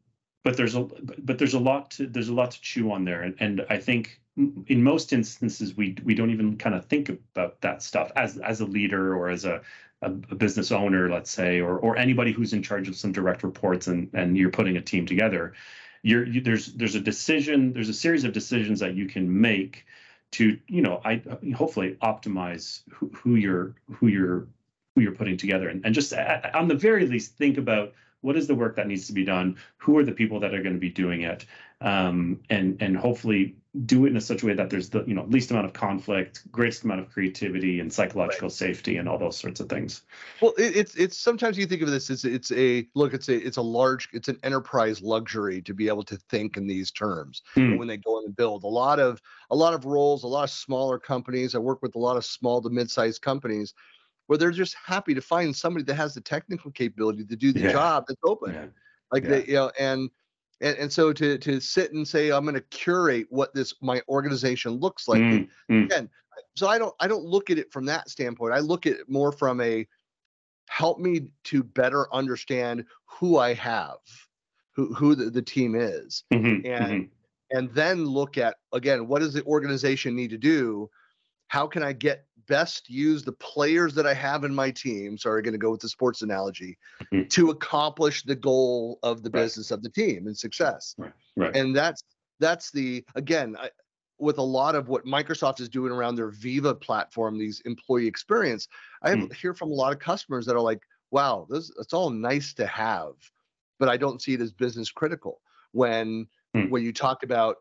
but 0.44 0.58
there's 0.58 0.76
a 0.76 0.88
but 1.20 1.38
there's 1.38 1.54
a 1.54 1.60
lot 1.60 1.92
to 1.92 2.08
there's 2.08 2.30
a 2.30 2.34
lot 2.34 2.52
to 2.52 2.62
chew 2.62 2.92
on 2.92 3.06
there. 3.06 3.22
And, 3.22 3.36
and 3.40 3.66
i 3.70 3.78
think 3.78 4.22
in 4.38 4.82
most 4.82 5.12
instances 5.14 5.76
we 5.76 5.98
we 6.04 6.16
don't 6.16 6.32
even 6.32 6.58
kind 6.58 6.76
of 6.76 6.86
think 6.86 7.10
about 7.10 7.60
that 7.62 7.84
stuff 7.84 8.12
as 8.16 8.38
as 8.38 8.62
a 8.62 8.66
leader 8.66 9.16
or 9.16 9.30
as 9.30 9.46
a 9.46 9.62
a, 10.02 10.08
a 10.08 10.36
business 10.36 10.72
owner 10.72 11.10
let's 11.10 11.30
say 11.30 11.60
or 11.60 11.78
or 11.78 11.98
anybody 11.98 12.32
who's 12.32 12.54
in 12.54 12.64
charge 12.64 12.88
of 12.88 12.96
some 12.96 13.12
direct 13.12 13.44
reports 13.44 13.88
and 13.88 14.10
and 14.14 14.38
you're 14.38 14.50
putting 14.50 14.78
a 14.78 14.82
team 14.82 15.06
together. 15.06 15.54
You're 16.04 16.26
you, 16.26 16.42
there's 16.42 16.74
there's 16.74 16.96
a 16.96 17.02
decision 17.02 17.74
there's 17.74 17.90
a 17.90 17.94
series 17.94 18.24
of 18.24 18.34
decisions 18.34 18.80
that 18.80 18.96
you 18.96 19.06
can 19.06 19.42
make 19.42 19.86
to 20.32 20.58
you 20.68 20.82
know 20.82 21.02
i 21.04 21.22
hopefully 21.56 21.98
optimize 22.02 22.82
who, 22.90 23.10
who 23.14 23.36
you're 23.36 23.76
who 23.92 24.08
you're 24.08 24.48
who 24.96 25.02
you're 25.02 25.14
putting 25.14 25.38
together. 25.38 25.70
And, 25.70 25.86
and 25.86 25.94
just 25.94 26.14
at, 26.14 26.54
on 26.54 26.68
the 26.68 26.76
very 26.76 27.08
least 27.08 27.38
think 27.38 27.58
about 27.58 27.94
what 28.22 28.36
is 28.36 28.48
the 28.48 28.56
work 28.56 28.76
that 28.76 28.88
needs 28.88 29.08
to 29.08 29.14
be 29.14 29.24
done? 29.24 29.58
Who 29.78 29.98
are 29.98 30.04
the 30.04 30.12
people 30.12 30.40
that 30.42 30.54
are 30.54 30.62
going 30.62 30.76
to 30.76 30.80
be 30.80 30.90
doing 30.90 31.22
it 31.22 31.46
um, 31.82 32.40
and 32.50 32.82
and 32.82 32.98
hopefully 32.98 33.56
do 33.86 34.06
it 34.06 34.10
in 34.10 34.18
a 34.18 34.22
such 34.22 34.44
a 34.44 34.46
way 34.46 34.54
that 34.54 34.70
there's 34.70 34.90
the 34.90 35.04
you 35.06 35.14
know 35.14 35.24
least 35.30 35.50
amount 35.50 35.66
of 35.66 35.72
conflict 35.72 36.42
greatest 36.52 36.84
amount 36.84 37.00
of 37.00 37.10
creativity 37.10 37.80
and 37.80 37.92
psychological 37.92 38.50
right. 38.50 38.52
safety 38.52 38.98
and 38.98 39.08
all 39.08 39.18
those 39.18 39.38
sorts 39.38 39.62
of 39.62 39.70
things 39.70 40.02
well 40.42 40.54
it, 40.58 40.76
it's 40.76 40.96
it's 40.96 41.18
sometimes 41.18 41.58
you 41.58 41.66
think 41.66 41.82
of 41.82 41.90
this 41.90 42.10
as 42.10 42.26
it's 42.26 42.52
a 42.52 42.86
look 42.96 43.14
it's 43.14 43.30
a 43.30 43.36
it's 43.36 43.56
a 43.56 43.62
large 43.62 44.10
it's 44.12 44.28
an 44.28 44.38
enterprise 44.44 45.02
luxury 45.02 45.62
to 45.62 45.74
be 45.74 45.88
able 45.88 46.04
to 46.04 46.18
think 46.30 46.58
in 46.58 46.68
these 46.68 46.92
terms 46.92 47.44
mm. 47.56 47.78
when 47.78 47.88
they 47.88 47.96
go 47.96 48.20
in 48.20 48.26
and 48.26 48.36
build 48.36 48.66
a 48.66 48.68
lot 48.68 49.00
of 49.00 49.22
a 49.52 49.56
lot 49.56 49.74
of 49.74 49.86
roles 49.86 50.24
a 50.24 50.28
lot 50.28 50.44
of 50.44 50.50
smaller 50.50 51.00
companies 51.00 51.56
i 51.56 51.58
work 51.58 51.82
with 51.82 51.96
a 51.96 52.00
lot 52.00 52.18
of 52.18 52.26
small 52.26 52.62
to 52.62 52.70
mid-sized 52.70 53.22
companies 53.22 53.74
where 54.32 54.38
they're 54.38 54.52
just 54.52 54.78
happy 54.86 55.14
to 55.14 55.20
find 55.22 55.54
somebody 55.54 55.84
that 55.84 55.96
has 55.96 56.14
the 56.14 56.22
technical 56.22 56.72
capability 56.72 57.26
to 57.26 57.36
do 57.36 57.52
the 57.52 57.60
yeah. 57.60 57.72
job 57.74 58.06
that's 58.08 58.22
open. 58.24 58.54
Yeah. 58.54 58.66
Like 59.12 59.24
yeah. 59.24 59.30
they, 59.30 59.46
you 59.46 59.54
know, 59.56 59.72
and 59.78 60.10
and 60.62 60.78
and 60.78 60.94
so 60.94 61.12
to 61.12 61.38
to 61.38 61.60
sit 61.60 61.94
and 61.94 62.08
say 62.08 62.32
I'm 62.32 62.44
going 62.44 62.56
to 62.56 62.62
curate 62.62 63.28
what 63.30 63.54
this 63.54 63.74
my 63.82 64.02
organization 64.08 64.74
looks 64.74 65.08
like 65.08 65.22
mm, 65.22 65.48
mm. 65.70 65.86
again. 65.86 66.10
So 66.56 66.68
I 66.68 66.78
don't 66.78 66.94
I 67.00 67.08
don't 67.08 67.26
look 67.26 67.50
at 67.50 67.58
it 67.58 67.72
from 67.72 67.86
that 67.86 68.10
standpoint. 68.10 68.54
I 68.54 68.60
look 68.60 68.86
at 68.86 68.94
it 68.94 69.10
more 69.10 69.32
from 69.32 69.60
a 69.62 69.88
help 70.70 71.00
me 71.00 71.32
to 71.46 71.64
better 71.64 72.14
understand 72.14 72.86
who 73.06 73.38
I 73.38 73.54
have, 73.56 73.98
who 74.76 74.94
who 74.94 75.16
the, 75.16 75.30
the 75.30 75.42
team 75.42 75.76
is, 75.76 76.24
mm-hmm, 76.32 76.66
and 76.66 76.86
mm-hmm. 76.86 77.58
and 77.58 77.74
then 77.74 78.06
look 78.06 78.38
at 78.38 78.58
again 78.72 79.08
what 79.08 79.20
does 79.20 79.34
the 79.34 79.44
organization 79.44 80.16
need 80.16 80.30
to 80.30 80.38
do? 80.38 80.90
How 81.48 81.68
can 81.68 81.84
I 81.84 81.94
get 81.94 82.26
best 82.48 82.90
use 82.90 83.24
the 83.24 83.32
players 83.34 83.94
that 83.96 84.06
I 84.06 84.14
have 84.14 84.44
in 84.44 84.54
my 84.54 84.72
team. 84.72 85.18
Sorry, 85.18 85.42
going 85.42 85.54
to 85.54 85.58
go 85.58 85.72
with 85.72 85.82
the 85.82 85.90
sports 85.90 86.22
analogy 86.22 86.78
mm-hmm. 87.14 87.28
to 87.28 87.50
accomplish 87.50 88.24
the 88.24 88.36
goal 88.36 89.00
of 89.04 89.24
the 89.24 89.30
right. 89.30 89.42
business 89.42 89.72
of 89.72 89.84
the 89.84 89.90
team 89.90 90.28
and 90.28 90.38
success. 90.38 90.96
Right. 90.98 91.12
right. 91.36 91.56
And 91.56 91.76
that's 91.76 92.04
that's 92.40 92.72
the 92.72 93.06
again 93.16 93.56
I, 93.60 93.70
with 94.20 94.38
a 94.38 94.44
lot 94.44 94.76
of 94.76 94.88
what 94.88 95.06
Microsoft 95.06 95.60
is 95.60 95.68
doing 95.68 95.92
around 95.92 96.16
their 96.16 96.30
Viva 96.30 96.76
platform, 96.76 97.40
these 97.40 97.62
employee 97.66 98.08
experience. 98.08 98.68
I 99.02 99.12
mm. 99.12 99.34
hear 99.34 99.54
from 99.54 99.72
a 99.72 99.74
lot 99.74 99.92
of 99.92 100.00
customers 100.00 100.46
that 100.46 100.56
are 100.56 100.62
like, 100.62 100.82
"Wow, 101.10 101.48
this 101.50 101.72
it's 101.80 101.94
all 101.94 102.10
nice 102.10 102.54
to 102.56 102.68
have, 102.68 103.14
but 103.80 103.90
I 103.90 103.98
don't 103.98 104.22
see 104.22 104.34
it 104.34 104.42
as 104.42 104.52
business 104.52 104.92
critical." 104.92 105.42
When 105.72 106.28
mm. 106.56 106.70
when 106.70 106.84
you 106.84 106.94
talk 106.94 107.24
about 107.24 107.58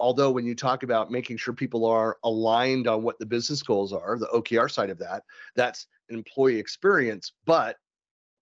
although 0.00 0.30
when 0.30 0.44
you 0.44 0.54
talk 0.54 0.82
about 0.82 1.10
making 1.10 1.36
sure 1.36 1.54
people 1.54 1.84
are 1.84 2.18
aligned 2.24 2.86
on 2.86 3.02
what 3.02 3.18
the 3.18 3.26
business 3.26 3.62
goals 3.62 3.92
are 3.92 4.18
the 4.18 4.26
okr 4.28 4.70
side 4.70 4.90
of 4.90 4.98
that 4.98 5.22
that's 5.56 5.86
an 6.08 6.16
employee 6.16 6.58
experience 6.58 7.32
but 7.44 7.76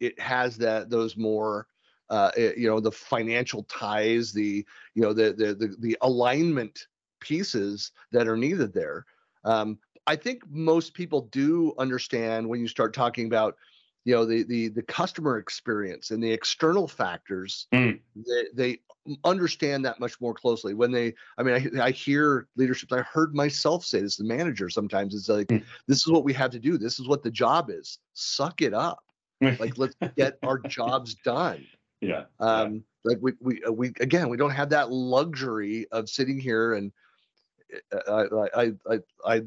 it 0.01 0.19
has 0.19 0.57
that 0.57 0.91
those 0.91 1.17
more 1.17 1.67
uh, 2.09 2.31
eh, 2.37 2.53
you 2.57 2.69
know 2.69 2.81
the 2.81 2.91
financial 2.91 3.63
ties 3.65 4.33
the 4.33 4.65
you 4.95 5.03
know 5.03 5.13
the 5.13 5.33
the 5.33 5.55
the, 5.55 5.77
the 5.79 5.97
alignment 6.03 6.87
pieces 7.21 7.93
that 8.11 8.27
are 8.27 8.37
needed 8.37 8.73
there 8.73 9.05
um, 9.45 9.79
i 10.07 10.17
think 10.17 10.43
most 10.49 10.95
people 10.95 11.23
do 11.31 11.73
understand 11.79 12.49
when 12.49 12.61
you 12.61 12.67
start 12.67 12.93
talking 12.93 13.27
about 13.27 13.57
you 14.05 14.15
know 14.15 14.25
the 14.25 14.43
the 14.45 14.69
the 14.69 14.83
customer 14.83 15.39
experience 15.39 16.11
and 16.11 16.23
the 16.23 16.33
external 16.33 16.89
factors 16.89 17.67
mm. 17.73 17.99
they, 18.17 18.45
they 18.55 18.79
understand 19.25 19.85
that 19.85 19.99
much 19.99 20.21
more 20.21 20.35
closely 20.35 20.75
when 20.75 20.93
they 20.93 21.15
i 21.39 21.43
mean 21.43 21.55
i, 21.81 21.87
I 21.87 21.91
hear 21.91 22.49
leadership 22.57 22.93
i 22.93 23.01
heard 23.01 23.35
myself 23.35 23.83
say 23.85 24.01
this 24.03 24.17
the 24.17 24.25
manager 24.25 24.69
sometimes 24.69 25.15
it's 25.15 25.29
like 25.29 25.49
mm. 25.49 25.65
this 25.87 25.99
is 25.99 26.09
what 26.09 26.23
we 26.23 26.35
have 26.35 26.51
to 26.51 26.59
do 26.59 26.77
this 26.77 27.01
is 27.01 27.09
what 27.09 27.23
the 27.23 27.31
job 27.31 27.71
is 27.71 27.99
suck 28.13 28.61
it 28.61 28.75
up 28.75 29.03
like 29.41 29.79
let's 29.79 29.97
get 30.17 30.39
our 30.43 30.59
jobs 30.59 31.15
done 31.25 31.65
Yeah. 32.01 32.25
Um, 32.39 32.85
like 33.05 33.19
we 33.21 33.33
we 33.41 33.63
uh, 33.65 33.73
we 33.73 33.89
again 34.01 34.29
we 34.29 34.37
don't 34.37 34.51
have 34.51 34.71
that 34.71 34.91
luxury 34.91 35.87
of 35.93 36.09
sitting 36.09 36.39
here 36.39 36.75
and 36.75 36.93
uh, 38.07 38.25
I 38.55 38.63
I 38.63 38.73
I, 38.91 38.99
I 39.25 39.43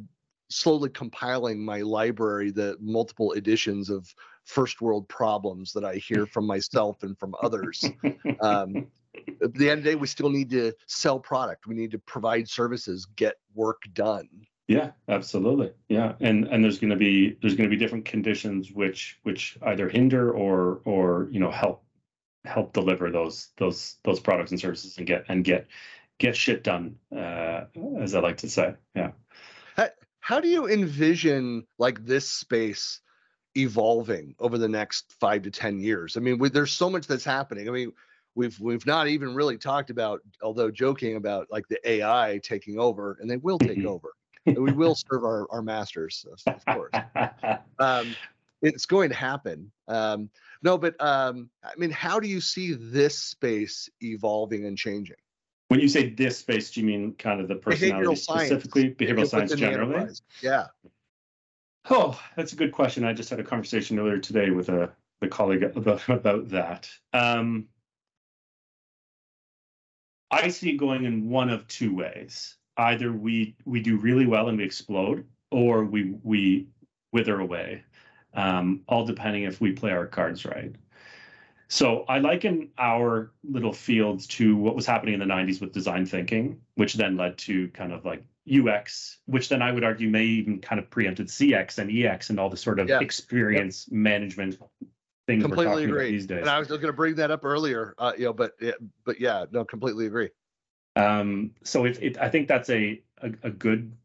slowly 0.50 0.90
compiling 0.90 1.64
my 1.64 1.82
library 1.82 2.52
the 2.52 2.78
multiple 2.80 3.34
editions 3.34 3.90
of 3.90 4.14
first 4.46 4.82
world 4.82 5.08
problems 5.08 5.72
that 5.74 5.86
I 5.86 5.96
hear 5.96 6.26
from 6.26 6.46
myself 6.46 7.04
and 7.04 7.18
from 7.18 7.36
others. 7.42 7.84
Um, 8.40 8.88
at 9.42 9.54
the 9.54 9.70
end 9.70 9.80
of 9.80 9.84
the 9.84 9.92
day, 9.92 9.96
we 9.96 10.08
still 10.08 10.30
need 10.30 10.50
to 10.52 10.74
sell 10.88 11.20
product. 11.20 11.68
We 11.68 11.76
need 11.76 11.92
to 11.92 12.00
provide 12.00 12.50
services, 12.50 13.06
get 13.16 13.36
work 13.54 13.84
done. 13.94 14.30
Yeah, 14.68 14.92
absolutely. 15.10 15.72
Yeah, 15.90 16.14
and 16.22 16.48
and 16.48 16.64
there's 16.64 16.80
going 16.80 16.92
to 16.92 16.96
be 16.96 17.38
there's 17.42 17.56
going 17.56 17.70
to 17.70 17.76
be 17.76 17.80
different 17.80 18.06
conditions 18.06 18.72
which 18.72 19.20
which 19.24 19.58
either 19.62 19.90
hinder 19.90 20.32
or 20.32 20.82
or 20.86 21.28
you 21.32 21.40
know 21.40 21.52
help 21.52 21.84
help 22.46 22.74
deliver 22.74 23.12
those 23.12 23.50
those 23.58 23.98
those 24.04 24.20
products 24.20 24.52
and 24.52 24.60
services 24.60 24.98
and 24.98 25.06
get 25.06 25.26
and 25.28 25.44
get 25.44 25.68
get 26.18 26.36
shit 26.36 26.64
done, 26.64 26.96
uh, 27.16 27.66
as 28.00 28.16
I 28.16 28.20
like 28.20 28.38
to 28.38 28.50
say. 28.50 28.76
Yeah. 28.96 29.12
How, 29.76 29.90
how 30.20 30.40
do 30.40 30.48
you 30.48 30.70
envision 30.70 31.66
like 31.78 32.06
this 32.06 32.30
space 32.30 33.02
evolving 33.56 34.36
over 34.40 34.58
the 34.58 34.70
next 34.70 35.14
five 35.20 35.44
to 35.44 35.52
ten 35.52 35.80
years? 35.80 36.16
I 36.16 36.22
mean, 36.22 36.38
we, 36.38 36.50
there's 36.50 36.72
so 36.72 36.90
much 36.90 37.08
that's 37.08 37.26
happening. 37.26 37.68
I 37.68 37.72
mean, 37.72 37.92
we've 38.36 38.60
we've 38.60 38.86
not 38.86 39.08
even 39.08 39.34
really 39.36 39.58
talked 39.58 39.90
about, 39.90 40.22
although 40.42 40.72
joking 40.72 41.16
about 41.16 41.48
like 41.52 41.68
the 41.68 41.80
AI 41.90 42.40
taking 42.44 42.80
over, 42.80 43.18
and 43.22 43.30
they 43.30 43.38
will 43.38 43.60
take 43.60 43.78
mm-hmm. 43.78 43.88
over. 43.88 44.14
we 44.46 44.74
will 44.74 44.96
serve 44.96 45.24
our, 45.24 45.48
our 45.52 45.62
masters, 45.62 46.26
of 46.48 46.66
course. 46.66 46.94
Um, 47.80 48.16
it's 48.62 48.86
going 48.86 49.10
to 49.10 49.16
happen. 49.16 49.72
Um, 49.88 50.30
no, 50.62 50.78
but 50.78 50.96
um, 51.02 51.50
I 51.64 51.72
mean, 51.78 51.92
how 51.92 52.20
do 52.20 52.28
you 52.28 52.40
see 52.40 52.74
this 52.74 53.18
space 53.18 53.90
evolving 54.02 54.66
and 54.66 54.78
changing? 54.78 55.18
When 55.68 55.80
you 55.80 55.90
say 55.90 56.10
this 56.10 56.38
space, 56.38 56.72
do 56.72 56.80
you 56.80 56.86
mean 56.86 57.14
kind 57.14 57.42
of 57.42 57.48
the 57.48 57.56
personality 57.56 58.08
behavioral 58.08 58.18
specifically, 58.18 58.82
science, 58.82 58.96
behavioral 58.98 59.28
science 59.28 59.56
generally? 59.56 60.10
Yeah. 60.42 60.68
Oh, 61.90 62.20
that's 62.38 62.54
a 62.54 62.56
good 62.56 62.72
question. 62.72 63.04
I 63.04 63.14
just 63.14 63.30
had 63.30 63.40
a 63.40 63.44
conversation 63.44 64.00
earlier 64.00 64.20
today 64.20 64.52
with 64.52 64.70
a, 64.70 64.92
a 65.22 65.28
colleague 65.28 65.64
about, 65.64 66.08
about 66.08 66.50
that. 66.50 66.90
Um, 67.12 67.68
I 70.34 70.48
see 70.50 70.72
it 70.72 70.78
going 70.78 71.06
in 71.06 71.30
one 71.30 71.50
of 71.50 71.68
two 71.68 71.96
ways. 71.96 72.56
Either 72.78 73.12
we 73.12 73.56
we 73.66 73.82
do 73.82 73.98
really 73.98 74.26
well 74.26 74.50
and 74.50 74.58
we 74.58 74.64
explode, 74.64 75.26
or 75.52 75.86
we 75.86 76.16
we 76.24 76.68
wither 77.12 77.40
away. 77.40 77.84
Um, 78.34 78.82
all 78.88 79.06
depending 79.06 79.44
if 79.44 79.62
we 79.62 79.74
play 79.74 79.92
our 79.92 80.08
cards 80.08 80.44
right. 80.44 80.76
So 81.68 82.04
I 82.08 82.20
liken 82.20 82.70
our 82.78 83.32
little 83.44 83.74
fields 83.74 84.28
to 84.28 84.56
what 84.56 84.76
was 84.76 84.86
happening 84.86 85.16
in 85.16 85.20
the 85.20 85.26
90s 85.26 85.62
with 85.62 85.72
design 85.72 86.06
thinking, 86.06 86.62
which 86.76 86.96
then 86.96 87.16
led 87.16 87.38
to 87.40 87.68
kind 87.70 87.92
of 87.92 88.06
like 88.06 88.24
UX, 88.52 89.20
which 89.26 89.50
then 89.50 89.62
I 89.62 89.72
would 89.72 89.84
argue 89.84 90.10
may 90.10 90.24
even 90.24 90.60
kind 90.60 90.80
of 90.80 90.90
preempted 90.90 91.28
CX 91.28 91.78
and 91.78 91.90
EX 91.90 92.30
and 92.30 92.40
all 92.40 92.50
the 92.50 92.58
sort 92.58 92.80
of 92.80 92.90
yeah. 92.90 93.00
experience 93.00 93.88
yep. 93.88 93.96
management 93.96 94.58
things 95.28 95.44
completely 95.44 95.86
agree. 95.86 96.12
these 96.12 96.26
days. 96.26 96.42
And 96.42 96.50
I 96.50 96.60
was 96.60 96.68
going 96.68 96.82
to 96.82 96.94
bring 96.94 97.16
that 97.16 97.32
up 97.32 97.46
earlier, 97.46 97.96
uh, 97.98 98.14
you 98.18 98.26
know, 98.26 98.34
but 98.34 98.54
but 99.06 99.20
yeah, 99.20 99.46
no, 99.52 99.64
completely 99.66 100.06
agree. 100.06 100.30
Um, 100.96 101.52
so 101.64 101.86
it, 101.86 101.98
it, 102.02 102.18
I 102.20 102.30
think 102.30 102.48
that's 102.48 102.70
a, 102.70 103.02
a, 103.22 103.32
a 103.44 103.50
good 103.50 103.96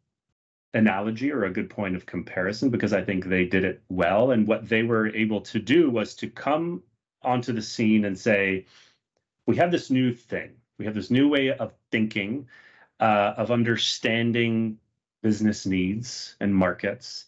analogy 0.75 1.31
or 1.33 1.45
a 1.45 1.51
good 1.51 1.69
point 1.69 1.97
of 1.97 2.07
comparison 2.07 2.71
because 2.71 2.93
I 2.93 3.03
think 3.03 3.27
they 3.27 3.45
did 3.45 3.65
it 3.65 3.83
well, 3.89 4.31
and 4.31 4.47
what 4.47 4.69
they 4.69 4.83
were 4.83 5.09
able 5.09 5.41
to 5.43 5.59
do 5.59 5.91
was 5.91 6.15
to 6.17 6.29
come 6.29 6.83
onto 7.23 7.53
the 7.53 7.63
scene 7.63 8.05
and 8.05 8.19
say, 8.19 8.67
we 9.47 9.57
have 9.57 9.71
this 9.71 9.91
new 9.91 10.13
thing, 10.13 10.53
we 10.79 10.85
have 10.85 10.95
this 10.95 11.11
new 11.11 11.29
way 11.29 11.51
of 11.51 11.73
thinking, 11.91 12.47
uh, 13.01 13.35
of 13.37 13.51
understanding 13.51 14.79
business 15.23 15.67
needs 15.67 16.37
and 16.41 16.55
markets. 16.55 17.27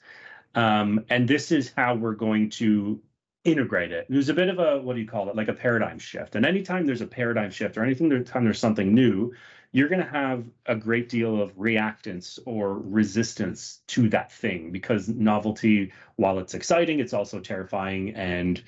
Um, 0.54 1.04
and 1.10 1.28
this 1.28 1.52
is 1.52 1.72
how 1.76 1.94
we're 1.94 2.14
going 2.14 2.50
to 2.50 3.00
integrate 3.44 3.92
it. 3.92 4.06
There's 4.08 4.28
a 4.28 4.34
bit 4.34 4.48
of 4.48 4.58
a 4.58 4.80
what 4.80 4.94
do 4.94 5.00
you 5.00 5.08
call 5.08 5.28
it, 5.28 5.36
like 5.36 5.48
a 5.48 5.54
paradigm 5.54 5.98
shift. 5.98 6.36
And 6.36 6.44
anytime 6.44 6.86
there's 6.86 7.00
a 7.00 7.06
paradigm 7.06 7.50
shift 7.50 7.76
or 7.76 7.84
anything 7.84 8.24
time 8.24 8.44
there's 8.44 8.58
something 8.58 8.94
new, 8.94 9.32
you're 9.72 9.88
going 9.88 10.02
to 10.02 10.10
have 10.10 10.44
a 10.66 10.74
great 10.74 11.08
deal 11.08 11.40
of 11.40 11.56
reactance 11.56 12.38
or 12.44 12.74
resistance 12.78 13.80
to 13.88 14.08
that 14.10 14.32
thing 14.32 14.72
because 14.72 15.08
novelty, 15.08 15.92
while 16.16 16.38
it's 16.38 16.54
exciting, 16.54 17.00
it's 17.00 17.12
also 17.12 17.40
terrifying, 17.40 18.14
and 18.14 18.62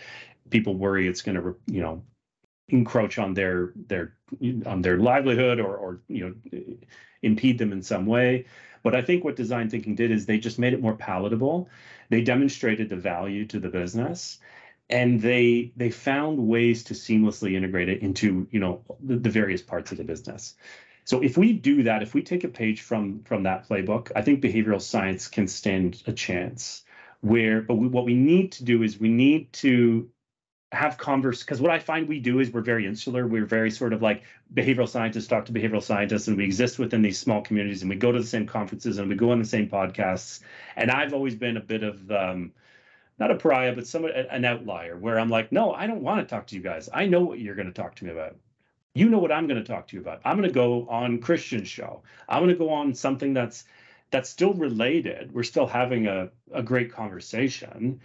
people 0.50 0.74
worry 0.74 1.08
it's 1.08 1.22
going 1.22 1.36
to, 1.36 1.56
you 1.66 1.82
know, 1.82 2.02
encroach 2.68 3.18
on 3.18 3.34
their 3.34 3.72
their 3.88 4.14
on 4.64 4.80
their 4.80 4.96
livelihood 4.96 5.60
or 5.60 5.76
or 5.76 6.00
you 6.08 6.34
know 6.50 6.62
impede 7.22 7.58
them 7.58 7.72
in 7.72 7.82
some 7.82 8.06
way. 8.06 8.46
But 8.82 8.94
I 8.94 9.02
think 9.02 9.24
what 9.24 9.36
design 9.36 9.68
thinking 9.68 9.94
did 9.94 10.10
is 10.10 10.24
they 10.24 10.38
just 10.38 10.58
made 10.58 10.72
it 10.72 10.80
more 10.80 10.96
palatable. 10.96 11.68
They 12.08 12.22
demonstrated 12.22 12.88
the 12.88 12.96
value 12.96 13.46
to 13.46 13.60
the 13.60 13.68
business 13.68 14.38
and 14.92 15.22
they 15.22 15.72
they 15.74 15.90
found 15.90 16.38
ways 16.38 16.84
to 16.84 16.94
seamlessly 16.94 17.54
integrate 17.54 17.88
it 17.88 18.02
into 18.02 18.46
you 18.50 18.60
know 18.60 18.82
the, 19.02 19.16
the, 19.16 19.30
various 19.30 19.62
parts 19.62 19.90
of 19.90 19.98
the 19.98 20.04
business. 20.04 20.54
So 21.04 21.20
if 21.22 21.36
we 21.36 21.54
do 21.54 21.82
that 21.84 22.02
if 22.02 22.14
we 22.14 22.22
take 22.22 22.44
a 22.44 22.48
page 22.48 22.82
from 22.82 23.24
from 23.24 23.42
that 23.44 23.68
playbook 23.68 24.12
i 24.14 24.22
think 24.22 24.40
behavioral 24.40 24.80
science 24.80 25.26
can 25.26 25.48
stand 25.48 26.00
a 26.06 26.12
chance 26.12 26.84
where 27.22 27.62
but 27.62 27.74
we, 27.74 27.88
what 27.88 28.04
we 28.04 28.14
need 28.14 28.52
to 28.52 28.64
do 28.64 28.82
is 28.82 29.00
we 29.00 29.08
need 29.08 29.52
to 29.54 30.08
have 30.70 30.96
converse 30.98 31.42
because 31.42 31.60
what 31.60 31.70
i 31.70 31.78
find 31.78 32.06
we 32.06 32.20
do 32.20 32.38
is 32.38 32.50
we're 32.50 32.60
very 32.60 32.86
insular. 32.86 33.26
We're 33.26 33.46
very 33.46 33.70
sort 33.70 33.92
of 33.92 34.00
like 34.02 34.22
behavioral 34.54 34.88
scientists 34.88 35.26
talk 35.26 35.46
to 35.46 35.52
behavioral 35.52 35.82
scientists 35.82 36.28
and 36.28 36.36
we 36.36 36.44
exist 36.44 36.78
within 36.78 37.02
these 37.02 37.18
small 37.18 37.40
communities 37.42 37.82
and 37.82 37.90
we 37.90 37.96
go 37.96 38.12
to 38.12 38.20
the 38.20 38.26
same 38.26 38.46
conferences 38.46 38.98
and 38.98 39.08
we 39.08 39.16
go 39.16 39.32
on 39.32 39.38
the 39.38 39.44
same 39.56 39.68
podcasts. 39.68 40.40
And 40.76 40.90
i've 40.90 41.14
always 41.14 41.34
been 41.34 41.56
a 41.56 41.60
bit 41.60 41.82
of 41.82 42.10
um, 42.10 42.52
not 43.18 43.30
a 43.30 43.36
pariah, 43.36 43.74
but 43.74 43.86
somewhat 43.86 44.16
an 44.16 44.44
outlier 44.44 44.96
where 44.96 45.18
I'm 45.18 45.28
like, 45.28 45.52
no, 45.52 45.72
I 45.72 45.86
don't 45.86 46.02
want 46.02 46.20
to 46.20 46.34
talk 46.34 46.46
to 46.48 46.56
you 46.56 46.62
guys. 46.62 46.88
I 46.92 47.06
know 47.06 47.20
what 47.20 47.38
you're 47.38 47.54
going 47.54 47.72
to 47.72 47.72
talk 47.72 47.94
to 47.96 48.04
me 48.04 48.10
about. 48.10 48.36
You 48.94 49.08
know 49.08 49.18
what 49.18 49.32
I'm 49.32 49.46
going 49.46 49.62
to 49.62 49.66
talk 49.66 49.88
to 49.88 49.96
you 49.96 50.02
about. 50.02 50.20
I'm 50.24 50.36
going 50.36 50.48
to 50.48 50.54
go 50.54 50.86
on 50.88 51.20
Christian 51.20 51.64
show. 51.64 52.02
I'm 52.28 52.40
going 52.40 52.50
to 52.50 52.58
go 52.58 52.70
on 52.70 52.94
something 52.94 53.32
that's 53.32 53.64
that's 54.10 54.28
still 54.28 54.52
related. 54.52 55.32
We're 55.32 55.42
still 55.42 55.66
having 55.66 56.06
a, 56.06 56.28
a 56.52 56.62
great 56.62 56.92
conversation, 56.92 58.00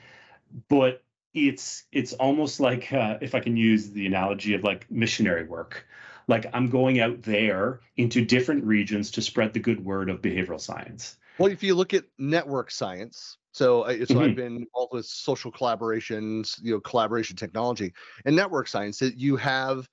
but 0.69 1.03
it's 1.33 1.83
it's 1.91 2.13
almost 2.13 2.59
like 2.59 2.91
uh, 2.93 3.17
if 3.21 3.35
I 3.35 3.41
can 3.41 3.57
use 3.57 3.89
the 3.89 4.05
analogy 4.05 4.53
of 4.53 4.63
like 4.63 4.89
missionary 4.89 5.45
work. 5.45 5.85
Like 6.27 6.45
I'm 6.53 6.69
going 6.69 6.99
out 6.99 7.21
there 7.21 7.81
into 7.95 8.25
different 8.25 8.65
regions 8.65 9.11
to 9.11 9.21
spread 9.21 9.53
the 9.53 9.59
good 9.59 9.83
word 9.83 10.09
of 10.09 10.21
behavioral 10.21 10.59
science. 10.59 11.15
Well, 11.37 11.51
if 11.51 11.63
you 11.63 11.75
look 11.75 11.93
at 11.93 12.05
network 12.17 12.71
science, 12.71 13.37
so, 13.57 13.85
so 13.87 13.93
mm-hmm. 13.95 14.19
I've 14.19 14.35
been 14.35 14.57
involved 14.57 14.93
with 14.93 15.07
social 15.07 15.51
collaborations, 15.51 16.61
you 16.61 16.73
know, 16.73 16.79
collaboration 16.79 17.35
technology 17.35 17.91
and 18.25 18.35
network 18.35 18.67
science. 18.67 18.99
That 18.99 19.17
you 19.17 19.35
have 19.37 19.89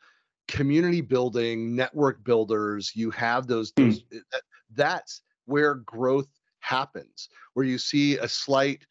community 0.48 1.00
building, 1.00 1.74
network 1.74 2.22
builders. 2.24 2.92
You 2.94 3.10
have 3.12 3.46
those. 3.46 3.72
Mm. 3.72 3.86
those 3.86 4.02
mm. 4.02 4.20
that, 4.32 4.42
that's 4.74 5.22
where 5.46 5.76
growth 5.76 6.28
happens. 6.60 7.30
Where 7.54 7.64
you 7.64 7.78
see 7.78 8.18
a 8.18 8.28
slight 8.28 8.84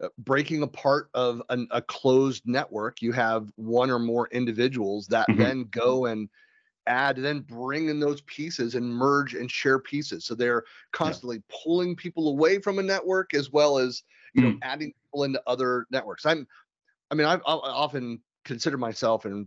uh, 0.00 0.06
breaking 0.18 0.62
apart 0.62 1.08
of 1.14 1.42
an, 1.48 1.66
a 1.72 1.82
closed 1.82 2.44
network. 2.46 3.02
You 3.02 3.10
have 3.10 3.50
one 3.56 3.90
or 3.90 3.98
more 3.98 4.28
individuals 4.28 5.08
that 5.08 5.26
mm-hmm. 5.28 5.42
then 5.42 5.64
go 5.72 6.06
and 6.06 6.28
add 6.86 7.16
and 7.16 7.24
then 7.24 7.40
bring 7.40 7.88
in 7.88 8.00
those 8.00 8.20
pieces 8.22 8.74
and 8.74 8.84
merge 8.84 9.34
and 9.34 9.50
share 9.50 9.78
pieces 9.78 10.24
so 10.24 10.34
they're 10.34 10.64
constantly 10.92 11.36
yeah. 11.36 11.56
pulling 11.62 11.94
people 11.94 12.28
away 12.28 12.58
from 12.58 12.78
a 12.78 12.82
network 12.82 13.34
as 13.34 13.50
well 13.50 13.78
as 13.78 14.02
you 14.34 14.42
mm. 14.42 14.52
know 14.52 14.58
adding 14.62 14.92
people 15.04 15.24
into 15.24 15.40
other 15.46 15.86
networks 15.90 16.26
i'm 16.26 16.46
i 17.10 17.14
mean 17.14 17.26
i've, 17.26 17.40
i 17.46 17.52
often 17.52 18.20
consider 18.44 18.76
myself 18.76 19.24
and 19.24 19.46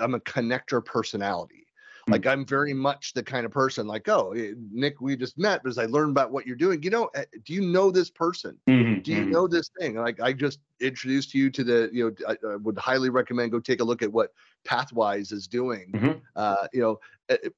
i'm 0.00 0.14
a 0.14 0.20
connector 0.20 0.84
personality 0.84 1.64
Mm. 2.08 2.12
Like 2.12 2.26
I'm 2.26 2.44
very 2.44 2.74
much 2.74 3.12
the 3.14 3.22
kind 3.22 3.46
of 3.46 3.52
person 3.52 3.86
like, 3.86 4.08
oh, 4.08 4.32
eh, 4.32 4.52
Nick, 4.70 5.00
we 5.00 5.16
just 5.16 5.38
met, 5.38 5.62
but 5.62 5.70
as 5.70 5.78
I 5.78 5.86
learned 5.86 6.10
about 6.10 6.32
what 6.32 6.46
you're 6.46 6.56
doing, 6.56 6.82
you 6.82 6.90
know, 6.90 7.08
eh, 7.14 7.24
do 7.44 7.54
you 7.54 7.62
know 7.62 7.90
this 7.90 8.10
person? 8.10 8.58
Mm-hmm, 8.68 9.00
do 9.00 9.12
you 9.12 9.22
mm-hmm. 9.22 9.30
know 9.30 9.48
this 9.48 9.70
thing? 9.78 9.96
Like 9.96 10.20
I 10.20 10.32
just 10.32 10.60
introduced 10.80 11.34
you 11.34 11.50
to 11.50 11.64
the, 11.64 11.90
you 11.92 12.04
know, 12.04 12.28
I, 12.28 12.52
I 12.52 12.56
would 12.56 12.78
highly 12.78 13.10
recommend 13.10 13.52
go 13.52 13.60
take 13.60 13.80
a 13.80 13.84
look 13.84 14.02
at 14.02 14.12
what 14.12 14.30
Pathwise 14.68 15.32
is 15.32 15.46
doing. 15.46 15.92
Mm-hmm. 15.92 16.18
Uh, 16.36 16.66
you 16.72 16.80
know, 16.80 17.00
it, 17.28 17.40
eh, 17.44 17.48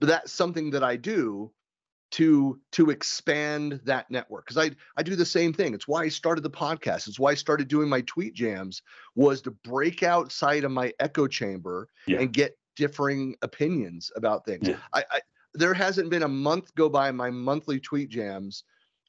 but 0.00 0.08
that's 0.08 0.32
something 0.32 0.70
that 0.70 0.82
I 0.82 0.96
do 0.96 1.52
to 2.12 2.60
to 2.72 2.90
expand 2.90 3.80
that 3.84 4.10
network 4.10 4.46
because 4.46 4.58
I 4.58 4.74
I 4.96 5.02
do 5.02 5.16
the 5.16 5.26
same 5.26 5.52
thing. 5.52 5.74
It's 5.74 5.88
why 5.88 6.02
I 6.02 6.08
started 6.08 6.42
the 6.42 6.50
podcast. 6.50 7.08
It's 7.08 7.18
why 7.18 7.32
I 7.32 7.34
started 7.34 7.68
doing 7.68 7.88
my 7.88 8.02
tweet 8.02 8.34
jams 8.34 8.82
was 9.14 9.42
to 9.42 9.50
break 9.50 10.02
outside 10.02 10.64
of 10.64 10.70
my 10.70 10.92
echo 11.00 11.26
chamber 11.26 11.88
yeah. 12.06 12.20
and 12.20 12.32
get 12.32 12.56
differing 12.76 13.34
opinions 13.42 14.10
about 14.16 14.44
things. 14.44 14.68
Yeah. 14.68 14.76
I, 14.92 15.04
I 15.10 15.20
there 15.54 15.74
hasn't 15.74 16.10
been 16.10 16.22
a 16.22 16.28
month 16.28 16.74
go 16.74 16.88
by 16.88 17.10
my 17.10 17.30
monthly 17.30 17.80
tweet 17.80 18.10
jams 18.10 18.64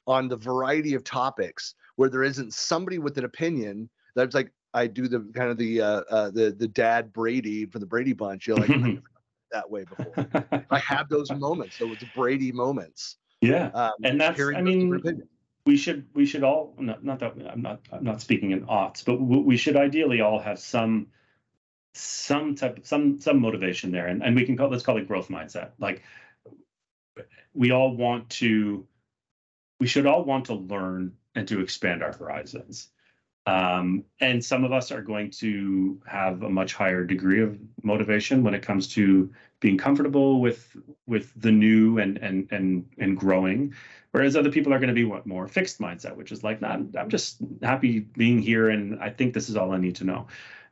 on 0.08 0.28
the 0.28 0.38
variety 0.38 0.94
of 0.94 1.04
topics 1.04 1.76
where 1.98 2.10
there 2.10 2.24
isn't 2.24 2.54
somebody 2.54 2.98
with 2.98 3.18
an 3.18 3.26
opinion 3.26 3.90
that's 4.16 4.34
like 4.34 4.52
I 4.78 4.88
do 4.88 5.08
the 5.08 5.20
kind 5.34 5.50
of 5.50 5.58
the 5.58 5.82
uh, 5.82 6.02
uh, 6.10 6.30
the 6.30 6.52
the 6.52 6.68
dad 6.68 7.12
Brady 7.12 7.66
from 7.66 7.82
the 7.82 7.88
Brady 7.88 8.14
Bunch. 8.14 8.48
You're 8.48 8.58
like 8.58 8.70
that 9.52 9.70
way 9.70 9.86
before. 9.86 10.14
I 10.70 10.80
have 10.80 11.10
those 11.10 11.32
moments, 11.32 11.78
those 11.80 11.98
Brady 12.16 12.52
moments. 12.52 13.18
Yeah, 13.42 13.70
um, 13.74 13.94
and 14.04 14.22
that's 14.22 14.40
I 14.40 14.62
mean, 14.62 15.02
we 15.66 15.78
should 15.78 16.06
we 16.14 16.26
should 16.26 16.44
all 16.44 16.76
not, 16.78 17.04
not 17.04 17.20
that 17.20 17.34
I'm 17.52 17.62
not 17.62 17.82
I'm 17.92 18.04
not 18.04 18.22
speaking 18.22 18.52
in 18.52 18.66
oughts, 18.70 19.04
but 19.04 19.16
we 19.16 19.58
should 19.58 19.76
ideally 19.76 20.22
all 20.22 20.40
have 20.40 20.60
some 20.60 21.08
some 21.94 22.56
type 22.56 22.80
some 22.84 23.20
some 23.20 23.42
motivation 23.42 23.92
there, 23.92 24.08
and 24.08 24.24
and 24.24 24.36
we 24.36 24.46
can 24.46 24.58
call 24.58 24.70
let's 24.70 24.84
call 24.84 24.98
it 24.98 25.08
growth 25.08 25.30
mindset. 25.30 25.72
Like 25.80 26.04
we 27.54 27.72
all 27.72 27.96
want 27.96 28.30
to, 28.30 28.86
we 29.80 29.88
should 29.88 30.06
all 30.06 30.24
want 30.24 30.46
to 30.46 30.54
learn 30.54 31.14
and 31.34 31.48
to 31.48 31.62
expand 31.62 32.04
our 32.04 32.14
horizons. 32.14 32.90
Um, 33.48 34.04
and 34.20 34.44
some 34.44 34.66
of 34.66 34.74
us 34.74 34.92
are 34.92 35.02
going 35.02 35.32
to 35.32 36.02
have 36.06 36.44
a 36.44 36.50
much 36.50 36.74
higher 36.74 37.06
degree 37.06 37.42
of 37.42 37.58
motivation 37.82 38.44
when 38.44 38.54
it 38.54 38.62
comes 38.62 38.90
to 38.90 39.34
being 39.62 39.78
comfortable 39.78 40.42
with 40.42 40.76
with 41.08 41.32
the 41.40 41.52
new 41.52 41.98
and 41.98 42.18
and 42.18 42.52
and 42.52 42.86
and 42.98 43.18
growing, 43.18 43.74
whereas 44.12 44.36
other 44.36 44.52
people 44.52 44.74
are 44.74 44.80
going 44.80 44.90
to 44.90 44.94
be 44.94 45.06
what 45.06 45.26
more 45.26 45.48
fixed 45.48 45.80
mindset, 45.80 46.18
which 46.18 46.34
is 46.34 46.44
like, 46.44 46.60
nah, 46.60 46.74
I'm 46.74 47.10
just 47.10 47.38
happy 47.64 48.02
being 48.02 48.42
here, 48.42 48.70
and 48.70 49.00
I 49.02 49.10
think 49.12 49.34
this 49.34 49.48
is 49.48 49.56
all 49.56 49.72
I 49.72 49.78
need 49.78 49.96
to 49.96 50.04
know. 50.04 50.28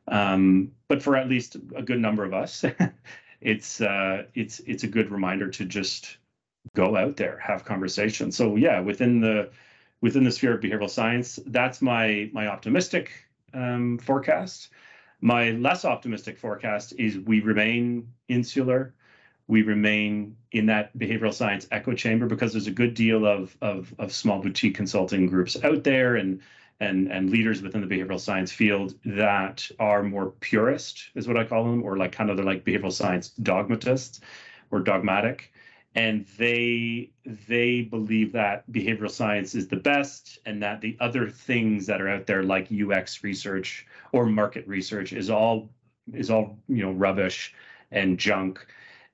Um, 0.08 0.72
but 0.86 1.02
for 1.02 1.16
at 1.16 1.30
least 1.30 1.56
a 1.74 1.82
good 1.82 1.98
number 1.98 2.26
of 2.26 2.34
us, 2.34 2.62
it's 3.40 3.80
uh, 3.80 4.24
it's 4.34 4.60
it's 4.60 4.84
a 4.84 4.88
good 4.88 5.10
reminder 5.10 5.48
to 5.48 5.64
just 5.64 6.18
go 6.74 6.94
out 6.94 7.16
there, 7.16 7.38
have 7.38 7.64
conversations. 7.64 8.36
So 8.36 8.56
yeah, 8.56 8.80
within 8.80 9.22
the 9.22 9.48
within 10.06 10.22
the 10.22 10.30
sphere 10.30 10.54
of 10.54 10.60
behavioral 10.60 10.88
science. 10.88 11.40
That's 11.46 11.82
my 11.82 12.30
my 12.32 12.46
optimistic 12.46 13.10
um, 13.52 13.98
forecast. 13.98 14.68
My 15.20 15.50
less 15.50 15.84
optimistic 15.84 16.38
forecast 16.38 16.92
is 16.96 17.18
we 17.18 17.40
remain 17.40 18.06
insular. 18.28 18.94
We 19.48 19.62
remain 19.62 20.36
in 20.52 20.66
that 20.66 20.96
behavioral 20.96 21.34
science 21.34 21.66
echo 21.72 21.92
chamber 21.94 22.26
because 22.26 22.52
there's 22.52 22.68
a 22.68 22.82
good 22.82 22.94
deal 22.94 23.26
of, 23.26 23.56
of, 23.60 23.92
of 23.98 24.12
small 24.12 24.40
boutique 24.40 24.76
consulting 24.76 25.26
groups 25.26 25.56
out 25.64 25.82
there 25.82 26.14
and 26.14 26.40
and 26.78 27.10
and 27.10 27.30
leaders 27.30 27.60
within 27.60 27.80
the 27.80 27.92
behavioral 27.92 28.20
science 28.20 28.52
field 28.52 28.94
that 29.04 29.68
are 29.80 30.04
more 30.04 30.26
purist, 30.38 31.10
is 31.16 31.26
what 31.26 31.36
I 31.36 31.44
call 31.44 31.64
them, 31.64 31.82
or 31.82 31.96
like 31.96 32.12
kind 32.12 32.30
of 32.30 32.36
they're 32.36 32.46
like 32.46 32.64
behavioral 32.64 32.92
science 32.92 33.30
dogmatists 33.30 34.20
or 34.70 34.78
dogmatic 34.78 35.52
and 35.96 36.26
they 36.36 37.10
they 37.24 37.80
believe 37.80 38.32
that 38.32 38.70
behavioral 38.70 39.10
science 39.10 39.54
is 39.54 39.66
the 39.66 39.76
best 39.76 40.38
and 40.44 40.62
that 40.62 40.82
the 40.82 40.96
other 41.00 41.28
things 41.28 41.86
that 41.86 42.02
are 42.02 42.08
out 42.08 42.26
there 42.26 42.42
like 42.42 42.68
UX 42.70 43.24
research 43.24 43.86
or 44.12 44.26
market 44.26 44.68
research 44.68 45.14
is 45.14 45.30
all 45.30 45.70
is 46.12 46.30
all 46.30 46.58
you 46.68 46.82
know 46.82 46.92
rubbish 46.92 47.54
and 47.90 48.18
junk. 48.18 48.64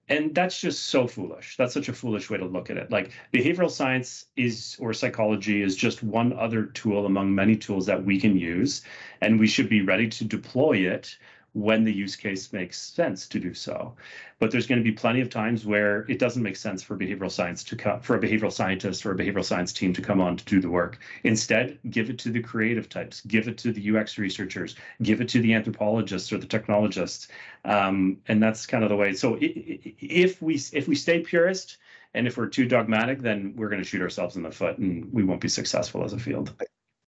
And 0.09 0.35
that's 0.35 0.61
just 0.61 0.87
so 0.87 1.07
foolish. 1.07 1.57
That's 1.57 1.73
such 1.73 1.89
a 1.89 1.93
foolish 1.93 2.29
way 2.29 2.37
to 2.37 2.45
look 2.45 2.69
at 2.69 2.77
it. 2.77 2.91
Like 2.91 3.13
behavioral 3.33 3.71
science 3.71 4.27
is 4.37 4.77
or 4.81 4.93
psychology 4.93 5.63
is 5.63 5.77
just 5.77 6.03
one 6.03 6.33
other 6.33 6.67
tool 6.67 7.07
among 7.07 7.33
many 7.35 7.55
tools 7.55 7.87
that 7.87 8.05
we 8.05 8.21
can 8.21 8.37
use 8.37 8.83
and 9.21 9.39
we 9.39 9.47
should 9.47 9.69
be 9.69 9.83
ready 9.83 10.09
to 10.09 10.25
deploy 10.25 10.79
it 10.79 11.17
when 11.55 11.85
the 11.85 11.93
use 11.93 12.17
case 12.17 12.53
makes 12.53 12.79
sense 12.81 13.27
to 13.29 13.39
do 13.39 13.53
so. 13.53 13.95
But 14.39 14.51
there's 14.51 14.67
going 14.67 14.83
to 14.83 14.85
be 14.85 14.93
plenty 14.93 15.21
of 15.21 15.29
times 15.29 15.67
where 15.67 16.07
it 16.09 16.19
doesn't 16.19 16.43
make 16.43 16.57
sense 16.57 16.83
for 16.83 16.97
behavioral 16.97 17.31
science 17.31 17.63
to 17.65 17.77
come 17.77 18.01
for 18.01 18.17
a 18.17 18.21
behavioral 18.21 18.53
scientist 18.53 19.05
or 19.05 19.13
a 19.13 19.17
behavioral 19.17 19.45
science 19.45 19.73
team 19.73 19.93
to 19.93 20.03
come 20.03 20.21
on 20.21 20.37
to 20.37 20.45
do 20.45 20.61
the 20.61 20.71
work. 20.71 20.99
Instead, 21.25 21.79
give 21.91 22.09
it 22.09 22.19
to 22.21 22.31
the 22.31 22.41
creative 22.41 22.89
types, 22.89 23.21
give 23.23 23.49
it 23.49 23.59
to 23.59 23.73
the 23.73 23.97
UX 23.97 24.19
researchers, 24.19 24.77
give 25.03 25.21
it 25.21 25.29
to 25.29 25.41
the 25.41 25.53
anthropologists 25.53 26.33
or 26.33 26.39
the 26.39 26.47
technologists, 26.47 27.29
um, 27.65 28.17
and 28.29 28.43
that's 28.43 28.67
kind 28.67 28.83
of 28.83 28.91
the 28.91 28.97
way. 28.97 29.13
So 29.13 29.37
if 29.41 30.41
we 30.41 30.55
if 30.73 30.89
we 30.89 30.95
stay 30.95 31.21
purist 31.21 31.79
and 32.15 32.27
if 32.27 32.37
we're 32.37 32.47
too 32.47 32.67
dogmatic, 32.67 33.21
then 33.21 33.55
we're 33.57 33.69
going 33.69 33.83
to 33.83 33.89
shoot 33.89 34.03
ourselves 34.03 34.37
in 34.37 34.43
the 34.43 34.51
foot 34.51 34.79
and 34.79 35.13
we 35.13 35.23
won't 35.23 35.41
be 35.41 35.49
successful 35.49 36.05
as 36.05 36.13
a 36.13 36.19
field 36.19 36.53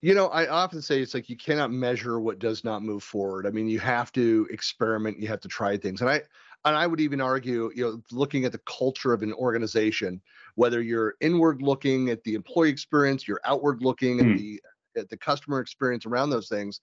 you 0.03 0.15
know 0.15 0.27
i 0.29 0.47
often 0.49 0.83
say 0.83 1.01
it's 1.01 1.15
like 1.15 1.29
you 1.29 1.37
cannot 1.37 1.71
measure 1.71 2.21
what 2.21 2.39
does 2.39 2.65
not 2.65 2.83
move 2.83 3.03
forward. 3.03 3.47
I 3.47 3.51
mean 3.51 3.69
you 3.69 3.79
have 3.81 4.13
to 4.13 4.47
experiment 4.51 5.19
you 5.21 5.29
have 5.29 5.41
to 5.41 5.49
try 5.49 5.77
things. 5.77 6.01
And 6.01 6.11
i 6.11 6.23
and 6.65 6.77
i 6.77 6.87
would 6.87 7.01
even 7.01 7.21
argue 7.21 7.71
you 7.75 7.85
know 7.85 8.03
looking 8.13 8.45
at 8.45 8.53
the 8.53 8.61
culture 8.67 9.13
of 9.13 9.23
an 9.23 9.33
organization 9.35 10.21
whether 10.55 10.83
you're 10.83 11.15
inward 11.21 11.63
looking 11.63 12.11
at 12.11 12.23
the 12.25 12.35
employee 12.35 12.71
experience 12.71 13.27
you're 13.27 13.41
outward 13.45 13.83
looking 13.83 14.21
at 14.21 14.27
hmm. 14.27 14.37
the 14.37 14.61
at 14.97 15.09
the 15.09 15.17
customer 15.17 15.61
experience 15.61 16.07
around 16.07 16.31
those 16.31 16.49
things 16.49 16.81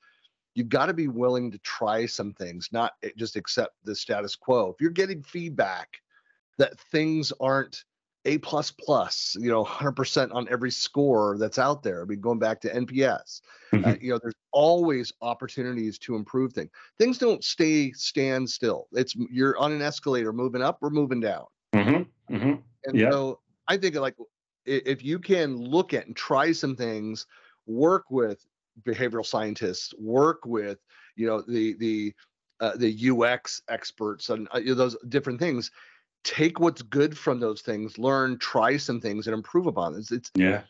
you've 0.56 0.70
got 0.70 0.86
to 0.86 0.94
be 0.94 1.08
willing 1.08 1.52
to 1.52 1.58
try 1.60 2.06
some 2.06 2.34
things 2.34 2.70
not 2.72 2.94
eh, 3.04 3.10
just 3.18 3.36
accept 3.36 3.76
the 3.84 3.96
status 3.96 4.36
quo. 4.36 4.70
If 4.70 4.82
you're 4.82 4.92
getting 4.92 5.24
feedback 5.24 5.98
that 6.58 6.80
things 6.92 7.34
aren't 7.40 7.84
a 8.26 8.38
plus 8.38 8.72
plus, 8.72 9.36
you 9.40 9.50
know, 9.50 9.66
100% 9.66 10.34
on 10.34 10.48
every 10.50 10.72
score 10.72 11.38
that's 11.38 11.60
out 11.60 11.84
there. 11.84 12.02
I 12.02 12.06
mean, 12.06 12.22
going 12.22 12.40
back 12.40 12.62
to 12.62 12.74
NPS, 12.74 13.42
uh, 13.74 13.76
mm-hmm. 13.76 13.86
uh, 13.86 13.96
you 14.00 14.12
know, 14.12 14.20
there's 14.22 14.36
always 14.52 15.12
opportunities 15.22 15.98
to 16.00 16.16
improve 16.16 16.54
things. 16.54 16.70
Things 16.98 17.18
don't 17.18 17.44
stay 17.44 17.92
stand 17.92 18.50
still. 18.50 18.88
It's 18.94 19.16
you're 19.16 19.58
on 19.58 19.72
an 19.72 19.82
escalator, 19.82 20.32
moving 20.32 20.62
up 20.62 20.80
or 20.82 20.90
moving 20.90 21.20
down. 21.20 21.46
Mm-hmm. 21.74 22.36
Mm-hmm. 22.36 22.54
And 22.86 22.98
yeah. 22.98 23.12
so 23.12 23.40
I 23.68 23.78
think 23.78 23.96
like 23.96 24.16
if 24.66 25.04
you 25.04 25.20
can 25.20 25.58
look 25.58 25.94
at 25.94 26.08
and 26.08 26.16
try 26.16 26.52
some 26.54 26.76
things, 26.76 27.28
work 27.66 28.06
with 28.10 28.46
behavioral 28.84 29.26
scientists, 29.26 29.94
work 30.00 30.46
with 30.46 30.80
you 31.16 31.28
know 31.28 31.42
the 31.42 31.74
the 31.74 32.14
uh, 32.60 32.78
the 32.78 33.10
UX 33.10 33.62
experts 33.68 34.30
and 34.30 34.48
uh, 34.52 34.62
those 34.66 34.96
different 35.10 35.40
things 35.40 35.72
take 36.24 36.60
what's 36.60 36.82
good 36.82 37.18
from 37.18 37.40
those 37.40 37.62
things, 37.62 37.98
learn, 37.98 38.38
try 38.38 38.78
some 38.78 39.00
things, 39.00 39.28
and 39.28 39.34
improve 39.34 39.68
upon 39.68 39.96
it. 39.96 40.12
It's, 40.12 40.32
yeah. 40.36 40.62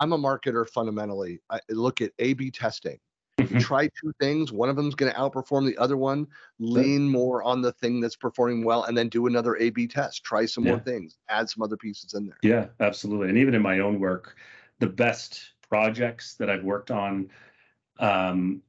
I'm 0.00 0.12
a 0.12 0.18
marketer 0.18 0.68
fundamentally. 0.68 1.40
I 1.50 1.60
look 1.68 2.00
at 2.00 2.12
A/B 2.18 2.50
testing. 2.50 2.98
Mm-hmm. 3.38 3.58
try 3.58 3.88
two 4.00 4.12
things, 4.20 4.52
one 4.52 4.68
of 4.68 4.76
them's 4.76 4.94
going 4.94 5.10
to 5.10 5.18
outperform 5.18 5.66
the 5.66 5.76
other 5.78 5.96
one. 5.96 6.26
Lean 6.58 7.08
more 7.08 7.42
on 7.42 7.62
the 7.62 7.72
thing 7.72 8.00
that's 8.00 8.14
performing 8.14 8.62
well, 8.62 8.84
and 8.84 8.96
then 8.96 9.08
do 9.08 9.26
another 9.26 9.56
A/B 9.56 9.86
test. 9.86 10.22
Try 10.22 10.44
some 10.44 10.64
yeah. 10.64 10.72
more 10.72 10.80
things. 10.80 11.16
Add 11.28 11.48
some 11.48 11.62
other 11.62 11.76
pieces 11.76 12.14
in 12.14 12.26
there. 12.26 12.36
Yeah, 12.42 12.66
absolutely. 12.80 13.30
And 13.30 13.38
even 13.38 13.54
in 13.54 13.62
my 13.62 13.78
own 13.78 14.00
work, 14.00 14.36
the 14.80 14.86
best 14.86 15.52
projects 15.68 16.34
that 16.34 16.50
I've 16.50 16.62
worked 16.62 16.90
on 16.90 17.30
um, 17.98 18.62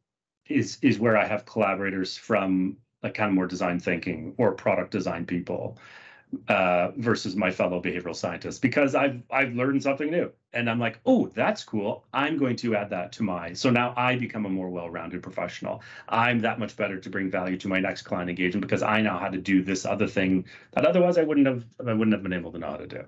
is 0.48 0.78
is 0.82 0.98
where 0.98 1.18
I 1.18 1.26
have 1.26 1.46
collaborators 1.46 2.16
from 2.16 2.78
like 3.02 3.14
kind 3.16 3.30
of 3.30 3.36
more 3.36 3.48
design 3.48 3.80
thinking 3.80 4.34
or 4.38 4.54
product 4.54 4.92
design 4.92 5.26
people 5.26 5.78
uh, 6.48 6.92
versus 6.98 7.36
my 7.36 7.52
fellow 7.52 7.82
behavioral 7.82 8.16
scientists 8.16 8.60
because 8.60 8.96
I've 8.96 9.22
I've 9.32 9.54
learned 9.54 9.84
something 9.84 10.10
new 10.10 10.32
and 10.54 10.70
I'm 10.70 10.80
like, 10.80 11.00
oh, 11.06 11.28
that's 11.34 11.64
cool. 11.64 12.06
I'm 12.14 12.38
going 12.38 12.56
to 12.58 12.76
add 12.76 12.90
that 12.92 13.12
to 13.14 13.24
my 13.24 13.54
so 13.54 13.70
now 13.70 13.94
I 13.98 14.16
become 14.16 14.46
a 14.46 14.50
more 14.50 14.70
well-rounded 14.70 15.24
professional. 15.24 15.82
I'm 16.10 16.40
that 16.40 16.60
much 16.60 16.76
better 16.76 17.00
to 17.00 17.10
bring 17.10 17.30
value 17.30 17.58
to 17.58 17.68
my 17.68 17.80
next 17.80 18.04
client 18.04 18.30
engagement 18.30 18.62
because 18.62 18.84
I 18.84 19.02
know 19.02 19.18
how 19.18 19.30
to 19.30 19.38
do 19.38 19.64
this 19.64 19.86
other 19.86 20.08
thing 20.08 20.46
that 20.72 20.86
otherwise 20.86 21.18
I 21.18 21.24
wouldn't 21.24 21.48
have 21.48 21.66
I 21.86 21.94
wouldn't 21.94 22.14
have 22.14 22.24
been 22.24 22.34
able 22.34 22.52
to 22.52 22.60
know 22.60 22.72
how 22.72 22.78
to 22.78 22.88
do. 22.88 23.04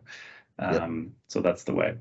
Um, 0.60 1.04
yep. 1.04 1.12
So 1.28 1.42
that's 1.42 1.64
the 1.64 1.74
way. 1.74 1.96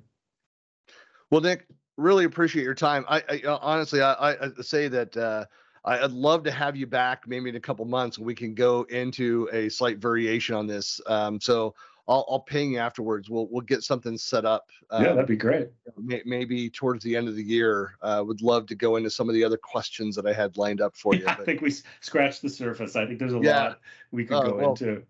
Well, 1.30 1.40
Nick, 1.40 1.66
really 1.96 2.24
appreciate 2.24 2.64
your 2.64 2.74
time. 2.74 3.04
I, 3.08 3.22
I 3.28 3.42
honestly 3.46 4.02
I, 4.02 4.32
I 4.32 4.50
say 4.60 4.88
that. 4.88 5.16
Uh, 5.16 5.46
I'd 5.84 6.12
love 6.12 6.44
to 6.44 6.50
have 6.50 6.76
you 6.76 6.86
back 6.86 7.28
maybe 7.28 7.50
in 7.50 7.56
a 7.56 7.60
couple 7.60 7.84
months 7.84 8.16
and 8.16 8.26
we 8.26 8.34
can 8.34 8.54
go 8.54 8.82
into 8.84 9.48
a 9.52 9.68
slight 9.68 9.98
variation 9.98 10.54
on 10.54 10.66
this. 10.66 11.00
Um, 11.06 11.40
so 11.40 11.74
I'll, 12.06 12.26
I'll 12.28 12.40
ping 12.40 12.72
you 12.72 12.78
afterwards. 12.78 13.30
We'll 13.30 13.48
we'll 13.48 13.62
get 13.62 13.82
something 13.82 14.18
set 14.18 14.44
up. 14.44 14.68
Um, 14.90 15.04
yeah, 15.04 15.12
that'd 15.12 15.26
be 15.26 15.36
great. 15.36 15.70
May, 15.96 16.22
maybe 16.26 16.68
towards 16.68 17.02
the 17.02 17.16
end 17.16 17.28
of 17.28 17.36
the 17.36 17.42
year. 17.42 17.96
Uh, 18.02 18.22
would 18.26 18.42
love 18.42 18.66
to 18.66 18.74
go 18.74 18.96
into 18.96 19.08
some 19.08 19.28
of 19.28 19.34
the 19.34 19.42
other 19.42 19.56
questions 19.56 20.14
that 20.16 20.26
I 20.26 20.32
had 20.32 20.56
lined 20.58 20.80
up 20.80 20.94
for 20.96 21.14
you. 21.14 21.22
Yeah, 21.22 21.36
I 21.38 21.44
think 21.44 21.62
we 21.62 21.72
scratched 22.00 22.42
the 22.42 22.50
surface. 22.50 22.94
I 22.94 23.06
think 23.06 23.18
there's 23.18 23.32
a 23.32 23.40
yeah. 23.40 23.62
lot 23.64 23.80
we 24.10 24.24
could 24.24 24.36
uh, 24.36 24.42
go 24.42 24.56
well, 24.56 24.70
into. 24.70 25.02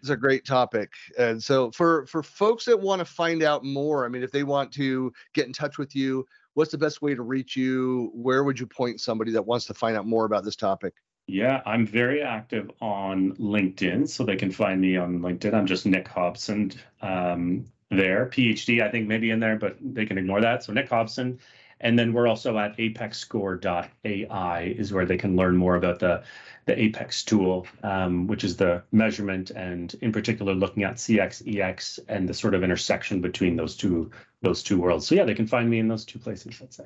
It's 0.00 0.10
a 0.10 0.16
great 0.16 0.44
topic, 0.44 0.92
and 1.18 1.42
so 1.42 1.70
for 1.70 2.06
for 2.06 2.22
folks 2.22 2.64
that 2.64 2.78
want 2.78 2.98
to 2.98 3.04
find 3.04 3.42
out 3.42 3.64
more, 3.64 4.04
I 4.04 4.08
mean, 4.08 4.22
if 4.22 4.32
they 4.32 4.42
want 4.42 4.72
to 4.72 5.12
get 5.34 5.46
in 5.46 5.52
touch 5.52 5.78
with 5.78 5.94
you, 5.94 6.26
what's 6.54 6.70
the 6.70 6.78
best 6.78 7.02
way 7.02 7.14
to 7.14 7.22
reach 7.22 7.56
you? 7.56 8.10
Where 8.14 8.44
would 8.44 8.58
you 8.58 8.66
point 8.66 9.00
somebody 9.00 9.32
that 9.32 9.46
wants 9.46 9.66
to 9.66 9.74
find 9.74 9.96
out 9.96 10.06
more 10.06 10.24
about 10.24 10.44
this 10.44 10.56
topic? 10.56 10.94
Yeah, 11.26 11.62
I'm 11.64 11.86
very 11.86 12.22
active 12.22 12.70
on 12.80 13.36
LinkedIn, 13.36 14.08
so 14.08 14.24
they 14.24 14.36
can 14.36 14.50
find 14.50 14.80
me 14.80 14.96
on 14.96 15.20
LinkedIn. 15.20 15.54
I'm 15.54 15.66
just 15.66 15.86
Nick 15.86 16.08
Hobson 16.08 16.72
um, 17.02 17.66
there, 17.90 18.26
PhD, 18.26 18.82
I 18.82 18.90
think 18.90 19.06
maybe 19.06 19.30
in 19.30 19.38
there, 19.38 19.56
but 19.56 19.76
they 19.80 20.06
can 20.06 20.18
ignore 20.18 20.40
that. 20.40 20.64
So 20.64 20.72
Nick 20.72 20.88
Hobson. 20.88 21.38
And 21.82 21.98
then 21.98 22.12
we're 22.12 22.26
also 22.26 22.58
at 22.58 22.76
apexscore.ai 22.76 24.62
is 24.62 24.92
where 24.92 25.06
they 25.06 25.16
can 25.16 25.34
learn 25.34 25.56
more 25.56 25.76
about 25.76 25.98
the, 25.98 26.22
the 26.66 26.78
Apex 26.78 27.24
tool, 27.24 27.66
um, 27.82 28.26
which 28.26 28.44
is 28.44 28.56
the 28.56 28.82
measurement 28.92 29.50
and 29.50 29.94
in 30.02 30.12
particular 30.12 30.52
looking 30.54 30.84
at 30.84 30.96
CX, 30.96 31.58
EX 31.58 31.98
and 32.08 32.28
the 32.28 32.34
sort 32.34 32.54
of 32.54 32.62
intersection 32.62 33.22
between 33.22 33.56
those 33.56 33.76
two 33.76 34.10
those 34.42 34.62
two 34.62 34.80
worlds. 34.80 35.06
So 35.06 35.14
yeah, 35.14 35.24
they 35.24 35.34
can 35.34 35.46
find 35.46 35.68
me 35.68 35.78
in 35.78 35.88
those 35.88 36.04
two 36.04 36.18
places, 36.18 36.60
let's 36.60 36.76
say. 36.76 36.84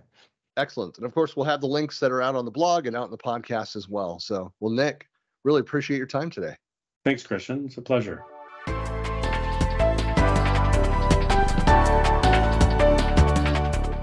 Excellent. 0.56 0.98
And 0.98 1.06
of 1.06 1.12
course, 1.12 1.36
we'll 1.36 1.46
have 1.46 1.60
the 1.60 1.66
links 1.66 1.98
that 2.00 2.12
are 2.12 2.22
out 2.22 2.36
on 2.36 2.44
the 2.44 2.50
blog 2.50 2.86
and 2.86 2.96
out 2.96 3.06
in 3.06 3.10
the 3.10 3.18
podcast 3.18 3.76
as 3.76 3.88
well. 3.88 4.20
So, 4.20 4.52
well, 4.60 4.72
Nick, 4.72 5.08
really 5.44 5.60
appreciate 5.60 5.96
your 5.98 6.06
time 6.06 6.30
today. 6.30 6.54
Thanks, 7.04 7.26
Christian. 7.26 7.64
It's 7.66 7.76
a 7.76 7.82
pleasure. 7.82 8.24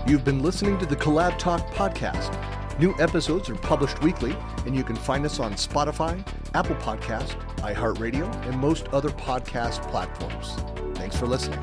You've 0.08 0.26
been 0.26 0.44
listening 0.44 0.78
to 0.80 0.86
the 0.86 0.96
Collab 0.98 1.38
Talk 1.38 1.66
podcast. 1.72 2.38
New 2.80 2.94
episodes 3.00 3.50
are 3.50 3.56
published 3.56 4.02
weekly, 4.02 4.36
and 4.66 4.76
you 4.76 4.84
can 4.84 4.96
find 4.96 5.26
us 5.26 5.40
on 5.40 5.54
Spotify, 5.54 6.28
Apple 6.54 6.76
Podcast, 6.78 7.40
iHeartRadio, 7.60 8.30
and 8.46 8.60
most 8.60 8.88
other 8.90 9.10
podcast 9.10 9.88
platforms. 9.90 10.58
Thanks 10.98 11.16
for 11.16 11.28
listening. 11.28 11.60